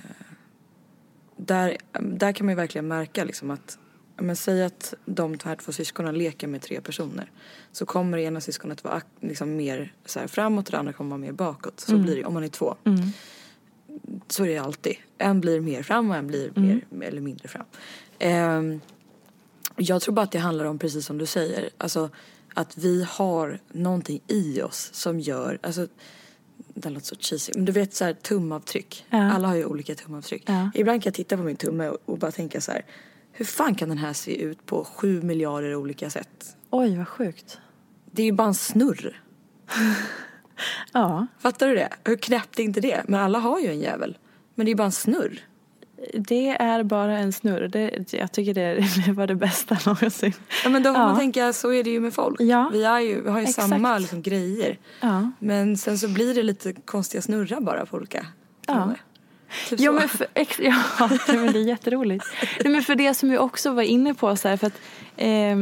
där, 1.36 1.76
där 2.00 2.32
kan 2.32 2.46
man 2.46 2.52
ju 2.52 2.56
verkligen 2.56 2.88
märka 2.88 3.24
liksom 3.24 3.50
att 3.50 3.78
men 4.16 4.36
säg 4.36 4.64
att 4.64 4.94
de 5.04 5.38
här 5.44 5.56
två 5.56 5.72
syskonen 5.72 6.18
leker 6.18 6.46
med 6.46 6.62
tre 6.62 6.80
personer. 6.80 7.30
Så 7.72 7.86
kommer 7.86 8.18
det 8.18 8.22
ena 8.22 8.40
syskonet 8.40 8.84
vara 8.84 9.02
liksom 9.20 9.56
mer 9.56 9.94
så 10.04 10.20
här 10.20 10.26
framåt 10.26 10.66
och 10.66 10.72
det 10.72 10.78
andra 10.78 10.92
kommer 10.92 11.10
vara 11.10 11.20
mer 11.20 11.32
bakåt. 11.32 11.80
Så 11.80 11.92
mm. 11.92 12.02
blir 12.02 12.16
det 12.16 12.24
om 12.24 12.34
man 12.34 12.44
är 12.44 12.48
två. 12.48 12.76
Mm. 12.84 13.00
Så 14.28 14.44
är 14.44 14.48
det 14.48 14.58
alltid. 14.58 14.96
En 15.18 15.40
blir 15.40 15.60
mer 15.60 15.82
fram 15.82 16.10
och 16.10 16.16
en 16.16 16.26
blir 16.26 16.58
mm. 16.58 16.80
mer 16.88 17.08
eller 17.08 17.20
mindre 17.20 17.48
fram. 17.48 17.66
Eh, 18.18 18.78
jag 19.76 20.02
tror 20.02 20.14
bara 20.14 20.22
att 20.22 20.32
det 20.32 20.38
handlar 20.38 20.64
om 20.64 20.78
precis 20.78 21.06
som 21.06 21.18
du 21.18 21.26
säger. 21.26 21.70
Alltså 21.78 22.10
att 22.54 22.78
vi 22.78 23.06
har 23.08 23.60
någonting 23.72 24.20
i 24.26 24.62
oss 24.62 24.90
som 24.92 25.20
gör, 25.20 25.58
alltså 25.62 25.86
det 26.74 26.90
låter 26.90 27.06
så 27.06 27.16
cheesy, 27.16 27.52
men 27.56 27.64
du 27.64 27.72
vet 27.72 27.94
så 27.94 28.04
här 28.04 28.12
tumavtryck. 28.12 29.06
Ja. 29.10 29.32
Alla 29.32 29.48
har 29.48 29.54
ju 29.54 29.64
olika 29.64 29.94
tumavtryck. 29.94 30.42
Ja. 30.46 30.70
Ibland 30.74 31.02
kan 31.02 31.10
jag 31.10 31.14
titta 31.14 31.36
på 31.36 31.42
min 31.42 31.56
tumme 31.56 31.88
och, 31.88 31.98
och 32.04 32.18
bara 32.18 32.30
tänka 32.30 32.60
så 32.60 32.72
här, 32.72 32.84
hur 33.32 33.44
fan 33.44 33.74
kan 33.74 33.88
den 33.88 33.98
här 33.98 34.12
se 34.12 34.42
ut 34.42 34.66
på 34.66 34.84
sju 34.84 35.22
miljarder 35.22 35.74
olika 35.74 36.10
sätt? 36.10 36.56
Oj, 36.70 36.96
vad 36.96 37.08
sjukt. 37.08 37.58
Det 38.10 38.22
är 38.22 38.26
ju 38.26 38.32
bara 38.32 38.48
en 38.48 38.54
snurr. 38.54 39.22
ja. 40.92 41.26
Fattar 41.38 41.68
du 41.68 41.74
det? 41.74 41.88
Hur 42.04 42.16
knäppt 42.16 42.58
är 42.58 42.62
inte 42.62 42.80
det? 42.80 43.02
Men 43.08 43.20
alla 43.20 43.38
har 43.38 43.60
ju 43.60 43.68
en 43.68 43.80
jävel. 43.80 44.18
Men 44.54 44.66
det 44.66 44.72
är 44.72 44.76
bara 44.76 44.84
en 44.84 44.92
snurr. 44.92 45.40
Det 46.14 46.48
är 46.48 46.82
bara 46.82 47.18
en 47.18 47.32
snurr. 47.32 47.68
Det, 47.68 48.12
jag 48.12 48.32
tycker 48.32 48.54
det, 48.54 48.74
det 49.06 49.12
var 49.16 49.26
det 49.26 49.34
bästa 49.34 49.78
någonsin. 49.86 50.32
Ja 50.64 50.70
men 50.70 50.82
då 50.82 50.94
får 50.94 51.02
ja. 51.02 51.06
man 51.08 51.18
tänka, 51.18 51.52
så 51.52 51.72
är 51.72 51.84
det 51.84 51.90
ju 51.90 52.00
med 52.00 52.14
folk. 52.14 52.40
Ja. 52.40 52.70
Vi, 52.72 52.84
är 52.84 53.00
ju, 53.00 53.20
vi 53.22 53.30
har 53.30 53.38
ju 53.38 53.44
Exakt. 53.46 53.68
samma 53.68 53.98
liksom, 53.98 54.22
grejer. 54.22 54.78
Ja. 55.00 55.30
Men 55.38 55.76
sen 55.76 55.98
så 55.98 56.08
blir 56.08 56.34
det 56.34 56.42
lite 56.42 56.72
konstiga 56.72 57.22
snurrar 57.22 57.60
bara 57.60 57.86
på 57.86 57.96
olika 57.96 58.26
ja. 58.66 58.94
Typ 59.68 59.80
ja, 59.80 59.92
men 59.92 60.08
för, 60.08 60.26
ja, 60.58 61.08
men 61.26 61.52
det 61.52 61.58
är 61.58 61.64
jätteroligt. 61.64 62.24
Nej, 62.64 62.72
men 62.72 62.82
för 62.82 62.94
det 62.94 63.14
som 63.14 63.30
vi 63.30 63.38
också 63.38 63.70
var 63.70 63.82
inne 63.82 64.14
på, 64.14 64.36
så 64.36 64.48
här, 64.48 64.56
för 64.56 64.66
att 64.66 64.80
eh, 65.16 65.56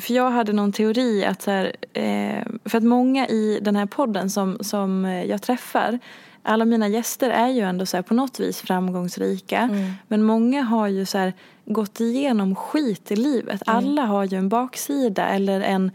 för 0.00 0.14
jag 0.14 0.30
hade 0.30 0.52
någon 0.52 0.72
teori 0.72 1.24
att 1.24 1.42
så 1.42 1.50
här, 1.50 1.76
eh, 1.92 2.46
för 2.64 2.78
att 2.78 2.84
många 2.84 3.28
i 3.28 3.60
den 3.62 3.76
här 3.76 3.86
podden 3.86 4.30
som, 4.30 4.58
som 4.60 5.04
jag 5.04 5.42
träffar 5.42 5.98
alla 6.42 6.64
mina 6.64 6.88
gäster 6.88 7.30
är 7.30 7.48
ju 7.48 7.60
ändå 7.60 7.86
så 7.86 7.96
här, 7.96 8.02
på 8.02 8.14
något 8.14 8.40
vis 8.40 8.60
framgångsrika. 8.60 9.58
Mm. 9.58 9.92
Men 10.08 10.22
många 10.22 10.62
har 10.62 10.88
ju 10.88 11.06
så 11.06 11.18
här, 11.18 11.32
gått 11.64 12.00
igenom 12.00 12.54
skit 12.54 13.10
i 13.10 13.16
livet. 13.16 13.62
Mm. 13.66 13.76
Alla 13.76 14.02
har 14.02 14.24
ju 14.24 14.38
en 14.38 14.48
baksida 14.48 15.28
eller 15.28 15.60
en, 15.60 15.90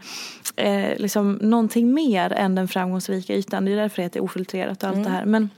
eh, 0.56 0.98
liksom, 0.98 1.32
någonting 1.32 1.94
mer 1.94 2.32
än 2.32 2.54
den 2.54 2.68
framgångsrika 2.68 3.34
ytan. 3.34 3.64
Det 3.64 3.72
är 3.72 3.76
därför 3.76 3.96
det 3.96 4.02
heter 4.02 4.20
ofiltrerat 4.20 4.82
och 4.82 4.88
allt 4.88 4.96
mm. 4.96 5.08
det 5.08 5.18
här. 5.18 5.24
Men, 5.24 5.50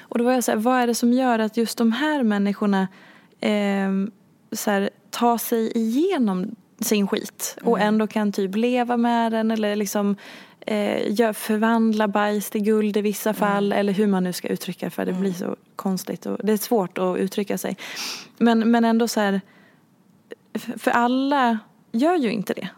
och 0.00 0.18
då 0.18 0.24
var 0.24 0.32
jag 0.32 0.44
så 0.44 0.50
här, 0.52 0.58
vad 0.58 0.80
är 0.80 0.86
det 0.86 0.94
som 0.94 1.12
gör 1.12 1.38
att 1.38 1.56
just 1.56 1.78
de 1.78 1.92
här 1.92 2.22
människorna 2.22 2.88
eh, 3.40 3.90
så 4.52 4.70
här, 4.70 4.90
tar 5.10 5.38
sig 5.38 5.72
igenom 5.78 6.56
sin 6.80 7.06
skit 7.06 7.58
och 7.62 7.76
mm. 7.76 7.88
ändå 7.88 8.06
kan 8.06 8.32
typ 8.32 8.56
leva 8.56 8.96
med 8.96 9.32
den 9.32 9.50
eller 9.50 9.76
liksom 9.76 10.16
eh, 10.60 11.32
förvandla 11.32 12.08
bajs 12.08 12.50
till 12.50 12.62
guld 12.62 12.96
i 12.96 13.00
vissa 13.00 13.30
mm. 13.30 13.38
fall 13.38 13.72
eller 13.72 13.92
hur 13.92 14.06
man 14.06 14.24
nu 14.24 14.32
ska 14.32 14.48
uttrycka 14.48 14.90
för 14.90 15.04
det 15.04 15.10
mm. 15.10 15.20
blir 15.20 15.32
så 15.32 15.56
konstigt 15.76 16.26
och 16.26 16.38
det 16.42 16.52
är 16.52 16.56
svårt 16.56 16.98
att 16.98 17.16
uttrycka 17.16 17.58
sig. 17.58 17.76
Men, 18.38 18.70
men 18.70 18.84
ändå 18.84 19.08
så 19.08 19.20
här, 19.20 19.40
för 20.76 20.90
alla 20.90 21.58
gör 21.92 22.16
ju 22.16 22.32
inte 22.32 22.54
det. 22.54 22.68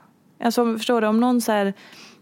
Alltså 0.40 0.76
förstår 0.76 1.00
du, 1.00 1.06
om 1.06 1.20
någon 1.20 1.40
så 1.40 1.52
här, 1.52 1.74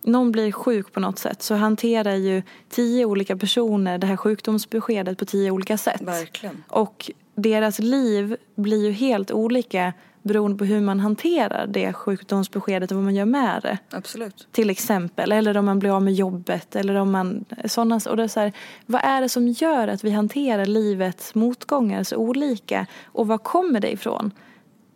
någon 0.02 0.32
blir 0.32 0.52
sjuk 0.52 0.92
på 0.92 1.00
något 1.00 1.18
sätt 1.18 1.42
så 1.42 1.54
hanterar 1.54 2.14
ju 2.14 2.42
tio 2.68 3.04
olika 3.04 3.36
personer 3.36 3.98
det 3.98 4.06
här 4.06 4.16
sjukdomsbeskedet 4.16 5.18
på 5.18 5.24
tio 5.24 5.50
olika 5.50 5.78
sätt. 5.78 6.02
Verkligen. 6.02 6.64
Och 6.68 7.10
deras 7.34 7.78
liv 7.78 8.36
blir 8.54 8.84
ju 8.84 8.90
helt 8.90 9.30
olika 9.30 9.92
beroende 10.26 10.58
på 10.58 10.64
hur 10.64 10.80
man 10.80 11.00
hanterar 11.00 11.66
det 11.66 11.92
sjukdomsbeskedet 11.92 12.90
och 12.90 12.96
vad 12.96 13.04
man 13.04 13.14
gör 13.14 13.24
med 13.24 13.62
det. 13.62 13.78
Absolut. 13.90 14.48
Till 14.52 14.70
exempel, 14.70 15.32
eller 15.32 15.56
om 15.56 15.64
man 15.64 15.78
blir 15.78 15.96
av 15.96 16.02
med 16.02 16.14
jobbet 16.14 16.76
eller 16.76 16.94
om 16.94 17.12
man, 17.12 17.44
sådana, 17.64 18.00
och 18.10 18.16
det 18.16 18.22
är 18.22 18.28
så 18.28 18.40
här, 18.40 18.52
vad 18.86 19.04
är 19.04 19.20
det 19.20 19.28
som 19.28 19.48
gör 19.48 19.88
att 19.88 20.04
vi 20.04 20.10
hanterar 20.10 20.66
livets 20.66 21.34
motgångar 21.34 22.02
så 22.02 22.16
olika 22.16 22.86
och 23.04 23.26
var 23.26 23.38
kommer 23.38 23.80
det 23.80 23.92
ifrån? 23.92 24.30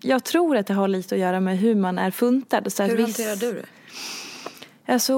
Jag 0.03 0.25
tror 0.25 0.57
att 0.57 0.67
det 0.67 0.75
har 0.75 0.89
lite 0.89 1.15
att 1.15 1.21
göra 1.21 1.41
med 1.41 1.59
hur 1.59 1.75
man 1.75 1.99
är 1.99 2.11
funtad. 2.11 2.73
Så 2.73 2.83
hur 2.83 3.03
hanterar 3.03 3.37
du 3.37 3.53
det? 3.53 3.65
Alltså, 4.93 5.15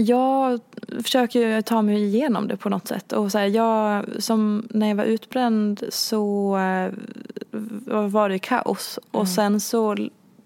jag 0.00 0.60
försöker 1.02 1.40
ju 1.40 1.62
ta 1.62 1.82
mig 1.82 2.04
igenom 2.04 2.48
det 2.48 2.56
på 2.56 2.68
något 2.68 2.88
sätt. 2.88 3.12
Och 3.12 3.32
så 3.32 3.38
här, 3.38 3.46
jag, 3.46 4.06
som 4.18 4.68
när 4.70 4.88
jag 4.88 4.94
var 4.94 5.04
utbränd 5.04 5.84
så 5.88 6.56
eh, 6.56 6.92
var 8.08 8.28
det 8.28 8.38
kaos. 8.38 8.98
Och 9.10 9.28
sen 9.28 9.60
så 9.60 9.96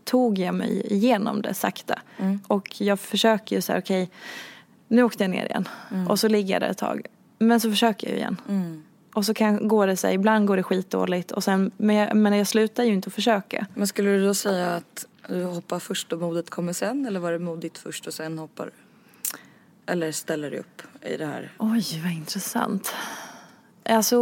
tog 0.05 0.38
jag 0.38 0.55
mig 0.55 0.86
igenom 0.92 1.42
det 1.42 1.55
sakta. 1.55 2.00
Och 2.46 2.80
jag 2.80 3.00
försöker 3.00 3.57
ju 3.57 3.62
så 3.62 3.72
här, 3.72 3.80
okej, 3.80 4.11
nu 4.88 5.02
åkte 5.02 5.24
jag 5.24 5.30
ner 5.30 5.44
igen. 5.44 5.68
Och 6.09 6.18
så 6.18 6.28
ligger 6.28 6.55
jag 6.55 6.62
där 6.62 6.68
ett 6.68 6.78
tag. 6.78 7.07
Men 7.38 7.61
så 7.61 7.70
försöker 7.70 8.09
jag 8.09 8.16
igen. 8.16 8.36
Och 9.14 9.26
så 9.26 9.34
kan, 9.34 9.68
går 9.68 9.86
det 9.86 10.02
här, 10.02 10.12
ibland 10.12 10.46
går 10.46 10.57
det 10.57 10.62
skitdåligt. 10.62 11.30
Och 11.30 11.44
sen, 11.44 11.70
men, 11.76 11.96
jag, 11.96 12.16
men 12.16 12.32
jag 12.38 12.46
slutar 12.46 12.84
ju 12.84 12.92
inte 12.92 13.07
att 13.07 13.14
försöka. 13.14 13.66
Men 13.74 13.86
skulle 13.86 14.11
du 14.11 14.26
då 14.26 14.34
säga 14.34 14.74
att 14.76 15.07
du 15.28 15.44
hoppar 15.44 15.78
först 15.78 16.12
och 16.12 16.20
modet 16.20 16.50
kommer 16.50 16.72
sen? 16.72 17.07
Eller 17.07 17.20
var 17.20 17.32
det 17.32 17.38
modigt 17.38 17.78
först 17.78 18.07
och 18.07 18.14
sen 18.14 18.38
hoppar 18.38 18.64
du? 18.64 18.84
Eller 19.87 20.12
ställer 20.12 20.51
du 20.51 20.59
upp 20.59 20.82
i 21.03 21.16
det 21.16 21.26
här? 21.26 21.53
Oj, 21.59 22.01
vad 22.03 22.12
intressant. 22.12 22.95
Alltså, 23.89 24.16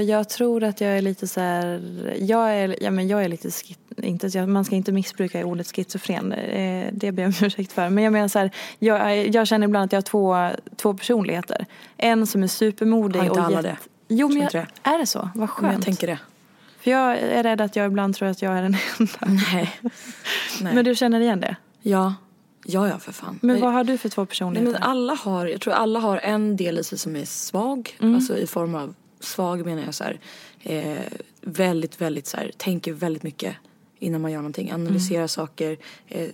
jag 0.00 0.28
tror 0.28 0.64
att 0.64 0.80
jag 0.80 0.98
är 0.98 1.02
lite 1.02 1.28
så 1.28 1.40
här, 1.40 1.80
jag 2.20 2.54
är, 2.56 2.82
ja, 2.82 2.90
men 2.90 3.08
jag 3.08 3.24
är 3.24 3.28
lite, 3.28 3.50
skit, 3.50 3.78
inte, 3.96 4.46
man 4.46 4.64
ska 4.64 4.76
inte 4.76 4.92
missbruka 4.92 5.46
ordet 5.46 5.76
schizofren, 5.76 6.32
eh, 6.32 6.88
det 6.92 7.12
ber 7.12 7.22
jag 7.22 7.28
om 7.28 7.34
ursäkt 7.46 7.72
för. 7.72 7.90
Men 7.90 8.04
jag 8.04 8.12
menar 8.12 8.28
så 8.28 8.38
här, 8.38 8.50
jag, 8.78 9.28
jag 9.28 9.46
känner 9.46 9.66
ibland 9.66 9.84
att 9.84 9.92
jag 9.92 9.96
har 9.98 10.02
två, 10.02 10.50
två 10.76 10.94
personligheter. 10.94 11.66
En 11.96 12.26
som 12.26 12.42
är 12.42 12.46
supermodig 12.46 13.18
Har 13.18 13.26
inte 13.26 13.40
och 13.40 13.46
alla 13.46 13.62
det? 13.62 13.76
Jo, 14.08 14.28
men 14.28 14.48
jag, 14.52 14.66
är 14.82 14.98
det 14.98 15.06
så? 15.06 15.18
Vad 15.18 15.36
Men 15.36 15.48
skönt. 15.48 15.72
jag 15.72 15.82
tänker 15.82 16.06
det. 16.06 16.18
För 16.80 16.90
jag 16.90 17.18
är 17.18 17.42
rädd 17.42 17.60
att 17.60 17.76
jag 17.76 17.86
ibland 17.86 18.14
tror 18.16 18.28
att 18.28 18.42
jag 18.42 18.58
är 18.58 18.62
den 18.62 18.76
enda. 18.98 19.42
Nej. 19.52 19.72
Nej. 20.60 20.74
Men 20.74 20.84
du 20.84 20.94
känner 20.94 21.20
igen 21.20 21.40
det? 21.40 21.56
Ja. 21.82 22.14
Ja, 22.64 22.88
ja 22.88 22.98
för 22.98 23.12
fan. 23.12 23.38
Men 23.42 23.60
vad 23.60 23.72
har 23.72 23.84
du 23.84 23.98
för 23.98 24.08
två 24.08 24.22
Nej, 24.22 24.26
personligheter? 24.28 24.72
men 24.72 24.82
alla 24.82 25.14
har, 25.14 25.46
jag 25.46 25.60
tror 25.60 25.74
alla 25.74 25.98
har 26.00 26.18
en 26.18 26.56
del 26.56 26.78
i 26.78 26.84
sig 26.84 26.98
som 26.98 27.16
är 27.16 27.24
svag. 27.24 27.96
Mm. 28.00 28.14
Alltså 28.14 28.36
i 28.38 28.46
form 28.46 28.74
av, 28.74 28.94
svag 29.20 29.64
menar 29.66 29.82
jag 29.82 29.94
så 29.94 30.04
här, 30.04 30.20
eh, 30.62 30.98
väldigt, 31.40 32.00
väldigt 32.00 32.26
så 32.26 32.36
här, 32.36 32.50
tänker 32.56 32.92
väldigt 32.92 33.22
mycket 33.22 33.56
innan 33.98 34.20
man 34.20 34.32
gör 34.32 34.38
någonting. 34.38 34.72
Analyserar 34.72 35.18
Mm. 35.18 35.28
saker, 35.28 35.76
eh, 36.08 36.28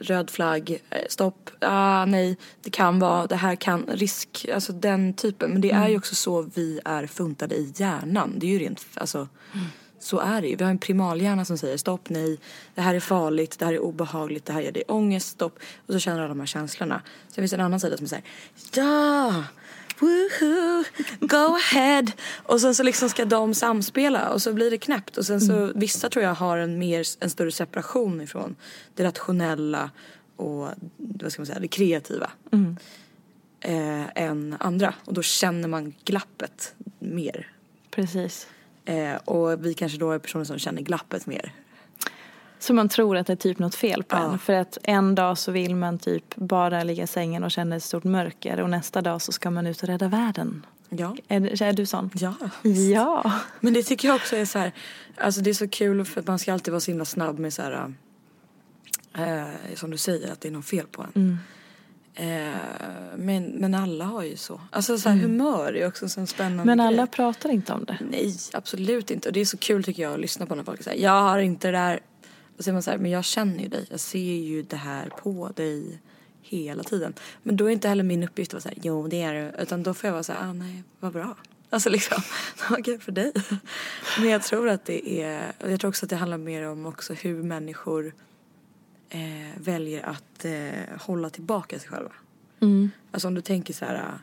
röd 0.00 0.30
flagg, 0.30 0.82
eh, 0.90 0.98
stopp, 1.08 1.50
ah 1.60 2.04
nej, 2.04 2.36
det 2.62 2.70
kan 2.70 2.98
vara, 2.98 3.26
det 3.26 3.36
här 3.36 3.56
kan, 3.56 3.86
risk, 3.92 4.46
alltså 4.54 4.72
den 4.72 5.14
typen. 5.14 5.50
Men 5.50 5.60
det 5.60 5.70
är 5.70 5.76
Mm. 5.76 5.90
ju 5.90 5.96
också 5.96 6.14
så 6.14 6.42
vi 6.54 6.80
är 6.84 7.06
funtade 7.06 7.54
i 7.54 7.72
hjärnan. 7.76 8.32
Det 8.36 8.46
är 8.46 8.50
ju 8.50 8.58
rent, 8.58 8.86
alltså 8.94 9.18
Mm. 9.54 9.66
Så 10.02 10.18
är 10.18 10.42
det 10.42 10.48
ju. 10.48 10.56
Vi 10.56 10.64
har 10.64 10.70
en 10.70 10.78
primalhjärna 10.78 11.44
som 11.44 11.58
säger 11.58 11.76
stopp, 11.76 12.08
nej, 12.08 12.38
det 12.74 12.80
här 12.80 12.94
är 12.94 13.00
farligt, 13.00 13.58
det 13.58 13.64
här 13.64 13.72
är 13.72 13.78
obehagligt, 13.78 14.44
det 14.44 14.52
här 14.52 14.60
ger 14.60 14.72
dig 14.72 14.82
ångest, 14.88 15.28
stopp. 15.28 15.58
Och 15.86 15.92
så 15.92 15.98
känner 15.98 16.18
alla 16.18 16.28
de 16.28 16.40
här 16.40 16.46
känslorna. 16.46 17.02
Sen 17.28 17.42
finns 17.42 17.50
det 17.50 17.56
en 17.56 17.60
annan 17.60 17.80
sida 17.80 17.96
som 17.96 18.08
säger 18.08 18.24
ja, 18.74 19.44
woohoo, 19.98 20.84
go 21.20 21.56
ahead. 21.56 22.06
Och 22.42 22.60
sen 22.60 22.74
så 22.74 22.82
liksom 22.82 23.08
ska 23.08 23.24
de 23.24 23.54
samspela 23.54 24.30
och 24.30 24.42
så 24.42 24.52
blir 24.52 24.70
det 24.70 24.78
knäppt. 24.78 25.16
Och 25.16 25.26
sen 25.26 25.40
så, 25.40 25.72
vissa 25.74 26.10
tror 26.10 26.24
jag 26.24 26.34
har 26.34 26.58
en, 26.58 26.78
mer, 26.78 27.06
en 27.20 27.30
större 27.30 27.52
separation 27.52 28.20
ifrån 28.20 28.56
det 28.94 29.04
rationella 29.04 29.90
och 30.36 30.68
vad 30.96 31.32
ska 31.32 31.40
man 31.42 31.46
säga, 31.46 31.60
det 31.60 31.68
kreativa. 31.68 32.30
Eh, 33.60 34.22
än 34.22 34.56
andra. 34.60 34.94
Och 35.04 35.14
då 35.14 35.22
känner 35.22 35.68
man 35.68 35.94
glappet 36.04 36.74
mer. 36.98 37.48
Precis. 37.90 38.46
Eh, 38.84 39.14
och 39.24 39.66
vi 39.66 39.74
kanske 39.74 39.98
då 39.98 40.10
är 40.12 40.18
personer 40.18 40.44
som 40.44 40.58
känner 40.58 40.82
glappet 40.82 41.26
mer. 41.26 41.52
Så 42.58 42.74
man 42.74 42.88
tror 42.88 43.16
att 43.16 43.26
det 43.26 43.32
är 43.32 43.36
typ 43.36 43.58
något 43.58 43.74
fel 43.74 44.02
på 44.02 44.16
Ja. 44.16 44.32
en. 44.32 44.38
För 44.38 44.52
att 44.52 44.78
en 44.82 45.14
dag 45.14 45.38
så 45.38 45.52
vill 45.52 45.76
man 45.76 45.98
typ 45.98 46.36
bara 46.36 46.84
ligga 46.84 47.04
i 47.04 47.06
sängen 47.06 47.44
och 47.44 47.50
känna 47.50 47.76
ett 47.76 47.82
stort 47.82 48.04
mörker. 48.04 48.60
Och 48.60 48.70
nästa 48.70 49.02
dag 49.02 49.22
så 49.22 49.32
ska 49.32 49.50
man 49.50 49.66
ut 49.66 49.82
och 49.82 49.88
rädda 49.88 50.08
världen. 50.08 50.66
Ja. 50.88 51.16
Är, 51.28 51.62
är 51.62 51.72
du 51.72 51.86
sån? 51.86 52.10
Ja. 52.14 52.34
Ja. 52.92 53.32
Men 53.60 53.72
det 53.74 53.82
tycker 53.82 54.08
jag 54.08 54.14
också 54.14 54.36
är 54.36 54.44
så 54.44 54.58
här, 54.58 54.72
alltså 55.16 55.40
det 55.40 55.50
är 55.50 55.54
så 55.54 55.68
kul 55.68 56.04
för 56.04 56.20
att 56.20 56.26
man 56.26 56.38
ska 56.38 56.52
alltid 56.52 56.72
vara 56.72 56.80
så 56.80 56.90
himla 56.90 57.04
snabb 57.04 57.38
med 57.38 57.52
så 57.52 57.62
här, 57.62 57.92
eh, 59.14 59.74
som 59.74 59.90
du 59.90 59.96
säger 59.96 60.32
att 60.32 60.40
det 60.40 60.48
är 60.48 60.52
något 60.52 60.66
fel 60.66 60.86
på 60.86 61.06
en. 61.14 61.30
Eh, 61.30 61.36
men, 63.16 63.44
men 63.44 63.74
alla 63.74 64.04
har 64.04 64.22
ju 64.22 64.36
så. 64.36 64.60
Alltså 64.70 64.98
så 64.98 65.08
här, 65.08 65.16
humör 65.16 65.76
är 65.76 65.88
också 65.88 66.20
en 66.20 66.26
spännande 66.26 66.64
Men 66.64 66.80
alla 66.80 67.02
grej. 67.02 67.06
pratar 67.06 67.50
inte 67.50 67.72
om 67.72 67.84
det. 67.84 67.98
Nej, 68.10 68.34
absolut 68.52 69.10
inte. 69.10 69.28
Och 69.28 69.32
det 69.32 69.40
är 69.40 69.44
så 69.44 69.56
kul 69.56 69.84
tycker 69.84 70.02
jag 70.02 70.12
att 70.12 70.20
lyssna 70.20 70.46
på 70.46 70.54
när 70.54 70.64
folk 70.64 70.82
säger 70.82 71.04
jag 71.04 71.22
har 71.22 71.38
inte 71.38 71.68
det 71.68 71.78
där. 71.78 72.00
Och 72.58 72.64
så 72.64 72.70
är 72.70 72.72
man 72.72 72.82
så 72.82 72.90
här, 72.90 72.98
men 72.98 73.10
jag 73.10 73.24
känner 73.24 73.62
ju 73.62 73.68
dig. 73.68 73.86
Jag 73.90 74.00
ser 74.00 74.34
ju 74.34 74.62
det 74.62 74.76
här 74.76 75.08
på 75.08 75.52
dig 75.56 76.00
hela 76.42 76.82
tiden. 76.82 77.14
Men 77.42 77.56
då 77.56 77.66
är 77.66 77.70
inte 77.70 77.88
heller 77.88 78.04
min 78.04 78.22
uppgift 78.22 78.50
att 78.50 78.54
vara 78.54 78.60
så 78.60 78.68
här, 78.68 78.78
jo 78.82 79.08
det 79.08 79.22
är 79.22 79.34
det. 79.34 79.54
Utan 79.58 79.82
då 79.82 79.94
får 79.94 80.08
jag 80.08 80.12
vara 80.12 80.22
så 80.22 80.32
här, 80.32 80.48
ah, 80.48 80.52
nej, 80.52 80.82
vad 81.00 81.12
bra. 81.12 81.36
Alltså 81.70 81.90
liksom, 81.90 82.22
kul 82.84 83.00
för 83.00 83.12
dig. 83.12 83.32
Men 84.18 84.28
jag 84.28 84.42
tror 84.42 84.68
att 84.68 84.84
det 84.84 85.22
är, 85.22 85.52
jag 85.68 85.80
tror 85.80 85.88
också 85.88 86.06
att 86.06 86.10
det 86.10 86.16
handlar 86.16 86.38
mer 86.38 86.68
om 86.68 86.86
också 86.86 87.14
hur 87.14 87.42
människor 87.42 88.12
eh, 89.12 89.60
väljer 89.62 90.02
att 90.06 90.44
eh, 90.44 90.98
hålla 91.00 91.30
tillbaka 91.30 91.78
sig 91.78 91.88
själva. 91.88 92.12
Alltså 93.10 93.28
om 93.28 93.34
du 93.34 93.40
tänker 93.40 93.74
så 93.74 93.84
här, 93.84 93.94
äh, 93.94 94.14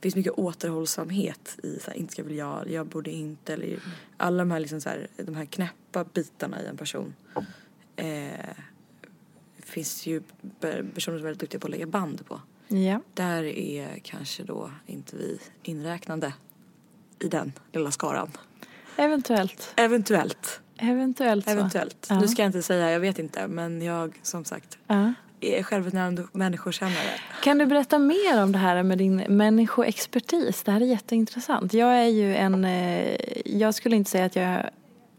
det 0.00 0.02
finns 0.02 0.16
mycket 0.16 0.32
återhållsamhet 0.32 1.58
i 1.62 1.78
så 1.80 1.90
här, 1.90 1.98
inte 1.98 2.12
ska 2.12 2.22
väl 2.22 2.34
jag, 2.36 2.70
jag 2.70 2.86
borde 2.86 3.10
inte 3.10 3.52
eller 3.52 3.78
alla 4.16 4.38
de 4.38 4.50
här 4.50 4.60
liksom 4.60 4.80
så 4.80 4.88
här, 4.88 5.08
de 5.16 5.34
här 5.34 5.44
knäppa 5.44 6.04
bitarna 6.04 6.62
i 6.62 6.66
en 6.66 6.76
person. 6.76 7.14
Eh, 7.96 8.30
finns 9.58 10.06
ju 10.06 10.22
personer 10.50 11.00
som 11.00 11.14
är 11.14 11.18
väldigt 11.18 11.40
duktiga 11.40 11.60
på 11.60 11.66
att 11.66 11.70
lägga 11.70 11.86
band 11.86 12.26
på. 12.26 12.40
Ja. 12.68 13.00
Där 13.14 13.42
är 13.44 13.98
kanske 14.02 14.42
då 14.42 14.70
inte 14.86 15.16
vi 15.16 15.38
inräknande 15.62 16.34
i 17.18 17.28
den 17.28 17.52
lilla 17.72 17.90
skaran. 17.90 18.30
Eventuellt. 18.96 19.72
Eventuellt. 19.76 20.60
Eventuellt 20.78 21.44
så. 21.44 21.50
Eventuellt. 21.50 22.06
Ja. 22.10 22.20
Nu 22.20 22.28
ska 22.28 22.42
jag 22.42 22.48
inte 22.48 22.62
säga, 22.62 22.90
jag 22.90 23.00
vet 23.00 23.18
inte, 23.18 23.48
men 23.48 23.82
jag 23.82 24.20
som 24.22 24.44
sagt 24.44 24.78
Ja. 24.86 25.12
är 25.40 25.62
självutnämnd 25.62 26.28
människokännare. 26.32 27.10
Kan 27.42 27.58
du 27.58 27.66
berätta 27.66 27.98
mer 27.98 28.42
om 28.42 28.52
det 28.52 28.58
här 28.58 28.82
med 28.82 28.98
din 28.98 29.16
människoexpertis? 29.16 30.62
Det 30.62 30.72
här 30.72 30.80
är 30.80 30.84
jätteintressant. 30.86 31.74
Jag 31.74 31.94
är 31.98 32.08
ju 32.08 32.36
en, 32.36 32.64
eh, 32.64 33.16
jag 33.44 33.74
skulle 33.74 33.96
inte 33.96 34.10
säga 34.10 34.24
att 34.24 34.36
jag 34.36 34.62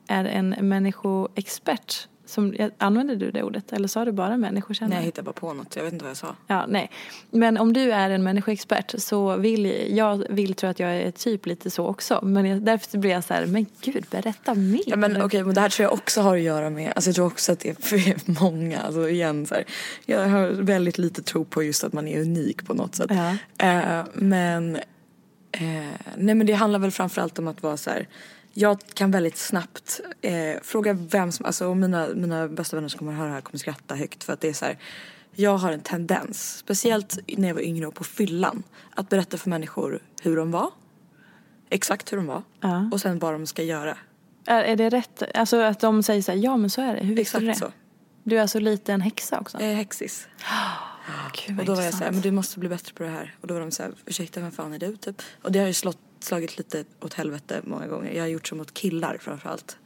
är 0.08 0.26
en 0.26 0.50
människoexpert. 0.60 2.08
Som, 2.28 2.56
använder 2.78 3.16
du 3.16 3.32
det 3.32 3.44
ordet 3.44 3.74
eller 3.74 3.88
sa 3.88 4.06
du 4.06 4.12
bara 4.12 4.38
människokännare? 4.38 4.90
Nej, 4.90 4.98
jag 4.98 5.06
hittar 5.06 5.24
bara 5.24 5.34
på 5.34 5.54
något, 5.54 5.76
jag 5.76 5.84
vet 5.84 5.94
inte 5.94 6.06
vad 6.06 6.10
jag 6.10 6.18
sa. 6.18 6.36
Ja, 6.48 6.66
nej. 6.68 6.92
Men 7.30 7.58
om 7.58 7.74
du 7.74 7.92
är 7.92 8.10
en 8.10 8.24
människoexpert 8.24 8.96
så 8.98 9.36
vill 9.36 9.96
jag 9.98 10.26
vill 10.30 10.54
tro 10.54 10.70
att 10.70 10.80
jag 10.80 10.96
är 10.96 11.12
typ 11.12 11.46
lite 11.46 11.70
så 11.70 11.86
också. 11.86 12.20
Men 12.24 12.46
jag, 12.46 12.62
därför 12.62 12.98
blir 12.98 13.12
jag 13.12 13.24
så 13.24 13.34
här, 13.34 13.46
men 13.46 13.66
gud 13.82 14.06
berätta 14.12 14.54
mer. 14.54 14.84
Ja 14.86 14.96
men 14.96 15.22
okej, 15.22 15.44
men 15.44 15.56
det 15.56 15.62
här 15.62 15.70
tror 15.70 15.84
jag 15.84 15.94
också 15.94 16.22
har 16.22 16.36
att 16.36 16.42
göra 16.42 16.70
med, 16.70 16.94
alltså 16.96 17.10
jag 17.10 17.16
tror 17.16 17.26
också 17.26 17.52
att 17.52 17.60
det 17.60 17.70
är 17.70 17.76
för 17.76 18.32
många, 18.44 18.80
alltså 18.82 19.10
igen 19.10 19.46
så 19.46 19.56
här, 19.56 19.64
jag 20.06 20.28
har 20.28 20.48
väldigt 20.48 20.98
lite 20.98 21.22
tro 21.22 21.46
på 21.46 21.64
just 21.64 21.84
att 21.84 21.94
man 21.94 22.08
är 22.08 22.22
unik 22.22 22.66
på 22.68 22.74
något 22.74 22.96
sätt. 22.96 23.10
Ja. 23.10 23.36
Eh, 23.68 24.06
men, 24.14 24.76
eh, 25.52 25.62
nej 26.18 26.36
men 26.36 26.48
det 26.48 26.54
handlar 26.54 26.80
väl 26.80 26.92
framförallt 26.92 27.40
om 27.40 27.48
att 27.48 27.64
vara 27.64 27.78
så 27.78 27.90
här, 27.90 28.08
jag 28.60 28.80
kan 28.94 29.12
väldigt 29.12 29.38
snabbt 29.38 30.02
eh, 30.22 30.62
fråga 30.62 30.94
vem 30.94 31.32
som, 31.32 31.46
alltså 31.46 31.68
och 31.68 31.78
mina, 31.78 32.08
mina 32.16 32.48
bästa 32.48 32.76
vänner 32.76 32.90
som 32.90 32.98
kommer 33.00 33.12
att 33.12 33.18
höra 33.18 33.28
det 33.28 33.34
här 33.34 33.42
kommer 33.42 33.60
skratta 33.60 33.96
högt 33.96 34.24
för 34.24 34.34
att 34.34 34.42
det 34.42 34.50
är 34.50 34.54
så 34.54 34.66
här, 34.66 34.78
jag 35.36 35.58
har 35.58 35.72
en 35.72 35.80
tendens, 35.80 36.58
speciellt 36.58 37.18
när 37.38 37.48
jag 37.48 37.56
var 37.56 37.62
yngre 37.62 37.88
och 37.88 37.96
på 37.96 38.04
fyllan, 38.04 38.64
att 38.96 39.10
berätta 39.10 39.38
för 39.38 39.50
människor 39.50 40.00
hur 40.22 40.36
de 40.38 40.52
var, 40.52 40.70
exakt 41.70 42.12
hur 42.12 42.18
de 42.18 42.26
var 42.28 42.44
Ja. 42.62 42.90
och 42.92 43.02
sen 43.02 43.20
vad 43.20 43.34
de 43.34 43.46
ska 43.48 43.64
göra. 43.64 43.98
Är, 44.46 44.64
är 44.64 44.76
det 44.76 44.90
rätt? 44.90 45.24
Alltså 45.34 45.62
att 45.62 45.80
de 45.80 46.04
säger 46.04 46.22
så 46.22 46.32
här, 46.32 46.40
ja 46.40 46.58
men 46.58 46.70
så 46.70 46.82
är 46.82 46.96
det. 46.96 47.04
Hur 47.06 47.16
visste 47.16 47.22
Exakt 47.38 47.42
du 47.42 47.48
det? 47.48 47.56
så. 47.56 47.72
Du 48.24 48.38
är 48.38 48.42
alltså 48.42 48.60
lite 48.60 48.94
en 48.94 49.02
häxa 49.02 49.40
också? 49.40 49.58
Jag 49.62 49.70
är 49.72 49.76
häxis. 49.76 50.28
Gud, 51.48 51.60
Och 51.60 51.66
då 51.66 51.76
var 51.76 51.84
jag 51.84 51.94
såhär, 51.94 52.12
men 52.12 52.22
du 52.22 52.32
måste 52.32 52.60
bli 52.60 52.70
bättre 52.70 52.94
på 52.94 53.04
det 53.04 53.10
här. 53.10 53.36
Och 53.42 53.48
då 53.48 53.54
var 53.54 53.62
de 53.62 53.72
såhär, 53.72 53.92
ursäkta 54.06 54.40
vem 54.40 54.52
fan 54.52 54.74
är 54.74 54.80
du 54.80 54.96
typ? 54.96 55.22
Och 55.42 55.52
det 55.52 55.60
har 55.60 55.68
ju 55.68 55.74
slått, 55.74 56.00
slagit 56.24 56.58
lite 56.58 56.84
åt 57.02 57.14
helvete 57.14 57.62
många 57.64 57.88
gånger. 57.88 58.12
Jag 58.14 58.24
har 58.24 58.28
gjort 58.28 58.48
så 58.48 58.56
mot 58.56 58.74
killar 58.74 59.18
framförallt. 59.22 59.78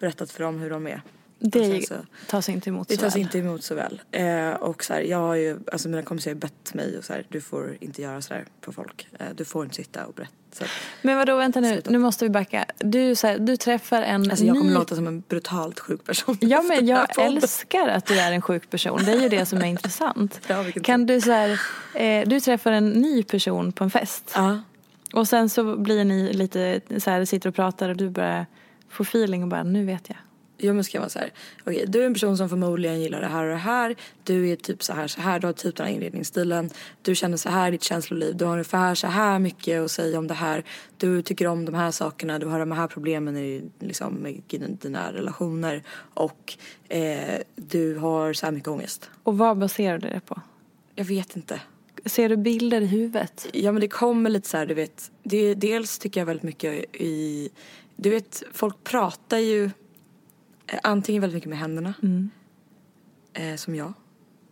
Berättat 0.00 0.30
för 0.30 0.44
dem 0.44 0.58
hur 0.60 0.70
de 0.70 0.86
är. 0.86 1.02
Det 1.44 1.86
så- 1.88 1.94
tas 2.26 2.48
inte 2.48 2.70
emot 2.70 2.88
det 2.88 2.94
så 2.94 3.00
tas 3.00 3.14
väl. 3.14 3.22
inte 3.22 3.38
emot 3.38 3.64
så 3.64 3.74
väl. 3.74 4.00
Eh, 4.10 4.50
och 4.50 4.84
så 4.84 4.94
här, 4.94 5.00
jag 5.00 5.18
har 5.18 5.34
ju, 5.34 5.58
alltså 5.72 5.88
mina 5.88 6.02
kompisar 6.02 6.30
har 6.30 6.36
bett 6.36 6.74
mig 6.74 6.98
och 6.98 7.04
så 7.04 7.12
här, 7.12 7.26
du 7.28 7.40
får 7.40 7.76
inte 7.80 8.02
göra 8.02 8.22
så 8.22 8.34
här 8.34 8.44
på 8.60 8.72
folk. 8.72 9.08
Eh, 9.18 9.26
du 9.34 9.44
får 9.44 9.64
inte 9.64 9.76
sitta 9.76 10.06
och 10.06 10.14
berätta. 10.14 10.32
Så 10.52 10.64
Men 11.02 11.16
vadå, 11.18 11.36
vänta 11.36 11.60
nu, 11.60 11.72
Sluta. 11.72 11.90
nu 11.90 11.98
måste 11.98 12.24
vi 12.24 12.30
backa. 12.30 12.64
Du, 12.78 13.14
så 13.14 13.26
här, 13.26 13.38
du 13.38 13.56
träffar 13.56 14.02
en 14.02 14.30
alltså 14.30 14.44
jag 14.44 14.56
kommer 14.56 14.68
ny... 14.70 14.74
låta 14.74 14.94
som 14.96 15.06
en 15.06 15.20
brutalt 15.28 15.80
sjuk 15.80 16.04
person. 16.04 16.36
Ja 16.40 16.62
men 16.62 16.86
jag 16.86 17.18
älskar 17.18 17.88
att 17.88 18.06
du 18.06 18.18
är 18.20 18.32
en 18.32 18.42
sjuk 18.42 18.70
person. 18.70 19.00
Det 19.04 19.12
är 19.12 19.20
ju 19.20 19.28
det 19.28 19.46
som 19.46 19.58
är 19.58 19.66
intressant. 19.66 20.40
Ja, 20.46 20.64
Kan 20.82 21.06
du 21.06 21.20
så 21.20 21.30
här, 21.32 21.60
eh, 21.94 22.28
du 22.28 22.40
träffar 22.40 22.72
en 22.72 22.88
ny 22.90 23.22
person 23.22 23.72
på 23.72 23.84
en 23.84 23.90
fest. 23.90 24.32
Ja. 24.34 24.58
Och 25.12 25.28
sen 25.28 25.48
så 25.48 25.76
blir 25.76 26.04
ni 26.04 26.32
lite 26.32 26.80
så 26.98 27.10
här, 27.10 27.24
sitter 27.24 27.48
och 27.48 27.54
pratar 27.54 27.88
och 27.88 27.96
du 27.96 28.10
börjar 28.10 28.46
få 28.88 29.02
feeling 29.02 29.42
och 29.42 29.48
bara, 29.48 29.62
nu 29.62 29.84
vet 29.84 30.08
jag. 30.08 30.18
Ja 30.64 30.72
men 30.72 30.84
ska 30.84 30.98
vara 30.98 31.08
så 31.08 31.18
här. 31.18 31.32
Okej, 31.64 31.84
du 31.88 32.02
är 32.02 32.06
en 32.06 32.14
person 32.14 32.36
som 32.36 32.48
förmodligen 32.48 33.00
gillar 33.00 33.20
det 33.20 33.26
här 33.26 33.44
och 33.44 33.50
det 33.50 33.56
här. 33.56 33.96
Du 34.24 34.48
är 34.48 34.56
typ 34.56 34.82
så 34.82 34.92
här 34.92 35.06
så 35.06 35.20
här. 35.20 35.40
Du 35.40 35.46
har 35.46 35.52
typ 35.52 35.76
den 35.76 35.86
här 35.86 35.94
inredningsstilen. 35.94 36.70
Du 37.02 37.14
känner 37.14 37.36
så 37.36 37.48
här 37.48 37.68
i 37.68 37.70
ditt 37.70 37.82
känsloliv. 37.82 38.36
Du 38.36 38.44
har 38.44 38.52
ungefär 38.52 38.94
så 38.94 39.06
här 39.06 39.38
mycket 39.38 39.82
att 39.82 39.90
säga 39.90 40.18
om 40.18 40.26
det 40.26 40.34
här. 40.34 40.64
Du 40.96 41.22
tycker 41.22 41.46
om 41.46 41.64
de 41.64 41.74
här 41.74 41.90
sakerna. 41.90 42.38
Du 42.38 42.46
har 42.46 42.58
de 42.58 42.72
här 42.72 42.86
problemen 42.86 43.36
i, 43.36 43.62
liksom, 43.78 44.14
med 44.14 44.42
dina 44.80 45.12
relationer. 45.12 45.82
Och 46.14 46.56
eh, 46.88 47.40
du 47.56 47.96
har 47.96 48.32
så 48.32 48.46
här 48.46 48.52
mycket 48.52 48.68
ångest. 48.68 49.10
Och 49.22 49.38
vad 49.38 49.58
baserar 49.58 49.98
du 49.98 50.08
det 50.08 50.20
på? 50.20 50.40
Jag 50.94 51.04
vet 51.04 51.36
inte. 51.36 51.60
Ser 52.04 52.28
du 52.28 52.36
bilder 52.36 52.80
i 52.80 52.86
huvudet? 52.86 53.46
Ja 53.52 53.72
men 53.72 53.80
det 53.80 53.88
kommer 53.88 54.30
lite 54.30 54.48
så 54.48 54.56
här, 54.56 54.66
du 54.66 54.74
vet. 54.74 55.10
Det, 55.22 55.54
dels 55.54 55.98
tycker 55.98 56.20
jag 56.20 56.26
väldigt 56.26 56.42
mycket 56.42 56.72
i, 56.94 57.48
du 57.96 58.10
vet 58.10 58.42
folk 58.52 58.84
pratar 58.84 59.38
ju 59.38 59.64
eh, 60.66 60.78
antingen 60.82 61.20
väldigt 61.20 61.34
mycket 61.34 61.48
med 61.50 61.58
händerna. 61.58 61.94
Eh, 63.32 63.56
som 63.56 63.74
jag. 63.74 63.92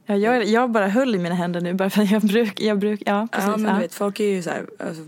Ja, 0.06 0.16
jag, 0.16 0.44
jag 0.44 0.70
bara 0.70 0.88
höll 0.88 1.14
i 1.14 1.18
mina 1.18 1.34
händer 1.34 1.60
nu 1.60 1.74
bara 1.74 1.90
för 1.90 2.02
att 2.02 2.10
jag 2.10 2.22
brukar, 2.22 2.64
jag 2.64 2.78
bruk, 2.78 3.02
ja 3.06 3.28
precis. 3.32 3.48
ja 3.48 3.56
men 3.56 3.74
du 3.74 3.80
vet 3.80 3.94
folk 3.94 4.20
är 4.20 4.24
ju 4.24 4.42
så 4.42 4.50
här, 4.50 4.66
alltså, 4.78 5.02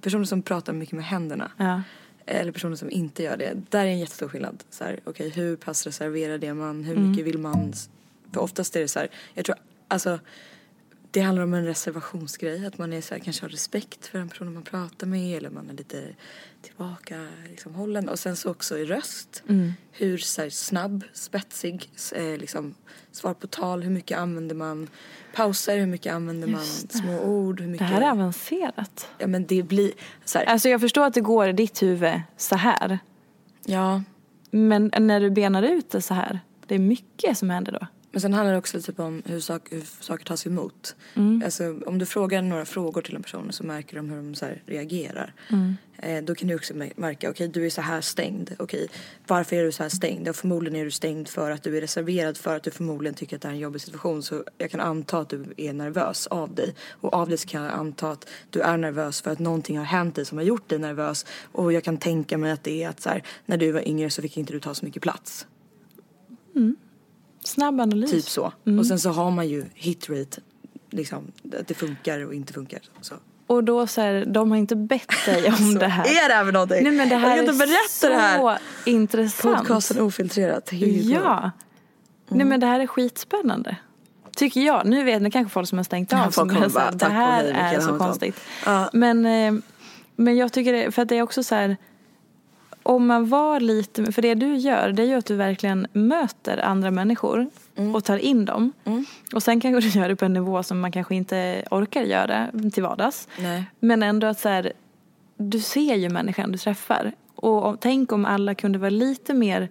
personer 0.00 0.24
som 0.24 0.42
pratar 0.42 0.72
mycket 0.72 0.94
med 0.94 1.04
händerna. 1.04 1.50
Ja. 1.56 1.82
Eller 2.26 2.52
personer 2.52 2.76
som 2.76 2.90
inte 2.90 3.22
gör 3.22 3.36
det. 3.36 3.52
Där 3.70 3.80
är 3.84 3.88
en 3.88 3.98
jättestor 3.98 4.28
skillnad. 4.28 4.64
Så 4.70 4.84
här, 4.84 5.00
okej 5.04 5.28
hur 5.28 5.56
pass 5.56 5.86
reserverad 5.86 6.44
är 6.44 6.54
man? 6.54 6.84
Hur 6.84 6.96
Mm. 6.96 7.10
mycket 7.10 7.26
vill 7.26 7.38
man? 7.38 7.72
För 8.32 8.40
oftast 8.40 8.76
är 8.76 8.80
det 8.80 8.88
så 8.88 8.98
här, 8.98 9.08
jag 9.34 9.44
tror 9.44 9.56
alltså 9.88 10.18
det 11.16 11.22
handlar 11.22 11.42
om 11.44 11.54
en 11.54 11.64
reservationsgrej. 11.64 12.66
Att 12.66 12.78
man 12.78 12.92
är 12.92 13.00
så 13.00 13.14
här, 13.14 13.20
kanske 13.20 13.44
har 13.44 13.48
respekt 13.48 14.06
för 14.06 14.18
den 14.18 14.28
personen 14.28 14.54
man 14.54 14.62
pratar 14.62 15.06
med. 15.06 15.36
Eller 15.36 15.50
man 15.50 15.70
är 15.70 15.74
lite 15.74 16.02
tillbaka 16.62 17.26
liksom, 17.48 17.74
hållen. 17.74 18.08
Och 18.08 18.18
sen 18.18 18.36
så 18.36 18.50
också 18.50 18.78
i 18.78 18.84
röst. 18.84 19.42
Mm. 19.48 19.72
Hur 19.92 20.18
så 20.18 20.42
här, 20.42 20.50
snabb, 20.50 21.04
spetsig, 21.12 21.90
eh, 22.14 22.38
liksom, 22.38 22.74
svar 23.12 23.34
på 23.34 23.46
tal. 23.46 23.82
Hur 23.82 23.90
mycket 23.90 24.18
använder 24.18 24.54
man 24.54 24.88
pauser? 25.34 25.78
Hur 25.78 25.86
mycket 25.86 26.14
använder 26.14 26.48
man 26.48 26.60
det. 26.60 26.98
små 26.98 27.20
ord? 27.20 27.60
Hur 27.60 27.66
Det 27.66 27.72
mycket... 27.72 27.86
här 27.86 28.00
är 28.00 28.10
avancerat. 28.10 29.08
Ja 29.18 29.26
men 29.26 29.46
det 29.46 29.62
blir 29.62 29.92
så 30.24 30.38
här, 30.38 30.46
Alltså 30.46 30.68
jag 30.68 30.80
förstår 30.80 31.04
att 31.04 31.14
det 31.14 31.20
går 31.20 31.48
i 31.48 31.52
ditt 31.52 31.82
huvud 31.82 32.20
så 32.36 32.56
här. 32.56 32.98
ja. 33.66 34.02
Men 34.50 34.90
när 34.98 35.20
du 35.20 35.30
benar 35.30 35.62
ut 35.62 35.90
det 35.90 36.02
så 36.02 36.14
här, 36.14 36.40
det 36.66 36.74
är 36.74 36.78
mycket 36.78 37.38
som 37.38 37.50
händer 37.50 37.72
då. 37.72 37.86
Men 38.16 38.20
sen 38.20 38.34
handlar 38.34 38.52
det 38.52 38.58
också 38.58 38.76
lite 38.76 39.02
om 39.02 39.22
hur, 39.26 39.40
sak, 39.40 39.62
hur 39.70 39.82
saker 40.00 40.24
tas 40.24 40.46
emot. 40.46 40.96
Alltså, 41.44 41.80
om 41.86 41.98
du 41.98 42.06
frågar 42.06 42.42
några 42.42 42.64
frågor 42.64 43.02
till 43.02 43.16
en 43.16 43.22
person 43.22 43.52
så 43.52 43.64
märker 43.64 43.96
de 43.96 44.10
hur 44.10 44.16
de 44.16 44.34
så 44.34 44.46
reagerar. 44.66 45.34
Eh, 45.98 46.24
då 46.24 46.34
kan 46.34 46.48
du 46.48 46.54
också 46.54 46.74
mär- 46.74 46.92
märka, 46.96 47.30
okej 47.30 47.48
du 47.48 47.66
är 47.66 47.70
så 47.70 47.80
här 47.80 48.00
stängd. 48.00 48.54
Okej, 48.58 48.88
varför 49.26 49.56
är 49.56 49.64
du 49.64 49.72
så 49.72 49.82
här 49.82 49.90
stängd? 49.90 50.28
Ja, 50.28 50.32
förmodligen 50.32 50.80
är 50.80 50.84
du 50.84 50.90
stängd 50.90 51.28
för 51.28 51.50
att 51.50 51.62
du 51.62 51.76
är 51.76 51.80
reserverad 51.80 52.36
för 52.36 52.56
att 52.56 52.62
du 52.62 52.70
förmodligen 52.70 53.14
tycker 53.14 53.36
att 53.36 53.42
det 53.42 53.48
är 53.48 53.52
en 53.52 53.58
jobbig 53.58 53.80
situation. 53.80 54.22
Så 54.22 54.44
jag 54.58 54.70
kan 54.70 54.80
anta 54.80 55.18
att 55.18 55.28
du 55.28 55.44
är 55.56 55.72
nervös 55.72 56.26
av 56.26 56.54
dig. 56.54 56.74
Och 56.90 57.14
av 57.14 57.28
det 57.28 57.38
så 57.38 57.48
kan 57.48 57.62
jag 57.62 57.72
anta 57.72 58.10
att 58.10 58.28
du 58.50 58.60
är 58.60 58.76
nervös 58.76 59.20
för 59.22 59.30
att 59.30 59.38
någonting 59.38 59.78
har 59.78 59.84
hänt 59.84 60.14
dig 60.14 60.24
som 60.24 60.38
har 60.38 60.44
gjort 60.44 60.68
dig 60.68 60.78
nervös. 60.78 61.26
Och 61.52 61.72
jag 61.72 61.84
kan 61.84 61.98
tänka 61.98 62.38
mig 62.38 62.50
att 62.52 62.64
det 62.64 62.82
är 62.82 62.88
att 62.88 63.00
så 63.00 63.08
här, 63.08 63.22
när 63.46 63.56
du 63.56 63.72
var 63.72 63.88
yngre 63.88 64.10
så 64.10 64.22
fick 64.22 64.36
inte 64.36 64.52
du 64.52 64.60
ta 64.60 64.74
så 64.74 64.84
mycket 64.84 65.02
plats. 65.02 65.46
Snabb 67.46 67.80
analys. 67.80 68.10
Typ 68.10 68.24
så. 68.24 68.52
Och 68.78 68.86
sen 68.86 68.98
så 68.98 69.10
har 69.10 69.30
man 69.30 69.48
ju 69.48 69.64
hitrate, 69.74 70.40
liksom, 70.90 71.32
att 71.60 71.68
det 71.68 71.74
funkar 71.74 72.26
och 72.26 72.34
inte 72.34 72.52
funkar. 72.52 72.80
Så. 73.00 73.14
Och 73.46 73.64
då 73.64 73.86
så 73.86 74.00
här, 74.00 74.24
de 74.26 74.50
har 74.50 74.58
inte 74.58 74.76
bett 74.76 75.08
dig 75.26 75.46
om 75.60 75.74
det 75.78 75.86
här. 75.86 76.04
Är 76.04 76.28
det 76.28 76.34
här 76.34 76.44
för 76.44 76.52
någonting? 76.52 76.82
Nej 76.82 76.92
men 76.92 77.08
det 77.08 77.16
här 77.16 77.36
jag 77.36 77.46
kan 77.46 77.54
inte 77.54 77.64
är 77.64 77.88
så 77.88 78.08
det 78.08 78.14
här. 78.14 78.58
intressant. 78.84 79.56
Podcasten 79.58 80.00
ofiltrerat. 80.00 80.68
Ja. 80.72 81.50
Nej 82.28 82.46
men 82.46 82.60
det 82.60 82.66
här 82.66 82.80
är 82.80 82.86
skitspännande. 82.86 83.76
Tycker 84.36 84.60
jag. 84.60 84.86
Nu 84.86 85.04
vet 85.04 85.22
ni 85.22 85.30
kanske 85.30 85.50
folk 85.52 85.68
som 85.68 85.78
har 85.78 85.84
stängt 85.84 86.12
av 86.12 86.18
Ja, 86.18 86.30
som 86.32 86.50
är 86.50 86.54
så 86.54 86.60
här, 86.60 86.68
bara, 86.68 86.90
det 86.90 86.98
"Tack 86.98 87.08
och 87.08 87.14
här 87.14 87.44
är 87.44 87.52
så 87.54 87.62
Hamilton." 87.62 87.98
konstigt. 87.98 88.40
Ja. 88.66 88.90
Men, 88.92 89.26
eh, 89.26 89.54
men 90.16 90.36
jag 90.36 90.52
tycker 90.52 90.72
det, 90.72 90.92
för 90.92 91.02
att 91.02 91.08
det 91.08 91.18
är 91.18 91.22
också 91.22 91.42
så 91.42 91.54
här 91.54 91.76
om 92.86 93.06
man 93.06 93.28
var 93.28 93.60
lite, 93.60 94.12
för 94.12 94.22
det 94.22 94.34
du 94.34 94.56
gör 94.56 94.92
det 94.92 95.02
är 95.02 95.06
ju 95.06 95.14
att 95.14 95.26
du 95.26 95.34
verkligen 95.36 95.86
möter 95.92 96.64
andra 96.64 96.90
människor 96.90 97.46
Mm. 97.76 97.94
och 97.94 98.04
tar 98.04 98.18
in 98.18 98.44
dem. 98.44 98.72
Och 99.34 99.42
sen 99.42 99.60
kanske 99.60 99.90
du 99.90 100.00
gör 100.00 100.08
det 100.08 100.16
på 100.16 100.24
en 100.24 100.32
nivå 100.32 100.62
som 100.62 100.80
man 100.80 100.92
kanske 100.92 101.14
inte 101.14 101.62
orkar 101.70 102.02
göra 102.02 102.48
till 102.72 102.82
vardags. 102.82 103.28
Nej. 103.38 103.64
Men 103.80 104.02
ändå 104.02 104.26
att 104.26 104.38
så 104.40 104.48
här, 104.48 104.72
du 105.38 105.60
ser 105.60 105.94
ju 105.94 106.08
människan 106.08 106.52
du 106.52 106.58
träffar. 106.58 107.12
Och 107.34 107.64
om- 107.66 107.76
tänk 107.80 108.12
om 108.12 108.24
alla 108.24 108.54
kunde 108.54 108.78
vara 108.78 108.90
lite 108.90 109.34
mer 109.34 109.68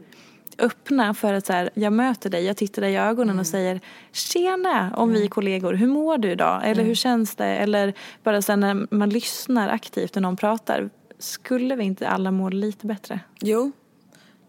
öppna 0.60 1.14
för 1.14 1.34
att 1.34 1.46
så 1.46 1.54
här, 1.54 1.70
jag 1.74 1.94
möter 1.94 2.30
dig, 2.30 2.46
jag 2.46 2.58
tittar 2.58 2.82
dig 2.82 2.94
i 2.94 2.98
ögonen 2.98 3.30
Mm. 3.30 3.40
och 3.40 3.48
säger 3.48 3.80
Tjena! 4.12 4.92
Om 4.96 5.12
vi 5.12 5.24
är 5.24 5.28
kollegor, 5.28 5.74
hur 5.74 5.88
mår 5.88 6.18
du 6.18 6.32
idag? 6.32 6.62
Eller 6.64 6.74
Mm. 6.74 6.86
hur 6.86 6.96
känns 6.96 7.36
det? 7.36 7.46
Eller 7.46 7.94
bara 8.24 8.42
sen 8.42 8.60
när 8.60 8.88
man 8.96 9.10
lyssnar 9.10 9.70
aktivt 9.70 10.16
när 10.16 10.22
någon 10.22 10.36
pratar. 10.38 10.90
Skulle 11.20 11.76
vi 11.76 11.84
inte 11.84 12.10
alla 12.10 12.32
må 12.32 12.50
lite 12.50 12.88
bättre? 12.88 13.20
Jo, 13.40 13.72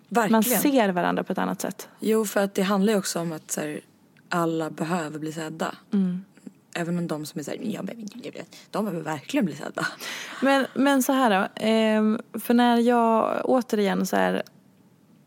verkligen. 0.08 0.32
Man 0.32 0.42
ser 0.42 0.88
varandra 0.88 1.24
på 1.24 1.32
ett 1.32 1.38
annat 1.38 1.60
sätt. 1.60 1.88
Jo, 2.00 2.24
för 2.24 2.44
att 2.44 2.54
det 2.54 2.62
handlar 2.62 2.92
ju 2.92 2.98
också 2.98 3.20
om 3.20 3.32
att 3.32 3.50
så 3.50 3.60
här, 3.60 3.80
alla 4.28 4.70
behöver 4.70 5.18
bli 5.18 5.32
sedda. 5.32 5.74
Mm. 5.92 6.24
Även 6.74 6.98
om 6.98 7.06
de 7.06 7.26
som 7.26 7.38
är 7.38 7.42
så 7.42 7.50
här, 7.50 7.58
ja, 7.62 7.82
men, 7.82 8.08
de 8.70 8.84
behöver 8.84 9.04
verkligen 9.04 9.46
bli 9.46 9.54
sedda. 9.54 9.86
Men, 10.42 10.66
men 10.74 11.02
så 11.02 11.12
här 11.12 11.30
då. 11.40 11.48
ehm, 11.54 12.20
för 12.32 12.54
när 12.54 12.76
jag 12.78 13.40
återigen 13.44 14.06
så 14.06 14.16
här 14.16 14.42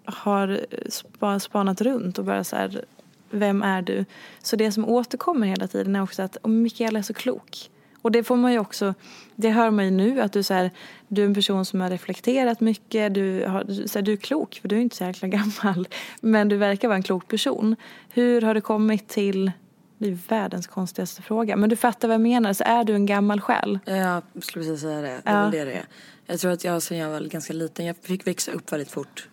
har 0.05 0.65
spa- 0.89 1.39
spanat 1.39 1.81
runt 1.81 2.19
och 2.19 2.25
bara 2.25 2.43
så 2.43 2.55
här, 2.55 2.85
vem 3.29 3.63
är 3.63 3.81
du? 3.81 4.05
Så 4.41 4.55
det 4.55 4.71
som 4.71 4.89
återkommer 4.89 5.47
hela 5.47 5.67
tiden 5.67 5.95
är 5.95 6.01
också 6.03 6.21
att 6.21 6.37
oh, 6.43 6.49
Mikaela 6.51 6.99
är 6.99 7.03
så 7.03 7.13
klok. 7.13 7.69
Och 8.01 8.11
det 8.11 8.23
får 8.23 8.35
man 8.35 8.51
ju 8.51 8.59
också, 8.59 8.93
det 9.35 9.49
hör 9.49 9.69
man 9.71 9.85
ju 9.85 9.91
nu 9.91 10.21
att 10.21 10.33
du, 10.33 10.43
så 10.43 10.53
här, 10.53 10.71
du 11.07 11.21
är 11.21 11.25
en 11.25 11.33
person 11.33 11.65
som 11.65 11.81
har 11.81 11.89
reflekterat 11.89 12.59
mycket, 12.59 13.13
du, 13.13 13.45
har, 13.47 13.87
så 13.87 13.97
här, 13.99 14.01
du 14.05 14.11
är 14.13 14.17
klok 14.17 14.59
för 14.61 14.67
du 14.69 14.75
är 14.75 14.79
inte 14.79 14.95
så 14.95 15.03
jäkla 15.03 15.27
gammal. 15.37 15.87
Men 16.21 16.49
du 16.49 16.57
verkar 16.57 16.87
vara 16.87 16.95
en 16.95 17.03
klok 17.03 17.27
person. 17.27 17.75
Hur 18.09 18.41
har 18.41 18.53
du 18.53 18.61
kommit 18.61 19.07
till, 19.07 19.51
det 19.97 20.07
är 20.07 20.17
världens 20.27 20.67
konstigaste 20.67 21.21
fråga, 21.21 21.55
men 21.55 21.69
du 21.69 21.75
fattar 21.75 22.07
vad 22.07 22.15
jag 22.15 22.21
menar, 22.21 22.53
så 22.53 22.63
är 22.67 22.83
du 22.83 22.95
en 22.95 23.05
gammal 23.05 23.41
själ? 23.41 23.79
Ja, 23.85 24.21
jag 24.33 24.43
skulle 24.43 24.65
precis 24.65 24.81
säga 24.81 25.01
det. 25.01 25.07
Det 25.07 25.21
är 25.29 25.35
Ja. 25.37 25.41
väl 25.41 25.51
det 25.51 25.65
det 25.65 25.73
är. 25.73 25.85
Jag 26.25 26.39
tror 26.39 26.51
att 26.51 26.63
jag 26.63 26.81
sen 26.81 26.97
jag 26.97 27.09
var 27.09 27.19
ganska 27.21 27.53
liten, 27.53 27.85
jag 27.85 27.95
fick 28.01 28.27
växa 28.27 28.51
upp 28.51 28.71
väldigt 28.71 28.91
fort. 28.91 29.27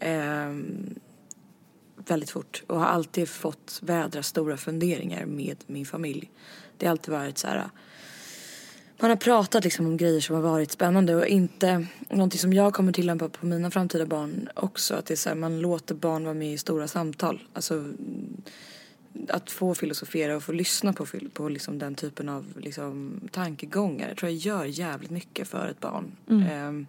Ehm, 0.00 0.94
väldigt 2.08 2.30
fort. 2.30 2.62
Och 2.66 2.80
har 2.80 2.86
alltid 2.86 3.28
fått 3.28 3.78
vädra 3.82 4.22
stora 4.22 4.56
funderingar 4.56 5.24
med 5.26 5.56
min 5.66 5.86
familj. 5.86 6.30
Det 6.76 6.86
har 6.86 6.90
alltid 6.90 7.14
varit 7.14 7.38
så 7.38 7.48
här. 7.48 7.64
Man 9.00 9.10
har 9.10 9.16
pratat 9.16 9.64
liksom 9.64 9.86
om 9.86 9.96
grejer 9.96 10.20
som 10.20 10.34
har 10.36 10.42
varit 10.42 10.70
spännande 10.70 11.14
och 11.14 11.26
inte 11.26 11.86
någonting 12.08 12.38
som 12.38 12.52
jag 12.52 12.74
kommer 12.74 12.92
tillämpa 12.92 13.28
på 13.28 13.46
mina 13.46 13.70
framtida 13.70 14.06
barn 14.06 14.48
också. 14.54 14.94
Att 14.94 15.06
det 15.06 15.14
är 15.14 15.16
så 15.16 15.28
här, 15.28 15.36
man 15.36 15.60
låter 15.60 15.94
barn 15.94 16.24
vara 16.24 16.34
med 16.34 16.52
i 16.52 16.58
stora 16.58 16.88
samtal. 16.88 17.42
Alltså 17.52 17.92
att 19.28 19.50
få 19.50 19.74
filosofera 19.74 20.36
och 20.36 20.42
få 20.42 20.52
lyssna 20.52 20.92
på, 20.92 21.06
på 21.32 21.48
liksom 21.48 21.78
den 21.78 21.94
typen 21.94 22.28
av 22.28 22.44
liksom, 22.56 23.20
tankegångar. 23.32 24.08
Jag 24.08 24.16
tror 24.16 24.30
jag 24.30 24.38
gör 24.38 24.64
jävligt 24.64 25.10
mycket 25.10 25.48
för 25.48 25.68
ett 25.68 25.80
barn. 25.80 26.12
Ehm, 26.50 26.86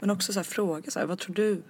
men 0.00 0.10
också 0.10 0.32
så 0.32 0.38
här, 0.38 0.44
fråga 0.44 0.90
så 0.90 0.98
här, 0.98 1.06
vad 1.06 1.18
tror 1.18 1.34
du? 1.34 1.62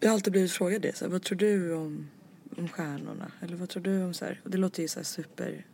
Jag 0.00 0.08
har 0.08 0.14
alltid 0.14 0.32
blivit 0.32 0.52
frågad 0.52 0.82
det. 0.82 0.96
Så 0.96 1.04
här, 1.04 1.12
vad 1.12 1.22
tror 1.22 1.38
du 1.38 1.74
om, 1.74 2.08
om 2.56 2.68
stjärnorna? 2.68 3.32
Eller 3.40 3.56
vad 3.56 3.68
tror 3.68 3.82
du 3.82 4.02
om 4.02 4.14
så 4.14 4.24
här? 4.24 4.40
Och 4.44 4.50
det 4.50 4.58
låter 4.58 4.82
ju 4.82 4.88
så 4.88 4.98
här 4.98 5.04
super 5.04 5.66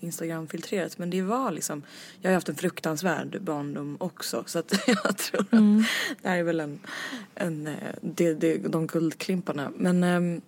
Instagram-filtrerat. 0.00 0.98
Men 0.98 1.10
det 1.10 1.22
var 1.22 1.50
liksom, 1.50 1.82
jag 2.20 2.30
har 2.30 2.34
haft 2.34 2.48
en 2.48 2.54
fruktansvärd 2.54 3.42
barndom 3.42 3.96
också. 4.00 4.44
Så 4.46 4.58
att 4.58 4.72
jag 4.86 5.18
tror 5.18 5.40
att 5.40 5.50
det 6.22 6.28
här 6.28 6.36
är 6.36 6.42
väl 6.42 6.60
en, 6.60 6.80
en 7.34 7.66
eh, 7.66 7.74
det, 8.00 8.34
det, 8.34 8.56
de 8.58 8.86
guldklimparna. 8.86 9.72
Men, 9.76 10.04
ehm, 10.04 10.40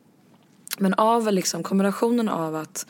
men 0.78 0.94
av 0.94 1.32
liksom 1.32 1.62
kombinationen 1.62 2.28
av 2.28 2.54
att 2.56 2.86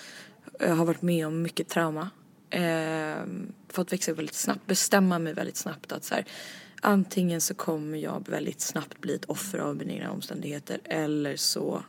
jag 0.60 0.74
har 0.74 0.84
varit 0.84 1.02
med 1.02 1.26
om 1.26 1.42
mycket 1.42 1.68
trauma. 1.68 2.10
Eh, 2.50 3.24
fått 3.68 3.92
växa 3.92 4.12
upp 4.12 4.18
väldigt 4.18 4.34
snabbt, 4.34 4.66
bestämma 4.66 5.18
mig 5.18 5.34
väldigt 5.34 5.56
snabbt 5.56 5.92
att 5.92 6.04
så 6.04 6.14
här, 6.14 6.24
antingen 6.80 7.40
så 7.40 7.54
kommer 7.54 7.98
jag 7.98 8.28
väldigt 8.28 8.60
snabbt 8.60 9.00
bli 9.00 9.14
ett 9.14 9.24
offer 9.24 9.58
av 9.58 9.76
mina 9.76 9.92
egna 9.92 10.12
omständigheter 10.12 10.80
eller 10.84 11.36
så 11.36 11.82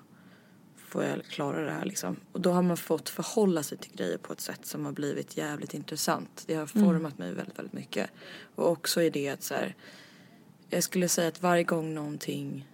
får 0.96 1.04
jag 1.04 1.26
klara 1.26 1.66
det 1.66 1.72
här 1.72 1.86
liksom. 1.86 2.16
Och 2.32 2.42
då 2.42 2.52
har 2.52 2.62
man 2.62 2.78
fått 2.78 3.10
förhålla 3.10 3.64
sig 3.64 3.78
till 3.78 3.92
grejer 3.96 4.18
på 4.18 4.34
ett 4.34 4.42
sätt 4.42 4.66
som 4.66 4.86
har 4.86 4.92
blivit 4.92 5.38
jävligt 5.38 5.74
intressant. 5.74 6.44
Det 6.48 6.56
har 6.56 6.66
format 6.66 7.18
mig 7.18 7.34
väldigt, 7.34 7.60
väldigt 7.60 7.74
mycket. 7.74 8.10
Och 8.56 8.72
också 8.72 9.02
i 9.02 9.10
det 9.10 9.30
att 9.30 9.44
så 9.44 9.54
här, 9.54 9.76
jag 10.70 10.84
skulle 10.84 11.08
säga 11.10 11.28
att 11.28 11.42
varje 11.42 11.64
gång 11.64 11.94
någonting 11.94 12.68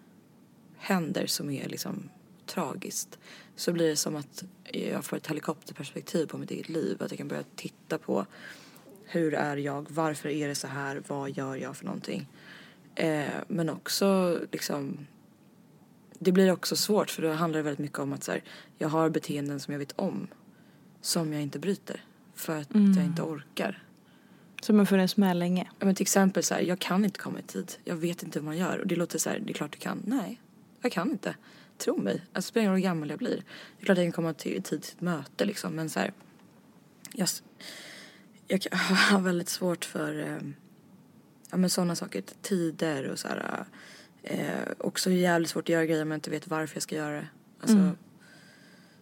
händer 0.77 1.27
som 1.27 1.49
är 1.49 1.69
liksom 1.69 2.09
tragiskt 2.45 3.19
så 3.55 3.73
blir 3.73 3.87
det 3.87 3.95
som 3.95 4.15
att 4.15 4.43
jag 4.63 5.05
får 5.05 5.17
ett 5.17 5.27
helikopterperspektiv 5.27 6.25
på 6.25 6.37
mitt 6.37 6.51
eget 6.51 6.69
liv. 6.69 6.97
Att 7.03 7.11
jag 7.11 7.17
kan 7.17 7.27
börja 7.27 7.43
titta 7.55 7.97
på 7.97 8.25
hur 9.05 9.33
är 9.33 9.57
jag, 9.57 9.85
varför 9.89 10.29
är 10.29 10.47
det 10.47 10.55
så 10.55 10.67
här, 10.67 11.03
vad 11.07 11.29
gör 11.37 11.55
jag 11.55 11.77
för 11.77 11.85
någonting? 11.85 12.27
Eh, 12.95 13.33
men 13.47 13.69
också 13.69 14.39
liksom 14.51 15.07
det 16.23 16.31
blir 16.31 16.51
också 16.51 16.75
svårt 16.75 17.09
för 17.09 17.21
då 17.21 17.31
handlar 17.31 17.57
det 17.59 17.63
väldigt 17.63 17.79
mycket 17.79 17.99
om 17.99 18.13
att 18.13 18.23
så 18.23 18.31
här, 18.31 18.43
jag 18.77 18.89
har 18.89 19.09
beteenden 19.09 19.59
som 19.59 19.71
jag 19.71 19.79
vet 19.79 19.91
om 19.95 20.27
som 21.01 21.33
jag 21.33 21.41
inte 21.41 21.59
bryter 21.59 22.03
för 22.35 22.57
att 22.61 22.75
Mm. 22.75 22.93
jag 22.93 23.05
inte 23.05 23.21
orkar. 23.21 23.83
Som 24.61 24.79
har 24.79 24.85
funnits 24.85 25.17
med 25.17 25.37
länge. 25.37 25.67
Ja, 25.79 25.85
men 25.85 25.95
till 25.95 26.03
exempel 26.03 26.43
så 26.43 26.53
här, 26.53 26.61
jag 26.61 26.79
kan 26.79 27.05
inte 27.05 27.19
komma 27.19 27.39
i 27.39 27.41
tid. 27.41 27.71
Jag 27.83 27.95
vet 27.95 28.23
inte 28.23 28.39
hur 28.39 28.45
man 28.45 28.57
gör. 28.57 28.77
Och 28.77 28.87
det 28.87 28.95
låter 28.95 29.19
så 29.19 29.29
här, 29.29 29.39
det 29.39 29.51
är 29.51 29.53
klart 29.53 29.71
du 29.71 29.77
kan. 29.77 30.01
Nej, 30.05 30.41
jag 30.81 30.91
kan 30.91 31.11
inte. 31.11 31.35
Tro 31.77 31.97
mig. 31.97 32.21
Alltså, 32.33 32.49
spelar 32.49 32.61
ingen 32.63 32.71
roll 32.71 32.77
hur 32.77 32.83
gammal 32.83 33.09
jag 33.09 33.19
blir. 33.19 33.35
Det 33.77 33.81
är 33.81 33.85
klart 33.85 33.97
jag 33.97 34.05
kan 34.05 34.11
komma 34.11 34.33
till, 34.33 34.51
i 34.51 34.61
tid 34.61 34.63
till 34.63 34.77
ett 34.95 35.01
möte 35.01 35.45
liksom. 35.45 35.73
Men 35.75 35.89
så 35.89 35.99
här, 35.99 36.13
jag, 37.13 37.27
jag 38.47 38.59
har 39.11 39.19
väldigt 39.21 39.49
svårt 39.49 39.85
för 39.85 40.19
eh, 40.19 40.37
ja, 41.51 41.57
men 41.57 41.69
sådana 41.69 41.95
saker. 41.95 42.23
Tider 42.41 43.07
och 43.09 43.19
så 43.19 43.27
här. 43.27 43.65
Eh, 44.23 44.45
också 44.77 45.11
jävligt 45.11 45.49
svårt 45.49 45.63
att 45.63 45.69
göra 45.69 45.85
grejer 45.85 46.01
om 46.01 46.11
jag 46.11 46.17
inte 46.17 46.29
vet 46.29 46.47
varför 46.47 46.75
jag 46.75 46.83
ska 46.83 46.95
göra 46.95 47.15
det. 47.15 47.27
Alltså, 47.61 47.77
Mm. 47.77 47.97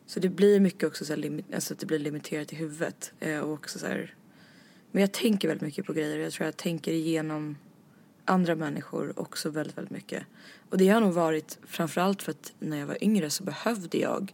Så 0.06 0.20
det 0.20 0.30
blir 0.30 0.60
mycket 0.60 0.84
också 0.84 1.06
så 1.06 1.14
här, 1.14 1.44
alltså 1.54 1.74
att 1.74 1.80
det 1.80 1.86
blir 1.86 2.00
limiterat 2.00 2.54
i 2.54 2.56
huvudet. 2.56 3.12
Eh, 3.20 3.40
och 3.40 3.54
också 3.54 3.80
så 3.80 3.88
här, 3.88 4.16
men 4.92 5.02
jag 5.02 5.12
tänker 5.12 5.48
väldigt 5.48 5.68
mycket 5.68 5.86
på 5.86 5.94
grejer. 5.94 6.18
Jag 6.18 6.34
tror 6.34 6.46
jag 6.46 6.58
tänker 6.58 6.92
igenom 6.92 7.58
andra 8.26 8.56
människor 8.56 9.20
också 9.20 9.50
väldigt, 9.50 9.78
väldigt 9.78 9.92
mycket. 9.92 10.24
Och 10.70 10.78
det 10.78 10.90
har 10.90 11.02
nog 11.02 11.14
varit 11.14 11.60
framförallt 11.68 12.24
för 12.24 12.32
att 12.32 12.54
när 12.60 12.78
jag 12.78 12.88
var 12.88 13.04
yngre 13.04 13.30
så 13.30 13.44
behövde 13.44 13.98
jag 13.98 14.34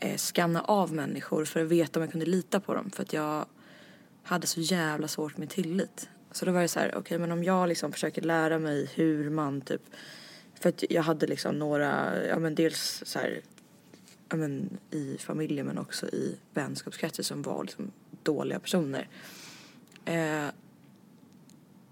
eh, 0.00 0.16
skanna 0.16 0.62
av 0.62 0.92
människor 0.92 1.44
för 1.44 1.60
att 1.60 1.68
veta 1.68 1.98
om 1.98 2.02
jag 2.02 2.10
kunde 2.10 2.26
lita 2.26 2.60
på 2.60 2.74
dem. 2.74 2.90
För 2.90 3.02
att 3.02 3.12
jag 3.12 3.46
hade 4.22 4.46
så 4.46 4.60
jävla 4.60 5.08
svårt 5.08 5.36
med 5.36 5.48
tillit. 5.48 6.08
Så 6.32 6.44
då 6.44 6.52
var 6.52 6.62
det 6.62 6.68
så 6.68 6.80
här, 6.80 6.94
okej 6.96 7.18
men 7.18 7.32
om 7.32 7.44
jag 7.44 7.68
liksom 7.68 7.92
försöker 7.92 8.22
lära 8.22 8.58
mig 8.58 8.90
hur 8.94 9.30
man 9.30 9.60
typ 9.60 9.82
för 10.62 10.68
att 10.68 10.84
jag 10.90 11.02
hade 11.02 11.26
liksom 11.26 11.58
några, 11.58 12.22
ja 12.26 12.38
men 12.38 12.54
dels 12.54 13.02
så 13.06 13.18
här, 13.18 13.40
ja 14.28 14.36
men 14.36 14.78
i 14.90 15.16
familjen 15.18 15.66
men 15.66 15.78
också 15.78 16.06
i 16.06 16.36
vänskapskretsar 16.54 17.22
som 17.22 17.42
var 17.42 17.64
liksom 17.64 17.90
dåliga 18.22 18.58
personer. 18.58 19.08
Eh, 20.04 20.46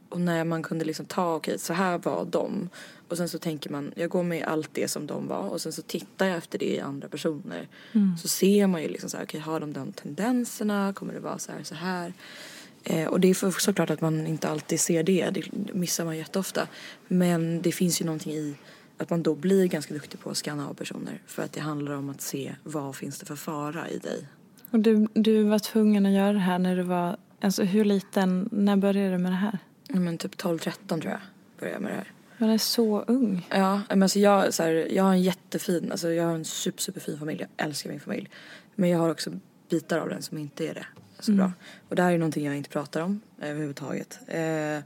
och 0.09 0.21
när 0.21 0.45
man 0.45 0.63
kunde 0.63 0.85
liksom 0.85 1.07
ta, 1.07 1.35
okej 1.35 1.59
så 1.59 1.73
här 1.73 1.99
var 1.99 2.25
de. 2.25 2.69
Och 3.09 3.17
sen 3.17 3.29
så 3.29 3.39
tänker 3.39 3.71
man, 3.71 3.93
jag 3.97 4.11
går 4.11 4.23
med 4.23 4.45
allt 4.45 4.71
det 4.73 4.89
som 4.89 5.07
de 5.07 5.29
var 5.29 5.49
och 5.49 5.61
sen 5.61 5.73
så 5.73 5.83
tittar 5.83 6.27
jag 6.27 6.37
efter 6.37 6.59
det 6.59 6.75
i 6.75 6.81
andra 6.81 7.09
personer. 7.09 7.69
Så 8.23 8.29
ser 8.29 8.67
man 8.67 8.83
ju 8.83 8.89
liksom 8.89 9.11
så 9.11 9.17
här, 9.17 9.25
okej 9.25 9.41
har 9.41 9.61
de 9.61 9.73
de 9.73 9.93
tendenserna? 9.93 10.93
Kommer 10.93 11.15
det 11.15 11.21
vara 11.21 11.39
så 11.39 11.53
här, 11.53 11.63
så 11.63 11.75
här? 11.75 12.13
Eh, 12.85 13.07
och 13.07 13.21
det 13.21 13.29
är 13.29 13.35
för, 13.35 13.51
såklart 13.51 13.91
att 13.91 14.01
man 14.01 14.27
inte 14.27 14.49
alltid 14.49 14.81
ser 14.81 15.03
det, 15.03 15.31
det 15.31 15.75
missar 15.75 16.05
man 16.05 16.17
jätteofta. 16.17 16.69
Men 17.09 17.63
det 17.63 17.73
finns 17.73 18.01
ju 18.01 18.05
någonting 18.05 18.33
i 18.33 18.55
att 18.99 19.11
man 19.11 19.23
då 19.23 19.35
blir 19.35 19.67
ganska 19.67 19.95
duktig 19.95 20.21
på 20.21 20.31
att 20.31 20.37
scanna 20.37 20.69
av 20.69 20.75
personer. 20.75 21.23
För 21.27 21.43
att 21.43 21.53
det 21.53 21.61
handlar 21.61 21.95
om 21.95 22.11
att 22.11 22.21
se 22.21 22.55
vad 22.63 22.97
finns 22.97 23.19
det 23.19 23.27
för 23.27 23.37
fara 23.37 23.89
i 23.89 23.99
dig. 23.99 24.27
Och 24.71 24.81
du, 24.81 25.09
du 25.15 25.43
var 25.43 25.59
tvungen 25.59 26.07
att 26.07 26.13
göra 26.13 26.33
det 26.33 26.39
här 26.39 26.59
när 26.59 26.77
du 26.77 26.83
var, 26.83 27.17
alltså 27.41 27.63
hur 27.63 27.85
liten, 27.85 28.49
när 28.53 28.77
började 28.77 29.11
du 29.11 29.19
med 29.19 29.33
det 29.33 29.37
här? 29.37 29.59
Ja, 29.89 30.01
Men 30.01 30.19
typ 30.19 30.35
12-13 30.35 30.73
tror 30.87 31.05
jag 31.05 31.21
började 31.61 31.75
jag 31.75 31.83
med 31.83 31.93
det 31.93 31.97
här. 31.97 32.13
Man 32.39 32.51
är 32.51 32.59
så 32.59 33.01
ung. 33.01 33.47
Ja, 33.51 33.81
men 33.89 34.03
alltså 34.03 34.19
jag, 34.19 34.55
så 34.55 34.63
här, 34.63 34.89
jag 34.91 35.05
har 35.05 35.13
en 35.13 35.23
jättefin, 35.23 35.91
alltså 35.91 36.11
jag 36.13 36.25
har 36.25 36.35
en 36.35 36.45
super, 36.45 36.83
superfin 36.83 37.19
familj. 37.19 37.41
Jag 37.41 37.67
älskar 37.67 37.91
min 37.91 38.01
familj. 38.01 38.31
Men 38.75 38.91
jag 38.91 38.99
har 38.99 39.11
också 39.11 39.31
bitar 39.71 39.99
av 39.99 40.09
den 40.09 40.23
som 40.23 40.39
inte 40.39 40.69
är 40.69 40.75
det 40.75 40.87
så 41.21 41.33
bra. 41.33 41.53
Och 41.89 41.97
det 41.97 42.03
här 42.03 42.13
är 42.13 42.19
någonting 42.19 42.47
jag 42.47 42.57
inte 42.57 42.71
pratar 42.71 43.01
om 43.01 43.21
överhuvudtaget. 43.41 44.19
Eh, 44.27 44.77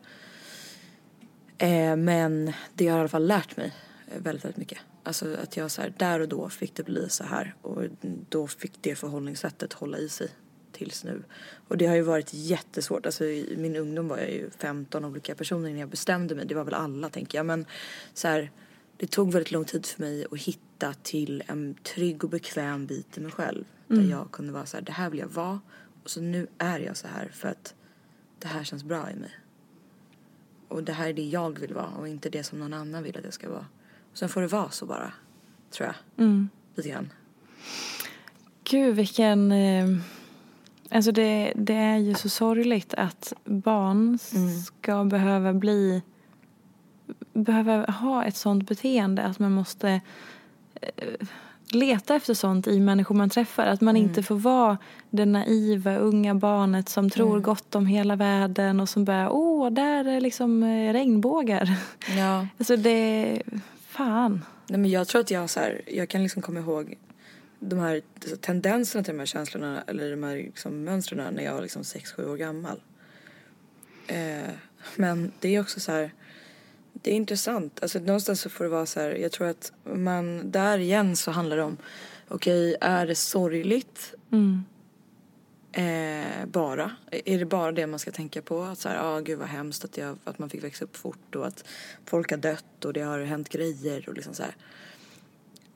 eh, 1.59 1.97
men 1.97 2.53
det 2.75 2.89
har 2.89 2.99
i 2.99 3.01
alla 3.01 3.09
fall 3.09 3.27
lärt 3.27 3.57
mig 3.57 3.73
väldigt, 4.17 4.45
väldigt 4.45 4.57
mycket. 4.57 4.79
Alltså 5.03 5.37
att 5.43 5.57
jag 5.57 5.71
så 5.71 5.83
här, 5.83 5.95
där 5.99 6.21
och 6.21 6.29
då 6.29 6.49
fick 6.49 6.75
det 6.75 6.83
bli 6.83 7.09
så 7.09 7.25
här. 7.25 7.55
Och 7.63 7.83
då 8.29 8.47
fick 8.47 8.73
det 8.81 8.95
förhållningssättet 8.95 9.73
hålla 9.73 9.99
i 9.99 10.09
sig 10.09 10.29
tills 10.73 11.05
nu. 11.05 11.23
Och 11.69 11.77
det 11.77 11.87
har 11.87 11.95
ju 11.95 12.03
varit 12.03 12.35
jättesvårt. 12.35 13.07
Alltså 13.07 13.25
i 13.25 13.55
min 13.59 13.77
ungdom 13.77 14.09
var 14.09 14.19
jag 14.19 14.31
ju 14.31 14.51
15 14.51 15.05
olika 15.05 15.35
personer 15.35 15.69
innan 15.69 15.81
jag 15.81 15.89
bestämde 15.89 16.35
mig. 16.35 16.47
Det 16.47 16.55
var 16.55 16.65
väl 16.65 16.75
alla 16.75 17.09
tänker 17.09 17.39
jag. 17.39 17.47
Men 17.47 17.67
så 18.15 18.29
här, 18.29 18.51
det 18.97 19.07
tog 19.07 19.33
väldigt 19.33 19.53
lång 19.53 19.65
tid 19.65 19.87
för 19.87 20.01
mig 20.01 20.27
att 20.31 20.39
hitta 20.39 20.95
till 21.03 21.43
en 21.47 21.75
trygg 21.75 22.25
och 22.25 22.31
bekväm 22.31 22.87
bit 22.87 23.19
i 23.19 23.21
mig 23.21 23.33
själv. 23.33 23.65
Där 23.87 24.11
jag 24.11 24.31
kunde 24.31 24.53
vara 24.53 24.67
så 24.67 24.77
här, 24.77 24.85
det 24.85 24.93
här 24.93 25.11
vill 25.11 25.21
jag 25.21 25.29
vara. 25.29 25.61
Och 26.05 26.11
så 26.11 26.21
nu 26.21 26.47
är 26.59 26.79
jag 26.79 26.97
så 26.97 27.09
här 27.09 27.29
för 27.33 27.49
att 27.49 27.75
det 28.39 28.49
här 28.49 28.65
känns 28.65 28.85
bra 28.85 29.11
i 29.11 29.15
mig. 29.15 29.31
Och 30.69 30.83
det 30.83 30.93
här 30.93 31.09
är 31.09 31.13
det 31.13 31.23
jag 31.23 31.59
vill 31.59 31.75
vara 31.75 31.91
och 31.99 32.09
inte 32.09 32.31
det 32.31 32.45
som 32.45 32.59
någon 32.59 32.75
annan 32.75 33.03
vill 33.03 33.19
att 33.19 33.25
jag 33.25 33.33
ska 33.33 33.51
vara. 33.51 33.67
Och 34.13 34.19
sen 34.19 34.29
får 34.29 34.41
det 34.41 34.47
vara 34.47 34.71
så 34.71 34.87
bara, 34.87 35.13
tror 35.71 35.87
jag. 35.87 36.25
Mm. 36.25 36.49
Lite 36.75 36.89
grann. 36.89 37.13
Gud 38.65 38.97
vilken... 38.97 39.53
Eh, 39.53 39.89
alltså 40.91 41.13
det, 41.13 41.53
det 41.57 41.75
är 41.75 41.97
ju 41.97 42.15
så 42.15 42.29
sorgligt 42.29 42.95
att 42.95 43.33
barn 43.45 44.19
ska 44.67 45.05
behöva 45.05 45.53
bli... 45.53 46.03
Behöva 47.33 47.91
ha 47.91 48.25
ett 48.25 48.37
sånt 48.37 48.69
beteende 48.69 49.23
att 49.23 49.39
man 49.39 49.53
måste 49.53 50.01
eh, 50.81 51.27
leta 51.69 52.15
efter 52.15 52.35
sånt 52.35 52.67
i 52.67 52.81
människor 52.81 53.15
man 53.15 53.31
träffar. 53.31 53.67
Att 53.67 53.81
man 53.81 53.97
inte 53.97 54.23
får 54.23 54.37
vara 54.37 54.79
det 55.11 55.25
naiva 55.25 55.97
unga 55.97 56.35
barnet 56.35 56.89
som 56.89 57.11
tror 57.11 57.41
gott 57.41 57.75
om 57.75 57.87
hela 57.87 58.17
världen 58.17 58.81
och 58.81 58.89
som 58.89 59.05
börjar 59.05 59.29
åh, 59.33 59.71
där 59.71 60.05
är 60.05 60.21
liksom 60.21 60.63
eh, 60.63 60.93
regnbågar. 60.93 61.77
Ja. 62.17 62.47
Alltså 62.59 62.77
det... 62.77 63.43
Fan. 63.89 64.45
Nej 64.67 64.81
men 64.81 64.91
jag 64.91 65.09
tror 65.09 65.21
att 65.21 65.31
jag 65.31 65.51
så 65.51 65.61
här, 65.61 65.81
jag 65.87 66.09
kan 66.09 66.23
liksom 66.23 66.43
komma 66.43 66.61
ihåg 66.61 66.95
de 67.61 67.79
här 67.79 68.03
tendenserna 68.41 69.05
till 69.05 69.15
de 69.15 69.19
här 69.19 69.27
känslorna 69.27 69.83
eller 69.87 70.11
de 70.11 70.23
här 70.23 70.37
liksom 70.37 70.85
mönstren 70.85 71.35
när 71.35 71.45
jag 71.45 71.55
var 71.55 71.63
liksom 71.63 71.83
6-7 71.83 72.31
år 72.31 72.37
gammal. 72.37 72.81
Eh, 74.07 74.51
men 74.97 75.33
det 75.41 75.55
är 75.55 75.61
också 75.61 75.81
så 75.81 75.93
här, 75.93 76.11
det 77.05 77.11
är 77.11 77.15
intressant. 77.15 77.83
Alltså 77.83 77.99
någonstans 77.99 78.41
så 78.41 78.51
får 78.51 78.65
det 78.65 78.71
vara 78.71 78.87
så 78.87 79.01
här, 79.01 79.11
jag 79.11 79.33
tror 79.33 79.47
att 79.47 79.73
man, 79.85 80.51
där 80.51 80.79
igen 80.79 81.17
så 81.17 81.31
handlar 81.31 81.57
det 81.57 81.63
om, 81.63 81.77
okej 82.29 82.77
är 82.81 83.07
det 83.07 83.15
sorgligt 83.15 84.15
Mm. 84.33 84.65
Eh, 85.73 86.47
bara. 86.47 86.91
Är 87.11 87.39
det 87.39 87.45
bara 87.45 87.73
det 87.73 87.87
man 87.87 87.99
ska 87.99 88.11
tänka 88.11 88.43
på? 88.43 88.63
Att 88.63 88.79
så 88.79 88.89
här, 88.89 88.99
ah, 89.01 89.21
gud 89.21 89.39
vad 89.39 89.49
hemskt 89.49 89.85
att, 89.85 89.97
jag, 89.97 90.19
att 90.25 90.39
man 90.39 90.51
fick 90.51 90.65
växa 90.65 90.85
upp 90.85 90.97
fort 90.97 91.35
och 91.35 91.47
att 91.47 91.65
folk 92.05 92.31
har 92.31 92.39
dött 92.39 92.85
och 92.85 92.93
det 92.93 93.01
har 93.01 93.21
hänt 93.21 93.49
grejer 93.49 94.09
och 94.09 94.15
liksom 94.15 94.35
så 94.35 94.43
här. 94.43 94.57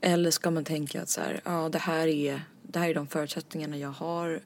Eller 0.01 0.31
ska 0.31 0.51
man 0.51 0.65
tänka 0.65 1.03
att 1.03 1.09
så 1.09 1.21
här, 1.21 1.41
ah, 1.45 1.69
det 1.69 1.79
här 1.79 2.07
är 2.07 2.43
det 2.63 2.79
här 2.79 2.89
är 2.89 2.95
de 2.95 3.07
förutsättningarna 3.07 3.79
jag 3.79 3.89
har 3.89 4.41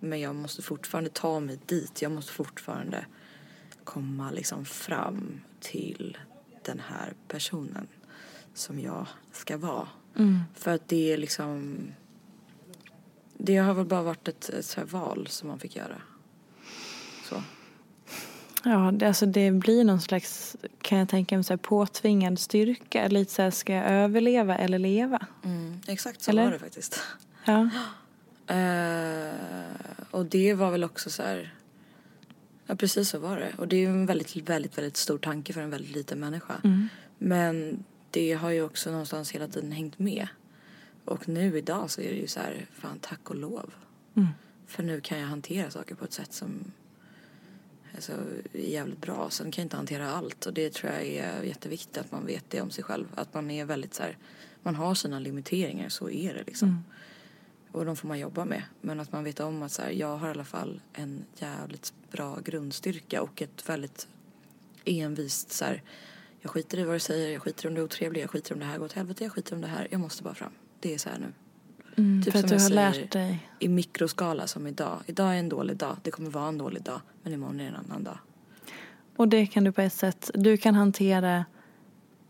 men 0.00 0.20
jag 0.20 0.34
måste 0.34 0.62
fortfarande 0.62 1.10
ta 1.10 1.40
mig 1.40 1.58
dit. 1.66 2.02
Jag 2.02 2.12
måste 2.12 2.32
fortfarande 2.32 3.04
komma 3.84 4.30
liksom 4.30 4.64
fram 4.64 5.40
till 5.60 6.18
den 6.64 6.80
här 6.88 7.12
personen 7.28 7.86
som 8.54 8.80
jag 8.80 9.06
ska 9.32 9.56
vara. 9.56 9.88
För 10.54 10.74
att 10.74 10.88
det 10.88 11.12
är 11.12 11.16
liksom 11.16 11.78
det 13.44 13.56
har 13.56 13.74
väl 13.74 13.86
bara 13.86 14.02
varit 14.02 14.28
ett, 14.28 14.48
ett 14.48 14.64
så 14.64 14.80
val 14.84 15.26
som 15.30 15.48
man 15.48 15.58
fick 15.58 15.76
göra. 15.76 16.02
Så. 17.28 17.42
Ja, 18.64 18.90
det, 18.94 19.06
alltså 19.06 19.26
det 19.26 19.50
blir 19.50 19.84
någon 19.84 20.00
slags, 20.00 20.56
kan 20.82 20.98
jag 20.98 21.08
tänka 21.08 21.36
mig, 21.36 21.44
så 21.44 21.52
här 21.52 21.58
påtvingad 21.58 22.38
styrka. 22.38 23.08
Lite 23.08 23.32
så 23.32 23.42
här, 23.42 23.50
ska 23.50 23.72
jag 23.72 23.86
överleva 23.90 24.58
eller 24.58 24.78
leva? 24.78 25.26
Exakt 25.86 26.22
så 26.22 26.30
Eller? 26.30 26.44
var 26.44 26.52
det 26.52 26.58
faktiskt. 26.58 27.00
Ja. 27.44 27.68
Eh, 28.46 29.34
och 30.10 30.26
det 30.26 30.54
var 30.54 30.70
väl 30.70 30.84
också 30.84 31.10
så 31.10 31.22
här. 31.22 31.54
Ja 32.70 32.76
precis 32.76 33.08
så 33.08 33.18
var 33.18 33.36
det. 33.36 33.52
Och 33.58 33.68
det 33.68 33.76
är 33.76 33.80
ju 33.80 33.86
en 33.86 34.06
väldigt, 34.06 34.36
väldigt, 34.36 34.78
väldigt 34.78 34.96
stor 34.96 35.18
tanke 35.18 35.52
för 35.52 35.60
en 35.60 35.70
väldigt 35.70 35.96
liten 35.96 36.20
människa. 36.20 36.60
Men 37.18 37.84
det 38.10 38.32
har 38.32 38.50
ju 38.50 38.62
också 38.62 38.90
någonstans 38.90 39.30
hela 39.30 39.48
tiden 39.48 39.72
hängt 39.72 39.98
med. 39.98 40.28
Och 41.04 41.28
nu 41.28 41.58
idag 41.58 41.90
så 41.90 42.00
är 42.00 42.08
det 42.08 42.16
ju 42.16 42.26
så 42.26 42.40
här, 42.40 42.66
fan 42.72 42.98
tack 42.98 43.30
och 43.30 43.36
lov. 43.36 43.74
För 44.66 44.82
nu 44.82 45.00
kan 45.00 45.18
jag 45.18 45.26
hantera 45.26 45.70
saker 45.70 45.94
på 45.94 46.04
ett 46.04 46.12
sätt 46.12 46.32
som 46.32 46.72
alltså, 47.94 48.12
är 48.52 48.70
jävligt 48.70 49.00
bra. 49.00 49.30
Sen 49.30 49.50
kan 49.50 49.62
jag 49.62 49.66
inte 49.66 49.76
hantera 49.76 50.10
allt 50.10 50.46
och 50.46 50.54
det 50.54 50.72
tror 50.72 50.92
jag 50.92 51.02
är 51.06 51.42
jätteviktigt 51.42 51.98
att 51.98 52.12
man 52.12 52.26
vet 52.26 52.44
det 52.48 52.60
om 52.60 52.70
sig 52.70 52.84
själv. 52.84 53.06
Att 53.14 53.34
man 53.34 53.50
är 53.50 53.64
väldigt 53.64 53.94
så 53.94 54.02
här, 54.02 54.16
man 54.62 54.74
har 54.74 54.94
sina 54.94 55.18
limiteringar, 55.18 55.88
så 55.88 56.10
är 56.10 56.34
det 56.34 56.42
liksom. 56.46 56.84
Och 57.72 57.84
de 57.84 57.96
får 57.96 58.08
man 58.08 58.18
jobba 58.18 58.44
med. 58.44 58.62
Men 58.80 59.00
att 59.00 59.12
man 59.12 59.24
vet 59.24 59.40
om 59.40 59.62
att 59.62 59.72
så 59.72 59.82
här, 59.82 59.90
jag 59.90 60.16
har 60.16 60.28
i 60.28 60.30
alla 60.30 60.44
fall 60.44 60.80
en 60.92 61.24
jävligt 61.34 61.92
bra 62.10 62.38
grundstyrka 62.44 63.22
och 63.22 63.42
ett 63.42 63.68
väldigt 63.68 64.08
envist 64.84 65.52
så 65.52 65.64
här, 65.64 65.82
jag 66.40 66.50
skiter 66.50 66.78
i 66.78 66.84
vad 66.84 66.94
du 66.94 67.00
säger, 67.00 67.32
jag 67.32 67.42
skiter 67.42 67.68
om 67.68 67.74
du 67.74 67.80
är 67.80 67.84
otrevlig, 67.84 68.22
jag 68.22 68.30
skiter 68.30 68.54
om 68.54 68.60
det 68.60 68.66
här 68.66 68.78
går 68.78 68.84
åt 68.84 68.92
helvete, 68.92 69.24
jag 69.24 69.32
skiter 69.32 69.54
om 69.54 69.60
det 69.60 69.68
här, 69.68 69.88
jag 69.90 70.00
måste 70.00 70.22
bara 70.22 70.34
fram. 70.34 70.52
Det 70.80 70.94
är 70.94 70.98
så 70.98 71.08
här 71.08 71.18
nu. 71.18 71.32
Mm, 71.96 72.22
Typ 72.22 72.32
för 72.32 72.38
att 72.38 72.48
du 72.48 72.54
jag 72.54 72.60
har 72.60 72.68
säger, 72.68 72.92
lärt 72.92 73.12
dig. 73.12 73.48
I 73.58 73.68
mikroskala 73.68 74.46
som 74.46 74.66
idag. 74.66 75.00
Idag 75.06 75.34
är 75.34 75.38
en 75.38 75.48
dålig 75.48 75.76
dag, 75.76 75.96
det 76.02 76.10
kommer 76.10 76.30
vara 76.30 76.48
en 76.48 76.58
dålig 76.58 76.82
dag, 76.82 77.00
men 77.22 77.32
imorgon 77.32 77.60
är 77.60 77.68
en 77.68 77.76
annan 77.76 78.04
dag. 78.04 78.18
Och 79.16 79.28
det 79.28 79.46
kan 79.46 79.64
du 79.64 79.72
på 79.72 79.80
ett 79.80 79.92
sätt, 79.92 80.30
du 80.34 80.56
kan 80.56 80.74
hantera 80.74 81.44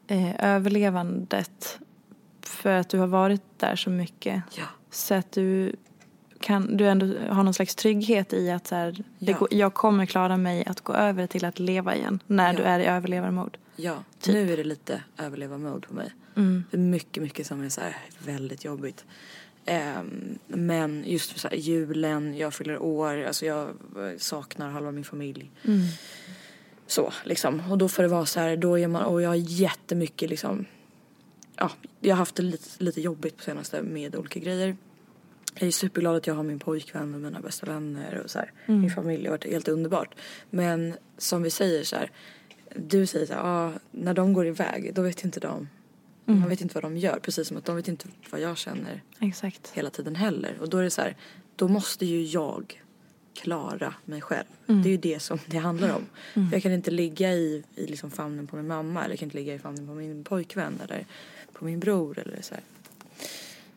eh, 0.07 0.45
överlevandet 0.45 1.79
för 2.41 2.73
att 2.73 2.89
du 2.89 2.99
har 2.99 3.07
varit 3.07 3.43
där 3.57 3.77
så 3.77 3.91
mycket. 3.91 4.43
Ja. 4.59 4.65
Så 4.91 5.15
att 5.15 5.33
du 5.33 5.73
kan 6.41 6.77
du 6.77 6.89
ändå 6.89 7.07
har 7.29 7.43
någon 7.43 7.55
slags 7.55 7.75
trygghet 7.75 8.33
i 8.33 8.51
att 8.51 8.67
så 8.67 8.75
här, 8.75 9.05
Ja. 9.19 9.39
går, 9.39 9.49
jag 9.55 9.75
kommer 9.75 10.07
klara 10.07 10.37
mig 10.37 10.65
att 10.67 10.81
gå 10.81 10.93
över 10.93 11.27
till 11.27 11.45
att 11.45 11.59
leva 11.59 11.97
igen 11.97 12.23
när 12.27 12.53
Ja. 12.53 12.59
du 12.59 12.63
är 12.65 12.81
i 12.81 12.85
överlevarmode. 12.85 13.59
Ja, 13.77 14.05
Typ. 14.21 14.35
nu 14.35 14.53
är 14.53 14.57
det 14.57 14.65
lite 14.65 15.03
överleva-mode 15.19 15.89
på 15.89 15.95
mig. 15.95 16.13
Mm. 16.37 16.65
Det 16.71 16.77
är 16.77 16.81
mycket, 16.81 17.23
mycket 17.23 17.47
som 17.47 17.63
är 17.63 17.69
så 17.69 17.81
här 17.81 17.97
väldigt 18.27 18.65
jobbigt. 18.65 19.05
Ehm, 19.67 20.39
men 20.47 21.05
just 21.07 21.33
för 21.33 21.39
så 21.39 21.49
här, 21.49 21.57
julen, 21.57 22.37
jag 22.37 22.55
fyller 22.55 22.83
år, 22.83 23.25
alltså 23.25 23.47
jag 23.47 23.69
eh, 23.69 24.19
saknar 24.19 24.71
halva 24.71 24.91
min 24.91 25.05
familj. 25.05 25.51
Mm. 25.65 25.81
Så 26.87 27.13
liksom. 27.25 27.63
Och 27.71 27.79
då 27.79 27.89
får 27.89 28.03
det 28.03 28.09
vara 28.09 28.27
så 28.27 28.41
här, 28.41 28.57
då 28.57 28.79
är 28.79 28.89
man, 28.89 29.03
och 29.05 29.23
jag 29.23 29.29
har 29.29 29.35
jättemycket 29.37 30.31
liksom, 30.31 30.65
ja, 31.61 31.71
jag 32.01 32.15
har 32.15 32.19
haft 32.19 32.35
det 32.35 32.43
lite, 32.43 32.85
lite 32.85 33.01
jobbigt 33.01 33.37
på 33.37 33.43
senaste 33.43 33.83
med 33.83 34.17
olika 34.17 34.41
grejer. 34.41 34.77
Jag 35.55 35.67
är 35.67 35.71
superglad 35.71 36.17
att 36.17 36.27
jag 36.27 36.35
har 36.35 36.43
min 36.43 36.59
pojkvän 36.59 37.15
och 37.15 37.21
mina 37.21 37.41
bästa 37.41 37.67
vänner 37.67 38.21
och 38.25 38.31
så 38.31 38.39
här. 38.39 38.53
Min 38.67 38.91
familj 38.91 39.25
har 39.25 39.31
varit 39.31 39.45
helt 39.45 39.69
underbart. 39.69 40.15
Men 40.51 40.95
som 41.19 41.43
vi 41.43 41.51
säger 41.51 41.85
så 41.85 41.97
här, 41.97 42.11
du 42.77 43.07
säger 43.07 43.27
så 43.27 43.33
här, 43.33 43.41
ah, 43.45 43.73
när 43.91 44.15
de 44.15 44.33
går 44.33 44.47
iväg 44.47 44.95
då 44.95 45.03
vet 45.03 45.25
inte 45.25 45.41
de, 45.41 45.69
man 46.25 46.49
vet 46.49 46.61
inte 46.61 46.75
vad 46.75 46.85
de 46.85 46.97
gör. 46.97 47.19
Precis 47.19 47.49
som 47.49 47.57
att 47.57 47.65
de 47.65 47.77
vet 47.77 47.89
inte 47.89 48.09
vad 48.31 48.41
jag 48.41 48.59
känner 48.59 49.03
Exakt. 49.21 49.71
hela 49.75 49.91
tiden 49.91 50.17
heller. 50.17 50.57
Och 50.61 50.69
då 50.69 50.79
är 50.79 50.83
det 50.83 50.91
så 50.91 51.01
här, 51.01 51.17
då 51.57 51.69
måste 51.69 52.07
ju 52.07 52.23
jag 52.23 52.83
klara 53.35 53.95
mig 54.05 54.21
själv. 54.21 54.47
Mm. 54.67 54.83
Det 54.83 54.89
är 54.89 54.91
ju 54.91 54.97
det 54.97 55.21
som 55.21 55.39
det 55.47 55.59
handlar 55.59 55.95
om. 55.95 56.07
Jag 56.53 56.63
kan 56.63 56.73
inte 56.73 56.91
ligga 56.91 57.33
i, 57.33 57.63
i 57.75 57.87
liksom 57.87 58.11
famnen 58.11 58.47
på 58.47 58.57
min 58.57 58.67
mamma 58.67 59.01
eller 59.01 59.13
jag 59.13 59.19
kan 59.19 59.27
inte 59.27 59.37
ligga 59.37 59.55
i 59.55 59.59
famnen 59.59 59.87
på 59.87 59.95
min 59.95 60.25
pojkvän 60.25 60.81
eller 60.85 61.07
på 61.61 61.67
min 61.67 61.81
bror 61.81 62.19
eller 62.19 62.43
så 62.43 62.55
här. 62.55 62.65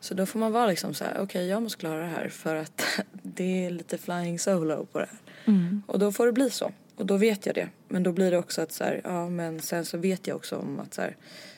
Så 0.00 0.14
då 0.14 0.26
får 0.26 0.38
man 0.38 0.52
vara 0.52 0.66
liksom 0.66 0.94
så 0.94 1.04
här, 1.04 1.20
okej 1.20 1.46
jag 1.46 1.62
måste 1.62 1.78
klara 1.78 2.00
det 2.00 2.06
här 2.06 2.28
för 2.28 2.56
att 2.56 2.82
det 3.22 3.66
är 3.66 3.70
lite 3.70 3.98
flying 3.98 4.38
solo 4.38 4.86
på 4.86 4.98
det 4.98 5.08
här. 5.10 5.18
Mm. 5.44 5.82
Och 5.86 5.98
då 5.98 6.12
får 6.12 6.26
det 6.26 6.32
bli 6.32 6.50
så. 6.50 6.72
Och 6.96 7.06
då 7.06 7.16
vet 7.16 7.46
jag 7.46 7.54
det. 7.54 7.68
Men 7.88 8.02
då 8.02 8.12
blir 8.12 8.30
det 8.30 8.38
också 8.38 8.62
att 8.62 8.72
så 8.72 8.84
här, 8.84 9.00
ja 9.04 9.28
men 9.28 9.60
sen 9.60 9.84
så 9.84 9.98
vet 9.98 10.26
jag 10.26 10.36
också 10.36 10.56
om 10.56 10.80
att 10.80 10.94
så 10.94 11.02
här, 11.02 11.16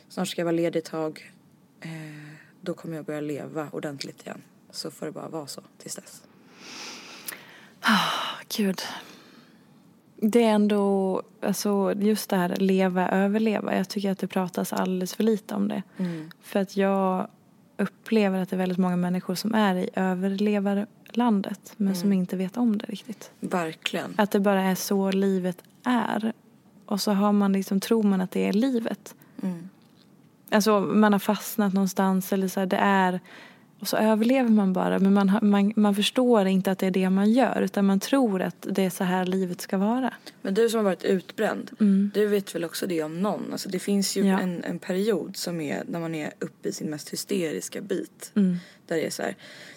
snart 0.09 0.29
ska 0.29 0.41
jag 0.41 0.47
vara 0.47 0.57
ledig 0.57 0.79
ett 0.79 0.85
tag. 0.85 1.33
Eh, 1.81 1.91
då 2.61 2.75
kommer 2.75 2.97
jag 2.97 3.05
börja 3.05 3.21
leva 3.21 3.69
ordentligt 3.73 4.23
igen. 4.27 4.43
Så 4.71 4.91
får 4.91 5.07
det 5.07 5.13
bara 5.13 5.29
vara 5.29 5.47
så 5.47 5.63
tills 5.79 5.95
dess. 5.95 6.23
Gud. 8.57 8.83
Det 10.17 10.45
är 10.45 10.51
ändå, 10.51 11.23
alltså 11.43 11.93
just 11.97 12.31
det 12.31 12.37
här 12.37 12.57
leva, 12.57 13.09
överleva. 13.09 13.77
Jag 13.77 13.89
tycker 13.89 14.11
att 14.11 14.19
det 14.19 14.27
pratas 14.27 14.73
alldeles 14.73 15.15
för 15.15 15.25
lite 15.25 15.55
om 15.55 15.69
det. 15.69 15.83
För 16.43 16.61
att 16.61 16.77
jag 16.77 17.27
upplever 17.77 18.41
att 18.41 18.51
det 18.51 18.57
är 18.57 18.59
väldigt 18.59 18.79
många 18.79 18.97
människor 18.97 19.35
som 19.35 19.55
är 19.55 19.75
i 19.75 19.91
överlevarlandet 19.95 21.73
men 21.77 21.97
som 21.97 22.13
inte 22.13 22.37
vet 22.37 22.57
om 22.57 22.79
det 22.79 22.87
riktigt. 22.87 23.31
Verkligen. 23.41 24.15
Att 24.17 24.31
det 24.31 24.41
bara 24.41 24.63
är 24.63 24.75
så 24.75 25.11
livet 25.11 25.63
är. 25.85 26.33
Och 26.87 27.01
så 27.01 27.13
har 27.13 27.33
man 27.33 27.53
liksom, 27.53 27.81
tror 27.81 28.03
man 28.03 28.21
att 28.21 28.31
det 28.31 28.49
är 28.49 28.53
livet. 28.53 29.15
Mm. 29.43 29.69
Alltså 30.51 30.81
man 30.81 31.13
har 31.13 31.21
fastnat 31.21 31.73
någonstans 31.73 32.33
eller 32.33 32.49
så 32.49 32.61
här, 32.61 32.67
det 32.67 32.77
är 32.77 33.21
och 33.81 33.89
så 33.89 33.97
överlever 33.97 34.51
man 34.51 34.73
bara 34.73 34.99
men 34.99 35.15
man, 35.15 35.39
man, 35.43 35.73
man 35.77 35.95
förstår 35.95 36.47
inte 36.47 36.71
att 36.71 36.79
det 36.79 36.87
är 36.87 36.91
det 36.91 37.11
man 37.11 37.33
gör 37.33 37.61
utan 37.61 37.85
man 37.87 38.01
tror 38.01 38.43
att 38.43 38.67
det 38.71 38.83
är 38.85 38.91
så 38.91 39.05
här 39.05 39.25
livet 39.27 39.61
ska 39.61 39.79
vara. 39.79 40.15
Men 40.43 40.55
du 40.55 40.69
som 40.69 40.79
har 40.79 40.85
varit 40.85 41.05
utbränd, 41.05 41.71
du 42.15 42.27
vet 42.27 42.55
väl 42.55 42.65
också 42.65 42.87
det 42.87 43.03
om 43.03 43.21
någon? 43.23 43.53
Alltså 43.53 43.69
det 43.69 43.79
finns 43.79 44.17
ju 44.17 44.27
Ja. 44.27 44.41
en, 44.41 44.65
en 44.65 44.79
period 44.79 45.37
som 45.37 45.61
är 45.61 45.83
när 45.89 46.01
man 46.01 46.15
är 46.15 46.33
uppe 46.39 46.69
i 46.69 46.73
sin 46.73 46.91
mest 46.91 47.09
hysteriska 47.13 47.81
bit. 47.81 48.31
Där 48.35 48.97
det 48.97 49.07
är 49.07 49.11
så 49.11 49.23
här, 49.23 49.35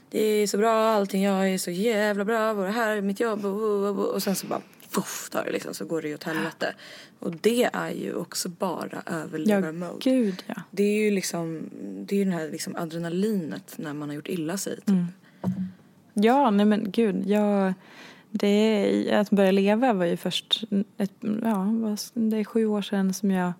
det 0.09 0.23
är 0.23 0.47
så 0.47 0.57
bra 0.57 0.89
allting, 0.89 1.23
jag 1.23 1.49
är 1.49 1.57
så 1.57 1.71
jävla 1.71 2.25
bra 2.25 2.51
och 2.51 2.63
det 2.63 2.71
här 2.71 2.97
är 2.97 3.01
mitt 3.01 3.19
jobb 3.19 3.45
och, 3.45 3.61
och, 3.61 3.99
och, 3.99 4.13
och 4.13 4.23
sen 4.23 4.35
så 4.35 4.47
bara 4.47 4.61
fuff 5.01 5.29
tar 5.29 5.45
det 5.45 5.51
liksom 5.51 5.73
så 5.73 5.85
går 5.85 6.01
det 6.01 6.07
ju 6.07 6.13
åt 6.15 6.23
helvete. 6.23 6.73
Och 7.19 7.35
det 7.35 7.69
är 7.73 7.89
ju 7.91 8.13
också 8.13 8.49
bara 8.49 9.03
Ja, 9.05 9.11
överlevar-mode. 9.11 9.99
gud 10.01 10.43
ja. 10.47 10.55
Det 10.71 10.83
är 10.83 11.03
ju 11.03 11.11
liksom, 11.11 11.69
det 12.07 12.15
är 12.15 12.19
ju 12.19 12.25
det 12.25 12.31
här 12.31 12.49
liksom 12.51 12.75
adrenalinet 12.75 13.73
när 13.77 13.93
man 13.93 14.09
har 14.09 14.15
gjort 14.15 14.27
illa 14.27 14.57
sig 14.57 14.75
typ. 14.75 14.95
Ja, 16.13 16.49
nej 16.51 16.65
men 16.65 16.91
gud. 16.91 17.27
Jag, 17.27 17.73
det 18.31 18.47
är, 18.47 19.17
att 19.17 19.29
börja 19.29 19.51
leva 19.51 19.93
var 19.93 20.05
ju 20.05 20.17
först, 20.17 20.63
ett, 20.97 21.11
ja, 21.43 21.67
det 22.13 22.37
är 22.37 22.43
sju 22.43 22.65
år 22.65 22.81
sedan 22.81 23.13
som 23.13 23.31
jag 23.31 23.53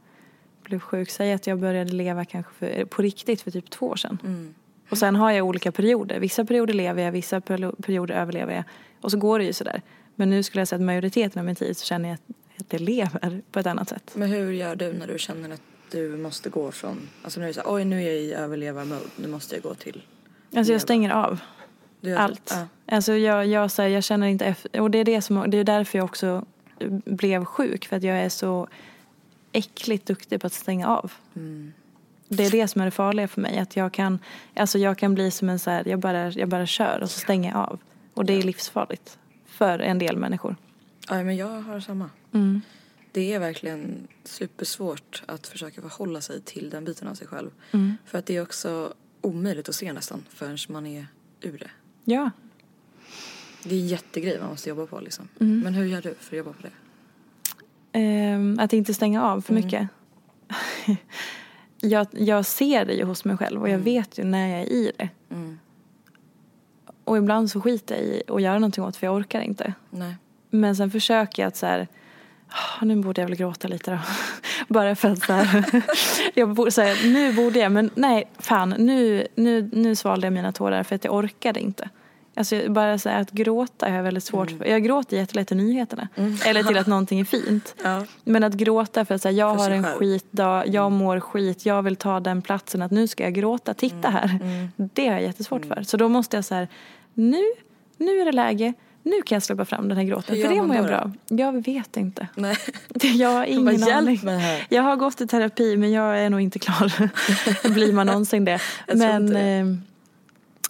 blev 0.64 0.80
sjuk. 0.80 1.10
Säg 1.10 1.34
att 1.34 1.48
jag 1.48 1.60
började 1.60 1.92
leva 1.92 2.26
kanske 2.26 2.52
för, 2.54 2.86
på 2.86 3.02
riktigt 3.02 3.42
för 3.42 3.52
typ 3.52 3.70
två 3.70 3.88
år 3.88 3.96
sedan. 3.96 4.18
Mm. 4.24 4.54
Och 4.90 4.98
sen 4.98 5.16
har 5.16 5.32
jag 5.32 5.46
olika 5.48 5.72
perioder. 5.72 6.20
Vissa 6.20 6.46
perioder 6.46 6.74
lever 6.74 7.04
jag, 7.04 7.12
vissa 7.12 7.42
perioder 7.42 8.16
överlever 8.16 8.54
jag. 8.56 8.64
Och 9.02 9.12
så 9.12 9.18
går 9.18 9.40
det 9.40 9.46
ju 9.46 9.54
sådär. 9.54 9.82
Men 10.20 10.30
nu 10.30 10.44
skulle 10.44 10.62
jag 10.62 10.68
säga 10.68 10.78
att 10.78 10.86
majoriteten 10.86 11.40
av 11.40 11.46
min 11.46 11.56
tid 11.56 11.78
så 11.78 11.86
känner 11.86 12.10
jag 12.10 12.18
att, 12.60 12.74
jag 12.74 12.82
lever 12.82 13.42
på 13.52 13.60
ett 13.60 13.66
annat 13.66 13.90
sätt. 13.90 14.12
Men 14.14 14.30
hur 14.30 14.52
gör 14.52 14.76
du 14.76 14.94
när 14.94 15.08
du 15.08 15.20
känner 15.20 15.50
att 15.50 15.62
du 15.92 16.18
måste 16.18 16.50
gå 16.50 16.72
från, 16.72 17.10
alltså 17.24 17.40
när 17.40 17.48
du 17.48 17.54
säger 17.54 17.74
oj 17.74 17.86
nu 17.86 18.04
är 18.04 18.06
jag 18.06 18.16
i 18.16 18.34
överlevar-mode, 18.34 19.06
nu 19.16 19.28
måste 19.28 19.56
jag 19.56 19.64
gå 19.64 19.74
till 19.74 20.04
Alltså 20.56 20.74
jag 20.74 20.82
stänger 20.82 21.12
av. 21.12 21.40
Allt. 22.18 22.54
Ja. 22.56 22.96
Alltså 22.96 23.14
jag, 23.14 23.48
jag, 23.48 23.72
så 23.72 23.82
här, 23.82 23.90
jag 23.90 24.04
känner 24.04 24.28
inte 24.28 24.46
efter, 24.46 24.82
och 24.82 24.92
det 24.92 24.98
är, 24.98 25.06
det, 25.06 25.22
som, 25.22 25.50
det 25.50 25.58
är 25.58 25.64
därför 25.64 25.98
jag 25.98 26.06
också 26.06 26.46
blev 27.06 27.46
sjuk. 27.46 27.88
För 27.88 27.98
att 27.98 28.04
jag 28.04 28.18
är 28.18 28.30
så 28.30 28.68
äckligt 29.52 30.06
duktig 30.06 30.42
på 30.42 30.48
att 30.48 30.54
stänga 30.54 30.88
av. 30.88 31.12
Mm. 31.36 31.74
Det 32.28 32.46
är 32.46 32.52
det 32.52 32.68
som 32.68 32.82
är 32.82 32.86
det 32.86 32.92
farliga 32.92 33.28
för 33.28 33.42
mig. 33.42 33.60
Att 33.60 33.76
jag 33.76 33.94
kan, 33.94 34.20
alltså 34.56 34.78
jag 34.78 34.98
kan 34.98 35.16
bli 35.16 35.32
som 35.32 35.50
en 35.50 35.60
så 35.60 35.70
här, 35.70 35.88
jag 35.88 36.00
bara, 36.00 36.32
jag 36.32 36.50
bara 36.50 36.66
kör 36.66 37.00
och 37.02 37.12
så 37.12 37.20
stänger 37.20 37.52
jag 37.52 37.60
av. 37.60 37.80
Och 38.14 38.26
det 38.26 38.34
är 38.34 38.44
livsfarligt. 38.44 39.18
För 39.60 39.80
en 39.80 40.00
del 40.00 40.18
människor. 40.18 40.56
Ja 41.10 41.24
men 41.24 41.36
jag 41.36 41.62
har 41.62 41.80
samma. 41.80 42.10
Mm. 42.32 42.62
Det 43.12 43.34
är 43.34 43.40
verkligen 43.40 44.08
supersvårt 44.24 45.24
att 45.26 45.48
försöka 45.48 45.82
förhålla 45.82 46.22
sig 46.22 46.42
till 46.42 46.70
den 46.70 46.86
biten 46.86 47.08
av 47.08 47.14
sig 47.14 47.28
själv. 47.28 47.50
Mm. 47.72 47.98
För 48.06 48.18
att 48.18 48.26
det 48.26 48.36
är 48.36 48.42
också 48.42 48.94
omöjligt 49.22 49.70
att 49.70 49.76
se 49.76 49.94
nästan 49.94 50.24
förrän 50.30 50.58
man 50.70 50.86
är 50.86 51.08
ur 51.42 51.58
det. 51.58 51.72
Ja. 52.04 52.32
Det 53.64 53.76
är 53.76 53.80
en 53.80 53.88
jättegrej 53.88 54.40
man 54.40 54.50
måste 54.50 54.70
jobba 54.70 54.86
på 54.86 55.00
liksom. 55.00 55.28
Mm. 55.40 55.60
Men 55.60 55.74
hur 55.74 55.86
gör 55.86 56.02
du 56.02 56.16
för 56.20 56.36
att 56.36 56.38
jobba 56.38 56.54
på 56.54 56.62
det? 56.62 56.72
Ehm, 58.00 58.60
att 58.60 58.74
inte 58.74 58.94
stänga 58.94 59.24
av 59.24 59.42
för 59.42 59.54
mycket. 59.54 59.88
jag, 61.82 62.08
jag 62.12 62.46
ser 62.46 62.86
det 62.86 62.94
ju 62.94 63.04
hos 63.04 63.26
mig 63.26 63.38
själv 63.38 63.62
och 63.62 63.70
jag 63.70 63.80
vet 63.80 64.18
ju 64.18 64.24
när 64.24 64.48
jag 64.48 64.60
är 64.60 64.66
i 64.66 64.92
det. 64.98 65.10
Mm. 67.10 67.20
Och 67.20 67.24
ibland 67.24 67.52
så 67.52 67.62
skiter 67.62 67.96
jag 67.96 68.04
i 68.04 68.24
att 68.28 68.42
göra 68.42 68.54
någonting 68.60 68.84
åt 68.84 68.96
för 68.96 69.08
jag 69.08 69.16
orkar 69.16 69.42
inte. 69.42 69.74
Nej. 69.90 70.16
Men 70.50 70.76
sen 70.76 70.92
försöker 70.92 71.44
jag 71.44 71.48
att 71.48 71.56
så 71.58 71.66
här, 71.66 71.88
"Ah, 72.50 72.86
nu 72.86 72.96
borde 72.96 73.22
jag 73.22 73.28
väl 73.28 73.38
gråta 73.38 73.68
lite 73.68 73.92
då. 73.92 73.98
Bara 74.74 74.96
för 74.96 75.10
att 75.10 75.22
så 75.24 75.34
här, 75.34 75.66
jag 76.34 76.54
borde 76.54 76.72
säga, 76.72 76.96
nu 77.04 77.34
borde 77.34 77.60
jag, 77.60 77.72
men 77.72 77.90
nej, 77.96 78.30
fan, 78.40 78.70
nu, 78.78 79.28
nu, 79.36 79.70
nu 79.74 79.96
svalde 79.96 80.28
jag 80.28 80.34
mina 80.34 80.52
tårar 80.52 80.84
för 80.84 80.96
att 80.96 81.04
jag 81.04 81.14
orkade 81.14 81.60
inte. 81.60 81.90
Alltså 82.36 82.70
bara 82.72 82.98
så 82.98 83.10
här, 83.10 83.22
att 83.22 83.32
gråta 83.32 83.90
jag 83.90 84.04
väldigt 84.04 84.24
svårt 84.24 84.52
för. 84.52 84.66
Jag 84.66 84.84
gråter 84.84 85.18
jättelätt 85.18 85.48
till 85.48 85.58
nyheterna. 85.58 86.08
Eller 86.46 86.64
till 86.64 86.78
att 86.78 86.88
någonting 86.96 87.20
är 87.20 87.26
fint. 87.26 87.76
Ja. 87.84 88.06
Men 88.24 88.44
att 88.44 88.54
gråta 88.54 89.06
för 89.06 89.16
att 89.16 89.22
säga 89.22 89.32
jag 89.32 89.58
För 89.58 89.64
har 89.64 89.72
en 89.72 89.84
själv. 89.84 89.96
skitdag, 89.98 90.68
jag 90.68 90.92
mår 90.92 91.20
skit, 91.20 91.66
jag 91.66 91.82
vill 91.82 91.96
ta 91.96 92.20
den 92.20 92.42
platsen 92.42 92.82
att 92.82 92.92
nu 92.92 93.08
ska 93.08 93.24
jag 93.24 93.34
gråta, 93.34 93.74
titta 93.74 94.10
här. 94.10 94.40
Det 94.78 95.08
har 95.08 95.14
jag 95.14 95.24
jättesvårt 95.24 95.66
för. 95.66 95.84
Så 95.84 95.98
då 95.98 96.10
måste 96.10 96.38
jag 96.38 96.46
så 96.46 96.56
här, 96.56 96.68
nu, 97.20 97.44
nu 97.98 98.22
är 98.22 98.26
det 98.26 98.32
läge, 98.32 98.74
nu 99.04 99.22
kan 99.22 99.36
jag 99.36 99.44
släppa 99.44 99.66
fram 99.66 99.88
den 99.90 99.98
här 99.98 100.04
gråten. 100.04 100.36
Hur 100.36 100.44
För 100.44 100.56
det 100.56 100.62
mår 100.62 100.76
jag 100.76 100.86
bra. 100.86 101.12
Jag 101.28 101.66
vet 101.66 101.98
inte. 101.98 102.28
Nej. 102.36 102.58
Jag 103.16 103.30
har 103.30 103.46
ingen 103.46 103.82
Bara, 103.82 103.96
aning. 103.96 104.22
Jag 104.70 104.84
har 104.84 104.96
gått 104.96 105.22
i 105.22 105.28
terapi 105.28 105.78
men 105.78 105.92
jag 105.92 106.20
är 106.20 106.30
nog 106.30 106.42
inte 106.42 106.60
klar. 106.60 107.10
Blir 107.74 107.94
man 107.94 108.08
någonsin 108.08 108.46
det. 108.46 108.62
Jag 108.88 108.98
men 108.98 109.36
eh, 109.36 109.78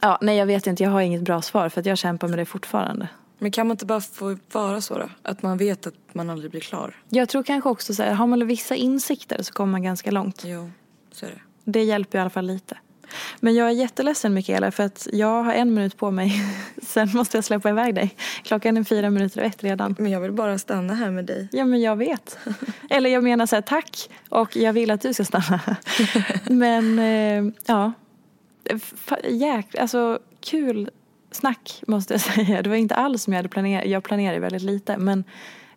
ja, 0.02 0.18
nej 0.22 0.38
jag 0.38 0.46
vet 0.46 0.68
inte, 0.68 0.84
jag 0.84 0.90
har 0.90 1.02
inget 1.02 1.22
bra 1.22 1.42
svar 1.42 1.70
för 1.70 1.80
att 1.80 1.86
jag 1.86 1.98
kämpar 1.98 2.28
med 2.28 2.40
det 2.40 2.46
fortfarande. 2.46 3.08
Men 3.40 3.52
kan 3.52 3.68
man 3.68 3.76
inte 3.76 3.86
bara 3.86 4.02
få 4.02 4.38
vara 4.52 4.82
så 4.82 4.98
då? 4.98 5.10
Att 5.24 5.42
man 5.42 5.58
vet 5.58 5.88
att 5.88 5.94
man 6.14 6.30
aldrig 6.30 6.52
blir 6.52 6.62
klar? 6.62 6.96
Jag 7.10 7.30
tror 7.30 7.44
kanske 7.44 7.70
också 7.70 7.94
så 7.94 8.04
här, 8.04 8.14
har 8.14 8.28
man 8.28 8.48
vissa 8.48 8.76
insikter 8.76 9.44
så 9.44 9.54
kommer 9.54 9.72
man 9.72 9.84
ganska 9.84 10.12
långt. 10.12 10.44
Jo, 10.46 10.72
så 11.12 11.26
är 11.26 11.30
det. 11.30 11.72
Det 11.72 11.84
hjälper 11.84 12.18
i 12.18 12.22
alla 12.22 12.30
fall 12.30 12.46
lite. 12.46 12.78
Men 13.40 13.56
jag 13.56 13.68
är 13.68 13.72
jätteledsen 13.72 14.34
Mikaela 14.34 14.72
för 14.72 14.84
att 14.84 15.08
jag 15.14 15.44
har 15.44 15.54
en 15.54 15.74
minut 15.74 15.98
på 15.98 16.12
mig. 16.12 16.34
Sen 16.84 17.10
måste 17.14 17.38
jag 17.38 17.44
släppa 17.44 17.70
iväg 17.70 17.96
dig. 17.96 18.16
Klockan 18.44 18.78
är 18.78 18.84
fyra 18.84 19.10
minuter 19.10 19.40
över 19.40 19.50
ett 19.50 19.64
redan. 19.64 19.96
Men 20.00 20.12
jag 20.12 20.22
vill 20.22 20.32
bara 20.32 20.58
stanna 20.58 20.94
här 20.94 21.12
med 21.12 21.26
dig. 21.26 21.48
Ja 21.52 21.66
men 21.66 21.82
jag 21.82 21.96
vet. 21.96 22.38
Eller 22.90 23.10
jag 23.10 23.24
menar 23.24 23.46
så 23.46 23.56
här 23.56 23.62
tack 23.62 24.10
och 24.30 24.56
jag 24.56 24.74
vill 24.74 24.92
att 24.92 25.02
du 25.02 25.14
ska 25.14 25.26
stanna. 25.26 25.60
Men 26.50 27.00
eh, 27.00 27.54
ja. 27.66 27.92
Fa- 29.06 29.30
Jäk, 29.30 29.76
alltså 29.76 30.20
kul 30.42 30.90
snack 31.32 31.84
måste 31.88 32.14
jag 32.14 32.22
säga. 32.22 32.62
Det 32.62 32.70
var 32.70 32.76
inte 32.76 32.96
alls 32.96 33.24
som 33.24 33.34
jag 33.34 33.38
hade 33.38 33.50
planerat. 33.50 33.86
Jag 33.86 34.04
planerade 34.04 34.40
väldigt 34.40 34.62
lite 34.62 34.98
men 34.98 35.24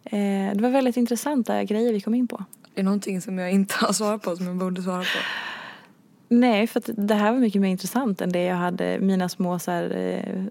Eh, 0.05 0.55
det 0.55 0.59
var 0.63 0.71
väldigt 0.71 0.97
intressanta 0.97 1.65
grejer 1.65 1.93
vi 1.93 2.01
kom 2.01 2.15
in 2.15 2.29
på. 2.29 2.45
Det 2.75 2.81
är 2.81 2.85
någonting 2.85 3.21
som 3.21 3.39
jag 3.39 3.53
inte 3.53 3.75
har 3.79 3.93
svarat 3.93 4.23
på 4.23 4.37
som 4.37 4.47
jag 4.47 4.57
borde 4.57 4.83
svara 4.83 5.03
på. 5.03 5.19
Nej, 6.41 6.67
för 6.67 6.83
det 6.87 7.15
här 7.15 7.33
var 7.33 7.39
mycket 7.39 7.61
mer 7.61 7.69
intressant 7.69 8.21
än 8.21 8.33
det 8.33 8.43
jag 8.43 8.57
hade, 8.57 8.99
mina 8.99 9.29
små 9.29 9.59
så 9.59 9.71
här, 9.71 9.97
eh, 9.97 10.45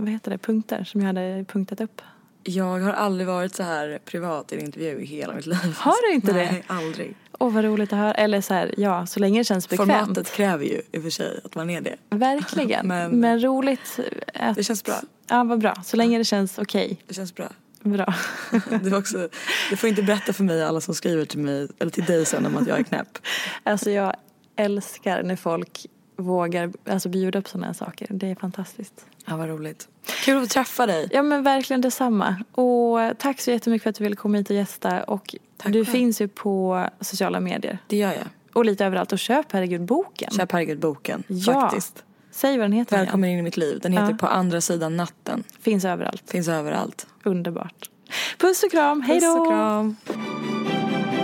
vad 0.00 0.08
heter 0.08 0.30
det, 0.30 0.38
punkter 0.38 0.84
som 0.84 1.00
jag 1.00 1.06
hade 1.06 1.44
punktat 1.48 1.80
upp. 1.80 2.02
Jag 2.42 2.80
har 2.80 2.92
aldrig 2.92 3.26
varit 3.26 3.54
så 3.54 3.62
här 3.62 3.98
privat 4.04 4.52
i 4.52 4.56
en 4.56 4.64
intervju 4.64 4.98
i 5.00 5.04
hela 5.06 5.34
mitt 5.34 5.46
liv. 5.46 5.74
Har 5.78 6.08
du 6.08 6.14
inte 6.14 6.32
det? 6.32 6.52
Nej, 6.52 6.64
aldrig. 6.66 7.16
Åh 7.38 7.52
vad 7.52 7.64
roligt 7.64 7.92
att 7.92 7.98
höra. 7.98 8.12
Eller 8.14 8.40
så 8.40 8.54
här, 8.54 8.74
ja, 8.76 9.06
så 9.06 9.20
länge 9.20 9.40
det 9.40 9.44
känns 9.44 9.68
bekvämt. 9.68 9.90
Formatet 9.92 10.32
kräver 10.32 10.64
ju 10.64 10.82
i 10.92 10.98
och 10.98 11.02
för 11.02 11.10
sig 11.10 11.40
att 11.44 11.54
man 11.54 11.70
är 11.70 11.80
det. 11.80 11.96
Verkligen. 12.10 12.86
Men- 12.88 13.20
Men, 13.20 13.40
roligt 13.40 14.00
att... 14.34 14.56
Det 14.56 14.64
känns 14.64 14.84
bra. 14.84 14.94
Ja, 15.28 15.44
vad 15.44 15.58
bra. 15.60 15.74
Så 15.84 15.96
länge 15.96 16.18
det 16.18 16.24
känns 16.24 16.58
okej. 16.58 16.96
Det 17.06 17.14
känns 17.14 17.34
bra. 17.34 17.48
Bra. 17.82 18.14
Var 18.82 18.98
också, 18.98 19.28
du 19.70 19.76
får 19.76 19.88
inte 19.88 20.02
berätta 20.02 20.32
för 20.32 20.44
mig 20.44 20.64
alla 20.64 20.80
som 20.80 20.94
skriver 20.94 21.24
till 21.24 21.38
mig 21.38 21.68
eller 21.78 21.90
till 21.90 22.04
dig 22.04 22.24
sen 22.26 22.46
om 22.46 22.56
att 22.56 22.68
jag 22.68 22.78
är 22.78 22.82
knäpp. 22.82 23.18
Alltså 23.62 23.90
jag 23.90 24.16
älskar 24.56 25.22
när 25.22 25.36
folk 25.36 25.86
vågar 26.16 26.72
alltså, 26.88 27.08
bjuda 27.08 27.42
på 27.42 27.48
sådana 27.48 27.66
här 27.66 27.74
saker. 27.74 28.06
Det 28.10 28.30
är 28.30 28.34
fantastiskt. 28.34 29.06
Ja, 29.26 29.36
vad 29.36 29.48
roligt. 29.48 29.88
Kul 30.24 30.42
att 30.42 30.50
träffa 30.50 30.86
dig. 30.86 31.08
Ja 31.12 31.22
men 31.22 31.42
verkligen 31.42 31.80
detsamma. 31.80 32.36
Och 32.52 32.98
tack 33.18 33.40
så 33.40 33.50
jättemycket 33.50 33.82
för 33.82 33.90
att 33.90 33.96
du 33.96 34.04
ville 34.04 34.16
komma 34.16 34.36
hit 34.38 34.50
och 34.50 34.56
gästa. 34.56 35.02
Och 35.04 35.34
Tack 35.56 35.72
du 35.72 35.84
själv. 35.84 35.92
finns 35.94 36.20
ju 36.20 36.28
på 36.28 36.86
sociala 37.00 37.40
medier. 37.40 37.78
Det 37.86 37.96
gör 37.96 38.12
jag. 38.12 38.24
Och 38.52 38.64
lite 38.64 38.84
överallt. 38.86 39.12
Och 39.12 39.18
köp 39.18 39.52
herregud 39.52 39.82
boken. 39.82 40.30
Köp 40.30 40.52
herregud-boken. 40.52 41.22
Ja. 41.28 41.60
Faktiskt. 41.60 42.04
Säg 42.30 42.58
vad 42.58 42.64
den 42.64 42.72
heter. 42.72 42.96
Välkommen 42.98 43.24
igen. 43.28 43.38
in 43.38 43.40
i 43.40 43.42
mitt 43.42 43.56
liv. 43.56 43.78
Den 43.82 43.92
heter 43.92 44.10
Ja. 44.10 44.16
På 44.16 44.26
andra 44.26 44.60
sidan 44.60 44.96
natten. 44.96 45.44
Finns 45.60 45.84
överallt. 45.84 46.22
Finns 46.30 46.48
överallt. 46.48 47.06
Underbart. 47.22 47.90
Puss 48.38 48.62
och 48.62 48.70
kram. 48.70 49.00
Hej 49.02 49.20
Puss 49.20 49.28
och 49.28 49.36
då. 49.38 49.44
kram. 49.50 49.96